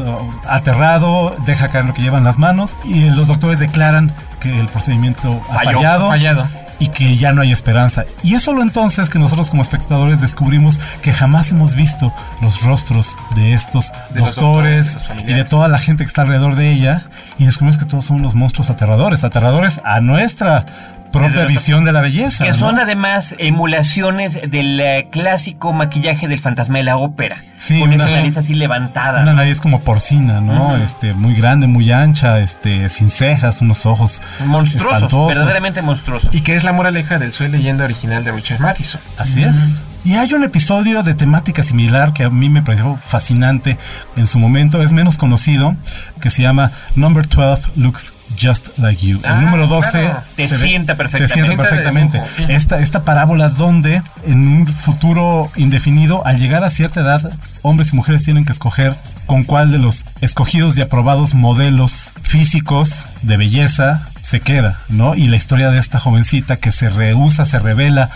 aterrado, 0.48 1.36
deja 1.46 1.70
caer 1.70 1.86
lo 1.86 1.94
que 1.94 2.02
llevan 2.02 2.24
las 2.24 2.38
manos 2.38 2.76
y 2.84 3.10
los 3.10 3.28
doctores 3.28 3.60
declaran 3.60 4.14
que 4.40 4.60
el 4.60 4.68
procedimiento 4.68 5.42
ha 5.50 5.64
fallado, 5.64 6.10
fallado, 6.10 6.48
y 6.80 6.90
que 6.90 7.18
ya 7.18 7.32
no 7.32 7.42
hay 7.42 7.52
esperanza. 7.52 8.06
Y 8.24 8.36
es 8.36 8.44
solo 8.44 8.62
entonces 8.62 9.10
que 9.10 9.20
nosotros 9.20 9.50
como 9.50 9.62
espectadores 9.62 10.22
descubrimos 10.22 10.80
que 11.02 11.12
jamás 11.12 11.52
hemos 11.52 11.76
visto 11.76 12.14
los 12.42 12.62
rostros 12.62 13.18
de 13.36 13.54
estos 13.54 13.92
doctores, 14.14 14.98
y 15.26 15.34
de 15.34 15.46
toda 15.46 15.68
la 15.68 15.80
gente 15.80 16.04
que 16.04 16.08
está 16.08 16.24
alrededor 16.24 16.56
de 16.56 16.72
ella 16.72 17.08
y 17.38 17.46
descubrimos 17.46 17.78
que 17.78 17.86
todos 17.86 18.06
son 18.06 18.20
unos 18.20 18.36
monstruos 18.36 18.70
aterradores, 18.70 19.24
aterradores 19.24 19.82
a 19.84 20.02
nuestra 20.02 20.66
propia 21.12 21.46
visión 21.46 21.84
de 21.84 21.92
la 21.92 22.02
belleza. 22.02 22.44
Que 22.44 22.54
son 22.54 22.80
además 22.80 23.36
emulaciones 23.38 24.40
del 24.50 24.80
eh, 24.80 25.08
clásico 25.12 25.74
maquillaje 25.74 26.28
del 26.28 26.40
fantasma 26.40 26.78
de 26.78 26.84
la 26.84 26.98
ópera. 26.98 27.44
Sí, 27.60 27.80
con 27.80 27.92
esa 27.92 28.08
nariz 28.08 28.38
así 28.38 28.54
levantada. 28.54 29.22
Una 29.24 29.34
nariz 29.34 29.60
como 29.60 29.82
porcina, 29.82 30.42
¿no? 30.42 30.78
Este, 30.78 31.14
muy 31.14 31.34
grande, 31.34 31.68
muy 31.68 31.92
ancha, 31.92 32.40
este, 32.40 32.88
sin 32.90 33.10
cejas, 33.10 33.62
unos 33.62 33.86
ojos 33.86 34.22
monstruosos, 34.46 35.28
verdaderamente 35.28 35.82
monstruosos. 35.82 36.34
Y 36.34 36.42
que 36.42 36.56
es 36.56 36.64
la 36.64 36.72
moraleja 36.72 37.18
del 37.18 37.34
Soy 37.34 37.50
leyenda 37.50 37.86
original 37.86 38.24
de 38.24 38.32
Richard 38.32 38.60
Matheson. 38.60 39.02
Así 39.18 39.44
es. 39.44 39.87
Y 40.08 40.16
hay 40.16 40.34
un 40.34 40.46
episodio 40.46 41.04
de 41.04 41.16
temática 41.16 41.64
similar 41.64 42.14
que 42.14 42.24
a 42.24 42.30
mí 42.30 42.48
me 42.48 42.62
pareció 42.62 42.98
fascinante 43.08 43.78
en 44.16 44.26
su 44.26 44.40
momento, 44.40 44.82
es 44.82 44.94
menos 44.94 45.18
conocido, 45.18 45.76
que 46.22 46.30
se 46.30 46.44
llama 46.44 46.72
Number 46.96 47.28
12 47.28 47.72
Looks 47.76 48.14
Just 48.42 48.78
Like 48.78 49.06
You. 49.06 49.18
el 49.18 49.30
ah, 49.30 49.42
número 49.42 49.68
12 49.68 50.10
te, 50.38 50.48
sienta 50.48 50.96
perfectamente. 50.96 51.34
Te 51.34 51.46
sienta 51.46 51.62
perfectamente. 51.62 52.22
esta, 52.48 52.80
esta 52.80 53.04
parábola 53.04 53.50
donde 53.50 54.02
en 54.26 54.48
un 54.48 54.68
futuro 54.68 55.52
indefinido, 55.58 56.26
al 56.26 56.40
llegar 56.40 56.64
a 56.64 56.70
cierta 56.70 57.02
edad, 57.02 57.30
hombres 57.62 57.92
y 57.92 57.98
mujeres 57.98 58.24
tienen 58.24 58.46
que 58.46 58.54
escoger 58.54 58.96
con 59.26 59.44
cuál 59.44 59.74
de 59.74 59.78
los 59.78 60.06
escogidos 60.22 60.78
y 60.78 60.82
aprobados 60.82 61.34
modelos 61.34 62.12
físicos 62.24 63.06
de 63.24 63.36
belleza 63.36 64.08
se 64.28 64.42
queda, 64.42 64.80
¿no? 64.90 65.16
Y 65.16 65.28
la 65.28 65.38
historia 65.38 65.72
de 65.72 65.80
esta 65.80 66.00
jovencita 66.00 66.58
que 66.58 66.74
se 66.74 66.90
rehúsa, 66.90 67.46
se 67.46 67.60
revela 67.60 68.10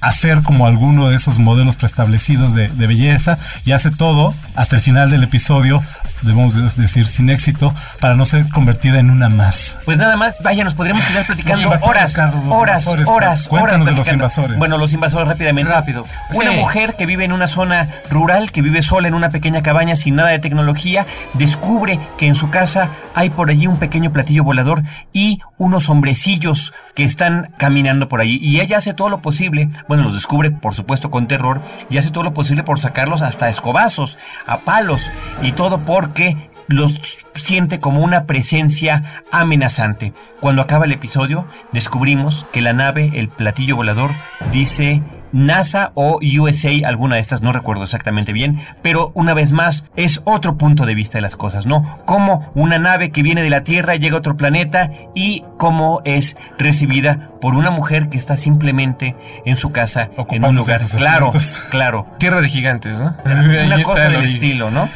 hacer 0.00 0.42
como 0.42 0.66
alguno 0.66 1.08
de 1.08 1.16
esos 1.16 1.38
modelos 1.38 1.76
preestablecidos 1.76 2.54
de, 2.54 2.68
belleza 2.68 3.38
y 3.64 3.72
hace 3.72 3.90
todo 3.90 4.34
hasta 4.54 4.76
el 4.76 4.82
final 4.82 5.10
del 5.10 5.24
episodio 5.24 5.82
debemos 6.22 6.76
decir 6.76 7.06
sin 7.06 7.30
éxito 7.30 7.74
para 8.00 8.14
no 8.14 8.24
ser 8.26 8.48
convertida 8.48 8.98
en 8.98 9.10
una 9.10 9.28
más. 9.28 9.76
Pues 9.84 9.98
nada 9.98 10.16
más, 10.16 10.36
vaya, 10.42 10.64
nos 10.64 10.74
podríamos 10.74 11.04
quedar 11.04 11.26
platicando 11.26 11.68
horas, 11.80 12.16
horas, 12.48 12.86
horas, 12.86 13.48
Cuéntanos 13.48 13.86
de 13.86 13.92
los 13.92 14.08
invasores. 14.08 14.58
Bueno, 14.58 14.78
los 14.78 14.92
invasores 14.92 15.28
rápidamente. 15.28 15.72
Rápido. 15.72 16.04
Una 16.34 16.52
mujer 16.52 16.94
que 16.96 17.06
vive 17.06 17.24
en 17.24 17.32
una 17.32 17.48
zona 17.48 17.88
rural, 18.10 18.52
que 18.52 18.62
vive 18.62 18.82
sola 18.82 19.08
en 19.08 19.14
una 19.14 19.30
pequeña 19.30 19.62
cabaña 19.62 19.96
sin 19.96 20.16
nada 20.16 20.30
de 20.30 20.38
tecnología, 20.38 21.06
descubre 21.34 22.00
que 22.18 22.26
en 22.26 22.34
su 22.34 22.50
casa 22.50 22.90
hay 23.14 23.30
por 23.30 23.50
allí 23.50 23.66
un 23.66 23.78
pequeño 23.78 24.12
platillo 24.12 24.44
volador 24.44 24.82
y 25.12 25.40
unos 25.58 25.88
hombrecillos 25.88 26.72
que 26.94 27.04
están 27.04 27.52
caminando 27.56 28.08
por 28.08 28.20
allí. 28.20 28.38
Y 28.40 28.60
ella 28.60 28.78
hace 28.78 28.94
todo 28.94 29.08
lo 29.08 29.22
posible, 29.22 29.70
bueno, 29.88 30.02
los 30.04 30.14
descubre 30.14 30.50
por 30.50 30.74
supuesto 30.74 31.10
con 31.10 31.26
terror, 31.26 31.62
y 31.88 31.98
hace 31.98 32.10
todo 32.10 32.24
lo 32.24 32.34
posible 32.34 32.62
por 32.62 32.78
sacarlos 32.78 33.22
hasta 33.22 33.48
escobazos, 33.48 34.18
a 34.46 34.58
palos, 34.58 35.02
y 35.42 35.52
todo 35.52 35.80
porque 36.06 36.36
los 36.68 37.18
siente 37.34 37.80
como 37.80 38.00
una 38.00 38.26
presencia 38.26 39.24
amenazante. 39.32 40.12
Cuando 40.40 40.62
acaba 40.62 40.84
el 40.84 40.92
episodio, 40.92 41.46
descubrimos 41.72 42.46
que 42.52 42.60
la 42.62 42.72
nave, 42.72 43.10
el 43.14 43.28
platillo 43.28 43.74
volador, 43.74 44.10
dice 44.52 45.02
NASA 45.32 45.90
o 45.94 46.20
USA, 46.22 46.70
alguna 46.86 47.16
de 47.16 47.22
estas, 47.22 47.42
no 47.42 47.52
recuerdo 47.52 47.82
exactamente 47.82 48.32
bien, 48.32 48.60
pero 48.82 49.10
una 49.14 49.34
vez 49.34 49.50
más 49.50 49.84
es 49.96 50.20
otro 50.24 50.56
punto 50.56 50.86
de 50.86 50.94
vista 50.94 51.18
de 51.18 51.22
las 51.22 51.34
cosas, 51.34 51.66
¿no? 51.66 51.98
Como 52.04 52.52
una 52.54 52.78
nave 52.78 53.10
que 53.10 53.24
viene 53.24 53.42
de 53.42 53.50
la 53.50 53.64
Tierra 53.64 53.96
llega 53.96 54.14
a 54.14 54.20
otro 54.20 54.36
planeta 54.36 54.92
y 55.12 55.42
cómo 55.58 56.02
es 56.04 56.36
recibida 56.56 57.30
por 57.40 57.54
una 57.54 57.70
mujer 57.72 58.08
que 58.08 58.16
está 58.16 58.36
simplemente 58.36 59.16
en 59.44 59.56
su 59.56 59.72
casa, 59.72 60.08
en 60.30 60.44
un 60.44 60.54
lugar. 60.54 60.80
Claro, 60.96 61.30
claro. 61.70 62.06
Tierra 62.18 62.40
de 62.40 62.48
gigantes, 62.48 62.96
¿no? 62.96 63.16
Una 63.24 63.82
cosa 63.82 64.08
del 64.08 64.24
estilo, 64.24 64.70
¿no? 64.70 64.88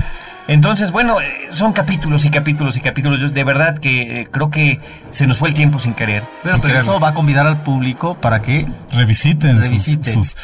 Entonces, 0.49 0.91
bueno, 0.91 1.21
eh, 1.21 1.49
son 1.53 1.73
capítulos 1.73 2.25
y 2.25 2.31
capítulos 2.31 2.77
y 2.77 2.81
capítulos. 2.81 3.21
Yo 3.21 3.31
de 3.31 3.45
verdad 3.45 3.79
que 3.79 4.21
eh, 4.21 4.29
creo 4.31 4.51
que 4.51 4.81
se 5.11 5.27
nos 5.27 5.39
fue 5.39 5.49
el 5.49 5.55
tiempo 5.55 5.79
sin 5.79 5.95
querer. 5.95 6.23
Pero, 6.43 6.57
eso 6.57 7.01
va 7.01 7.09
a 7.09 7.15
convidar 7.15 7.47
al 7.47 7.59
público 7.59 8.15
para 8.15 8.43
que 8.43 8.67
revisiten, 8.93 9.63
Sus, 10.03 10.37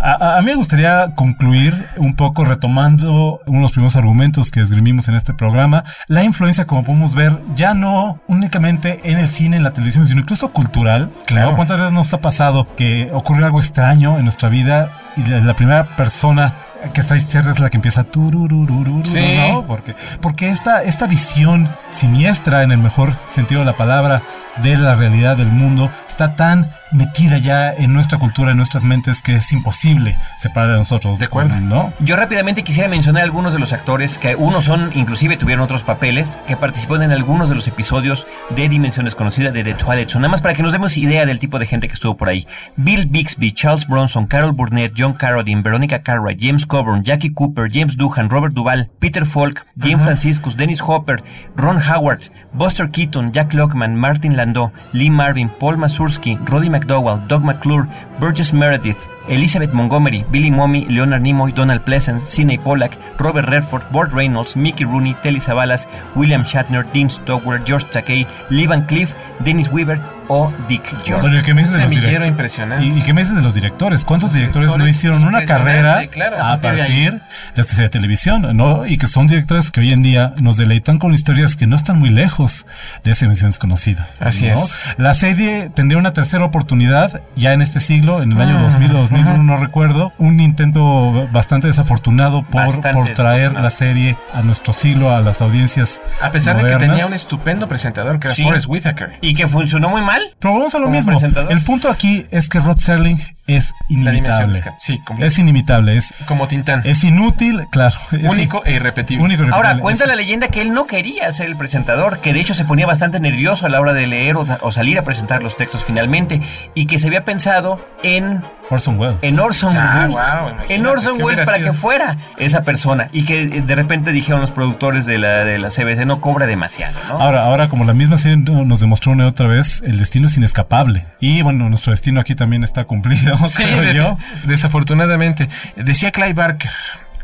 A, 0.00 0.38
mí 0.40 0.46
me 0.46 0.54
gustaría 0.54 1.14
concluir 1.14 1.88
un 1.96 2.16
poco 2.16 2.44
retomando 2.44 3.40
uno 3.46 3.58
de 3.58 3.62
los 3.62 3.72
primeros 3.72 3.96
argumentos 3.96 4.50
que 4.50 4.60
esgrimimos 4.60 5.08
en 5.08 5.14
este 5.14 5.32
programa. 5.32 5.84
La 6.08 6.24
influencia, 6.24 6.66
como 6.66 6.84
podemos 6.84 7.14
ver, 7.14 7.38
ya 7.54 7.74
no 7.74 8.20
únicamente 8.26 9.00
en 9.04 9.18
el 9.18 9.28
cine, 9.28 9.56
en 9.56 9.62
la 9.62 9.72
televisión, 9.72 10.06
sino 10.06 10.20
incluso 10.20 10.50
cultural. 10.52 11.10
Claro. 11.26 11.54
¿Cuántas 11.56 11.78
veces 11.78 11.92
nos 11.92 12.12
ha 12.12 12.20
pasado 12.20 12.66
que 12.76 13.10
ocurre 13.12 13.44
algo 13.44 13.60
extraño 13.60 14.18
en 14.18 14.24
nuestra 14.24 14.48
vida 14.48 14.90
y 15.16 15.22
la 15.22 15.54
primera 15.54 15.84
persona 15.84 16.54
que 16.92 17.00
esta 17.00 17.16
izquierda 17.16 17.52
es 17.52 17.58
la 17.58 17.70
que 17.70 17.76
empieza 17.76 18.04
tururururu, 18.04 19.02
¿no? 19.04 19.66
Porque, 19.66 19.94
porque 20.20 20.48
esta, 20.48 20.82
esta 20.82 21.06
visión 21.06 21.68
siniestra, 21.90 22.62
en 22.62 22.72
el 22.72 22.78
mejor 22.78 23.14
sentido 23.28 23.60
de 23.60 23.66
la 23.66 23.76
palabra, 23.76 24.22
de 24.62 24.76
la 24.76 24.94
realidad 24.94 25.36
del 25.36 25.48
mundo, 25.48 25.90
está 26.08 26.36
tan 26.36 26.70
metida 26.94 27.38
ya 27.38 27.72
en 27.72 27.92
nuestra 27.92 28.18
cultura, 28.18 28.52
en 28.52 28.56
nuestras 28.56 28.84
mentes, 28.84 29.20
que 29.20 29.36
es 29.36 29.52
imposible 29.52 30.16
separar 30.38 30.70
a 30.70 30.76
nosotros. 30.76 31.18
De 31.18 31.26
acuerdo. 31.26 31.54
¿no? 31.60 31.92
Yo 32.00 32.16
rápidamente 32.16 32.64
quisiera 32.64 32.88
mencionar 32.88 33.24
algunos 33.24 33.52
de 33.52 33.58
los 33.58 33.72
actores, 33.72 34.16
que 34.18 34.36
unos 34.36 34.64
son, 34.64 34.92
inclusive 34.94 35.36
tuvieron 35.36 35.64
otros 35.64 35.82
papeles, 35.82 36.38
que 36.46 36.56
participaron 36.56 37.02
en 37.02 37.12
algunos 37.12 37.48
de 37.48 37.54
los 37.54 37.66
episodios 37.66 38.26
de 38.50 38.68
Dimensión 38.68 39.04
Desconocida 39.04 39.50
de 39.50 39.64
The 39.64 39.74
Twilight 39.74 40.08
Zone. 40.08 40.22
Nada 40.22 40.30
más 40.30 40.40
para 40.40 40.54
que 40.54 40.62
nos 40.62 40.72
demos 40.72 40.96
idea 40.96 41.26
del 41.26 41.38
tipo 41.38 41.58
de 41.58 41.66
gente 41.66 41.88
que 41.88 41.94
estuvo 41.94 42.16
por 42.16 42.28
ahí. 42.28 42.46
Bill 42.76 43.06
Bixby, 43.06 43.52
Charles 43.52 43.86
Bronson, 43.86 44.26
Carol 44.26 44.52
Burnett, 44.52 44.94
John 44.96 45.14
Carradine, 45.14 45.62
Veronica 45.62 46.02
Cartwright, 46.02 46.40
James 46.40 46.66
Coburn, 46.66 47.02
Jackie 47.02 47.32
Cooper, 47.32 47.68
James 47.70 47.96
Doohan, 47.96 48.30
Robert 48.30 48.54
Duvall, 48.54 48.90
Peter 49.00 49.24
Falk, 49.26 49.66
Jim 49.80 49.98
Franciscus, 49.98 50.56
Dennis 50.56 50.80
Hopper, 50.80 51.22
Ron 51.56 51.80
Howard, 51.80 52.30
Buster 52.52 52.88
Keaton, 52.88 53.32
Jack 53.32 53.52
Lockman, 53.52 53.96
Martin 53.96 54.36
Landau, 54.36 54.70
Lee 54.92 55.10
Marvin, 55.10 55.48
Paul 55.48 55.76
Mazursky, 55.76 56.38
Roddy 56.46 56.68
McDowell, 56.84 57.26
Doug 57.28 57.44
McClure, 57.44 57.88
Burgess 58.20 58.52
Meredith, 58.52 59.08
Elizabeth 59.28 59.72
Montgomery, 59.72 60.24
Billy 60.30 60.50
Mommy, 60.50 60.84
Leonard 60.86 61.22
Nimoy, 61.22 61.52
Donald 61.52 61.84
Pleasant, 61.84 62.26
Sidney 62.26 62.58
Pollack, 62.58 62.92
Robert 63.18 63.48
Redford, 63.48 63.82
Burt 63.90 64.12
Reynolds, 64.12 64.56
Mickey 64.56 64.84
Rooney, 64.84 65.14
Telly 65.22 65.40
Savalas, 65.40 65.86
William 66.14 66.44
Shatner, 66.44 66.84
Dean 66.92 67.08
Stowers, 67.08 67.64
George 67.64 67.86
Takei, 67.90 68.26
Lee 68.50 68.66
Van 68.66 68.86
Cliff, 68.86 69.14
Dennis 69.40 69.68
Weaver 69.68 69.98
o 70.28 70.52
Dick 70.68 70.84
George. 71.04 71.28
Bueno, 71.28 71.42
¿qué 71.44 71.54
me 71.54 71.62
dices 71.62 71.76
de 71.76 72.18
los 72.18 72.28
impresionante. 72.28 72.86
¿Y, 72.86 73.02
qué 73.02 73.12
me 73.12 73.22
dices 73.22 73.36
de 73.36 73.42
los 73.42 73.54
directores? 73.54 74.04
¿Cuántos 74.04 74.32
directores, 74.32 74.76
no 74.76 74.88
hicieron 74.88 75.24
una 75.24 75.44
carrera 75.44 76.00
a 76.40 76.60
partir 76.60 76.84
de, 76.86 77.20
la 77.56 77.82
de 77.82 77.88
televisión? 77.88 78.56
¿no? 78.56 78.86
Y 78.86 78.96
que 78.96 79.06
son 79.06 79.26
directores 79.26 79.70
que 79.70 79.80
hoy 79.80 79.92
en 79.92 80.02
día 80.02 80.34
nos 80.38 80.56
deleitan 80.56 80.98
con 80.98 81.12
historias 81.12 81.56
que 81.56 81.66
no 81.66 81.76
están 81.76 81.98
muy 81.98 82.10
lejos 82.10 82.66
de 83.02 83.10
esa 83.10 83.26
emisión 83.26 83.50
desconocida. 83.50 84.08
Así 84.18 84.46
es. 84.46 84.86
La 84.96 85.14
serie 85.14 85.70
tendría 85.74 85.98
una 85.98 86.12
tercera 86.12 86.44
oportunidad 86.44 87.20
ya 87.36 87.52
en 87.52 87.62
este 87.62 87.80
siglo, 87.80 88.22
en 88.22 88.32
el 88.32 88.40
año 88.40 88.58
2000 88.60 88.90
o 88.92 88.98
2001, 89.14 89.42
no 89.42 89.56
recuerdo. 89.56 90.12
Un 90.18 90.40
intento 90.40 91.28
bastante 91.32 91.66
desafortunado 91.66 92.42
por, 92.42 92.80
por 92.92 93.08
traer 93.10 93.52
la 93.52 93.70
serie 93.70 94.16
a 94.32 94.42
nuestro 94.42 94.72
siglo, 94.72 95.14
a 95.14 95.20
las 95.20 95.40
audiencias. 95.42 96.00
A 96.20 96.30
pesar 96.30 96.62
de 96.62 96.70
que 96.70 96.76
tenía 96.76 97.06
un 97.06 97.14
estupendo 97.14 97.68
presentador 97.68 98.18
que 98.18 98.28
era 98.28 98.36
Forrest 98.36 98.68
Whitaker. 98.68 99.18
Y 99.20 99.34
que 99.34 99.48
funcionó 99.48 99.88
muy 99.88 100.02
mal. 100.02 100.22
Pero 100.38 100.54
vamos 100.54 100.74
a 100.74 100.78
lo 100.78 100.88
mismo. 100.88 101.18
El 101.48 101.60
punto 101.62 101.90
aquí 101.90 102.26
es 102.30 102.48
que 102.48 102.60
Rod 102.60 102.78
Serling 102.78 103.20
es 103.46 103.74
inimitable. 103.88 104.62
sí. 104.78 105.00
Es 105.18 105.38
inimitable, 105.38 105.96
es, 105.96 106.14
Como 106.26 106.48
Tintán. 106.48 106.80
es 106.84 107.04
inútil, 107.04 107.66
claro. 107.70 107.96
es 108.12 108.24
único 108.30 108.64
e 108.64 108.74
irrepetible. 108.74 109.22
único 109.24 109.44
Ahora, 109.54 109.78
cuenta 109.78 110.04
Es- 110.04 110.08
la 110.08 110.16
leyenda 110.16 110.48
que 110.48 110.62
él 110.62 110.72
no 110.72 110.86
quería 110.86 111.30
ser 111.32 111.46
el 111.46 111.56
presentador, 111.56 112.20
que 112.20 112.32
de 112.32 112.40
hecho 112.40 112.54
se 112.54 112.64
ponía 112.64 112.86
bastante 112.86 113.20
nervioso 113.20 113.66
a 113.66 113.68
la 113.68 113.80
hora 113.80 113.92
de 113.92 114.06
leer 114.06 114.36
o, 114.36 114.46
o 114.60 114.72
salir 114.72 114.98
a 114.98 115.02
presentar 115.02 115.42
los 115.42 115.56
textos 115.56 115.84
finalmente, 115.84 116.40
y 116.74 116.86
que 116.86 116.98
se 116.98 117.06
había 117.08 117.24
pensado 117.24 117.84
en, 118.02 118.40
Orson 118.70 118.98
Welles. 118.98 119.18
en 119.22 119.38
Orson 119.38 119.76
Ah, 119.76 120.04
Welles. 120.06 120.14
imagínate, 120.14 120.74
en 120.74 120.86
Orson 120.86 121.16
¿qué 121.18 121.24
Welles 121.24 121.44
para 121.44 121.58
sido? 121.58 121.72
que 121.72 121.76
fuera 121.78 122.16
esa 122.38 122.62
persona. 122.62 123.08
Y 123.12 123.24
que 123.24 123.42
eh, 123.42 123.62
de 123.62 123.74
repente 123.74 124.10
dijeron 124.12 124.40
los 124.40 124.50
productores 124.50 125.04
de 125.06 125.18
la, 125.18 125.44
de 125.44 125.58
la 125.58 125.68
CBC, 125.68 126.06
no 126.06 126.20
cobra 126.20 126.46
demasiado, 126.46 126.98
¿no? 127.08 127.20
Ahora, 127.20 127.44
ahora, 127.44 127.68
como 127.68 127.84
la 127.84 127.92
misma 127.92 128.16
serie 128.18 128.38
no- 128.38 128.64
nos 128.64 128.80
demostró 128.80 129.12
una 129.12 129.24
y 129.24 129.26
otra 129.28 129.46
vez, 129.48 129.82
el 129.86 129.98
destino 129.98 130.26
es 130.28 130.36
inescapable. 130.38 131.04
Y 131.20 131.42
bueno, 131.42 131.68
nuestro 131.68 131.90
destino 131.90 132.20
aquí 132.20 132.34
también 132.34 132.64
está 132.64 132.84
cumplido, 132.84 133.33
Creo 133.56 133.92
yo. 133.92 134.18
desafortunadamente. 134.44 135.48
Decía 135.76 136.10
Clive 136.10 136.34
Barker 136.34 136.70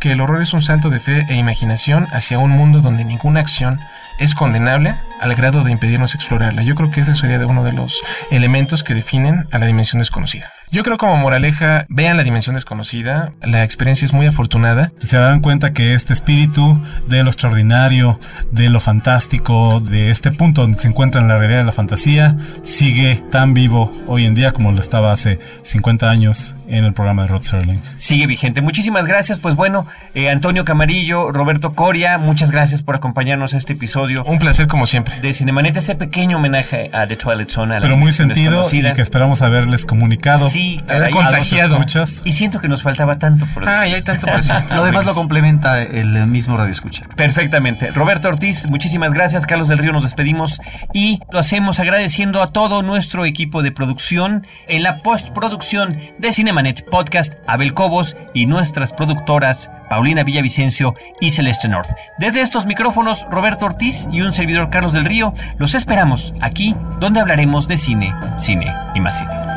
que 0.01 0.13
el 0.13 0.21
horror 0.21 0.41
es 0.41 0.55
un 0.55 0.63
salto 0.63 0.89
de 0.89 0.99
fe 0.99 1.27
e 1.29 1.35
imaginación 1.35 2.09
hacia 2.11 2.39
un 2.39 2.51
mundo 2.51 2.81
donde 2.81 3.05
ninguna 3.05 3.41
acción 3.41 3.81
es 4.19 4.35
condenable 4.35 4.95
al 5.21 5.35
grado 5.35 5.63
de 5.63 5.73
impedirnos 5.73 6.15
explorarla. 6.15 6.63
Yo 6.63 6.75
creo 6.75 6.91
que 6.91 7.03
ese 7.03 7.15
sería 7.15 7.39
de 7.39 7.45
uno 7.45 7.65
de 7.65 7.73
los 7.73 8.01
elementos 8.31 8.83
que 8.83 8.95
definen 8.95 9.47
a 9.53 9.59
la 9.59 9.67
dimensión 9.67 9.99
desconocida. 9.99 10.51
Yo 10.73 10.85
creo 10.85 10.99
como 10.99 11.17
moraleja, 11.17 11.85
vean 11.89 12.17
la 12.17 12.23
dimensión 12.23 12.55
desconocida, 12.55 13.33
la 13.43 13.65
experiencia 13.65 14.05
es 14.05 14.13
muy 14.13 14.27
afortunada. 14.27 14.93
Se 15.01 15.17
dan 15.17 15.41
cuenta 15.41 15.73
que 15.73 15.95
este 15.95 16.13
espíritu 16.13 16.81
de 17.09 17.25
lo 17.25 17.31
extraordinario, 17.31 18.21
de 18.53 18.69
lo 18.69 18.79
fantástico, 18.79 19.81
de 19.81 20.11
este 20.11 20.31
punto 20.31 20.63
donde 20.63 20.79
se 20.79 20.87
encuentra 20.87 21.21
en 21.21 21.27
la 21.27 21.39
realidad 21.39 21.59
de 21.59 21.65
la 21.65 21.73
fantasía, 21.73 22.37
sigue 22.63 23.21
tan 23.33 23.53
vivo 23.53 23.93
hoy 24.07 24.27
en 24.27 24.37
día 24.37 24.53
como 24.53 24.71
lo 24.71 24.81
estaba 24.81 25.11
hace 25.11 25.41
50 25.65 26.09
años 26.09 26.55
en 26.69 26.85
el 26.85 26.93
programa 26.93 27.23
de 27.23 27.29
Rod 27.29 27.43
Serling. 27.43 27.83
Sigue 27.97 28.29
vigente. 28.29 28.61
Muchísimas 28.61 29.07
gracias. 29.07 29.41
Pues 29.41 29.57
bueno, 29.57 29.89
eh, 30.15 30.31
Antonio 30.31 30.65
Camarillo, 30.65 31.33
Roberto 31.33 31.75
Coria, 31.75 32.17
muchas 32.17 32.53
gracias 32.53 32.85
por 32.85 32.95
acompañarnos 32.95 33.55
a 33.55 33.57
este 33.57 33.73
episodio 33.73 34.23
Un 34.23 34.39
placer 34.39 34.69
como 34.69 34.87
siempre. 34.87 35.21
de 35.21 35.33
Cinemanet, 35.33 35.77
este 35.77 35.97
pequeño 35.97 36.37
homenaje 36.37 36.91
a 36.93 37.09
The 37.09 37.17
Twilight 37.17 37.51
Zone. 37.51 37.75
a 37.75 37.81
la 37.81 37.83
Pero 37.83 37.97
muy 37.97 38.13
sentido 38.13 38.65
y 38.71 38.83
que 38.93 39.03
esperamos 39.03 39.43
haberles 39.43 39.85
comunicado. 39.85 40.49
Sí, 40.49 40.60
Caray, 40.87 41.13
contagiado. 41.13 41.79
Y 42.25 42.33
siento 42.33 42.61
que 42.61 42.69
nos 42.69 42.83
faltaba 42.83 43.19
tanto 43.19 43.47
por 43.55 43.69
Ah, 43.69 43.81
decir. 43.81 43.93
y 43.93 43.95
hay 43.97 44.03
tanto 44.03 44.27
por 44.27 44.37
decir. 44.37 44.55
Lo 44.71 44.85
demás 44.85 45.05
lo 45.05 45.15
complementa 45.15 45.83
el 45.83 46.27
mismo 46.27 46.57
radio 46.57 46.73
escucha. 46.73 47.05
Perfectamente. 47.17 47.91
Roberto 47.91 48.29
Ortiz, 48.29 48.69
muchísimas 48.69 49.13
gracias. 49.13 49.47
Carlos 49.47 49.69
del 49.69 49.79
Río, 49.79 49.93
nos 49.93 50.05
despedimos 50.05 50.61
y 50.93 51.21
lo 51.31 51.39
hacemos 51.39 51.81
agradeciendo 51.81 52.43
a 52.43 52.47
todo 52.49 52.83
nuestro 52.83 53.25
equipo 53.25 53.63
de 53.63 53.73
producción 53.73 54.47
en 54.69 54.83
la 54.83 54.99
postproducción 55.03 56.01
de 56.19 56.33
Cinemanet 56.33 56.85
Podcast, 56.89 57.35
Abel 57.47 57.75
Cobos 57.75 58.17
y 58.35 58.47
nuestras 58.47 58.93
productoras 58.93 59.71
Paulina 59.89 60.23
Villavicencio 60.23 60.95
y 61.21 61.31
Celeste 61.31 61.69
North. 61.69 61.89
Desde 62.19 62.43
estos 62.43 62.67
micrófonos, 62.67 63.25
Roberto 63.31 63.67
Ortiz 63.67 64.09
y 64.13 64.21
un 64.21 64.33
servidor 64.33 64.71
Carlos 64.71 64.93
del 64.93 65.05
Río, 65.05 65.35
los 65.59 65.75
esperamos 65.75 66.33
aquí 66.41 66.77
donde 67.01 67.21
hablaremos 67.21 67.67
de 67.67 67.77
cine, 67.77 68.15
cine 68.37 68.73
y 68.95 69.01
más 69.01 69.19
cine. 69.19 69.50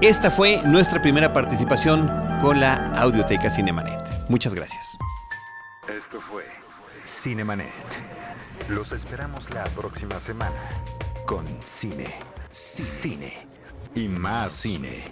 Esta 0.00 0.30
fue 0.30 0.62
nuestra 0.62 1.02
primera 1.02 1.30
participación 1.30 2.08
con 2.40 2.58
la 2.58 2.90
Audioteca 2.94 3.50
Cinemanet. 3.50 4.30
Muchas 4.30 4.54
gracias. 4.54 4.96
Esto 5.86 6.22
fue 6.22 6.46
Cinemanet. 7.04 7.68
Los 8.70 8.92
esperamos 8.92 9.50
la 9.50 9.64
próxima 9.64 10.18
semana 10.18 10.56
con 11.26 11.44
cine, 11.66 12.06
cine 12.50 13.46
y 13.94 14.08
más 14.08 14.54
cine. 14.54 15.02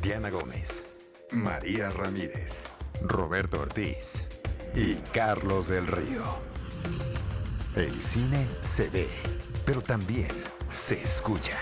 Diana 0.00 0.30
Gómez, 0.30 0.82
María 1.30 1.90
Ramírez, 1.90 2.70
Roberto 3.02 3.60
Ortiz 3.60 4.22
y 4.74 4.94
Carlos 5.12 5.68
del 5.68 5.86
Río. 5.88 6.22
El 7.76 8.00
cine 8.00 8.48
se 8.62 8.88
ve, 8.88 9.10
pero 9.66 9.82
también 9.82 10.30
se 10.72 11.02
escucha. 11.02 11.58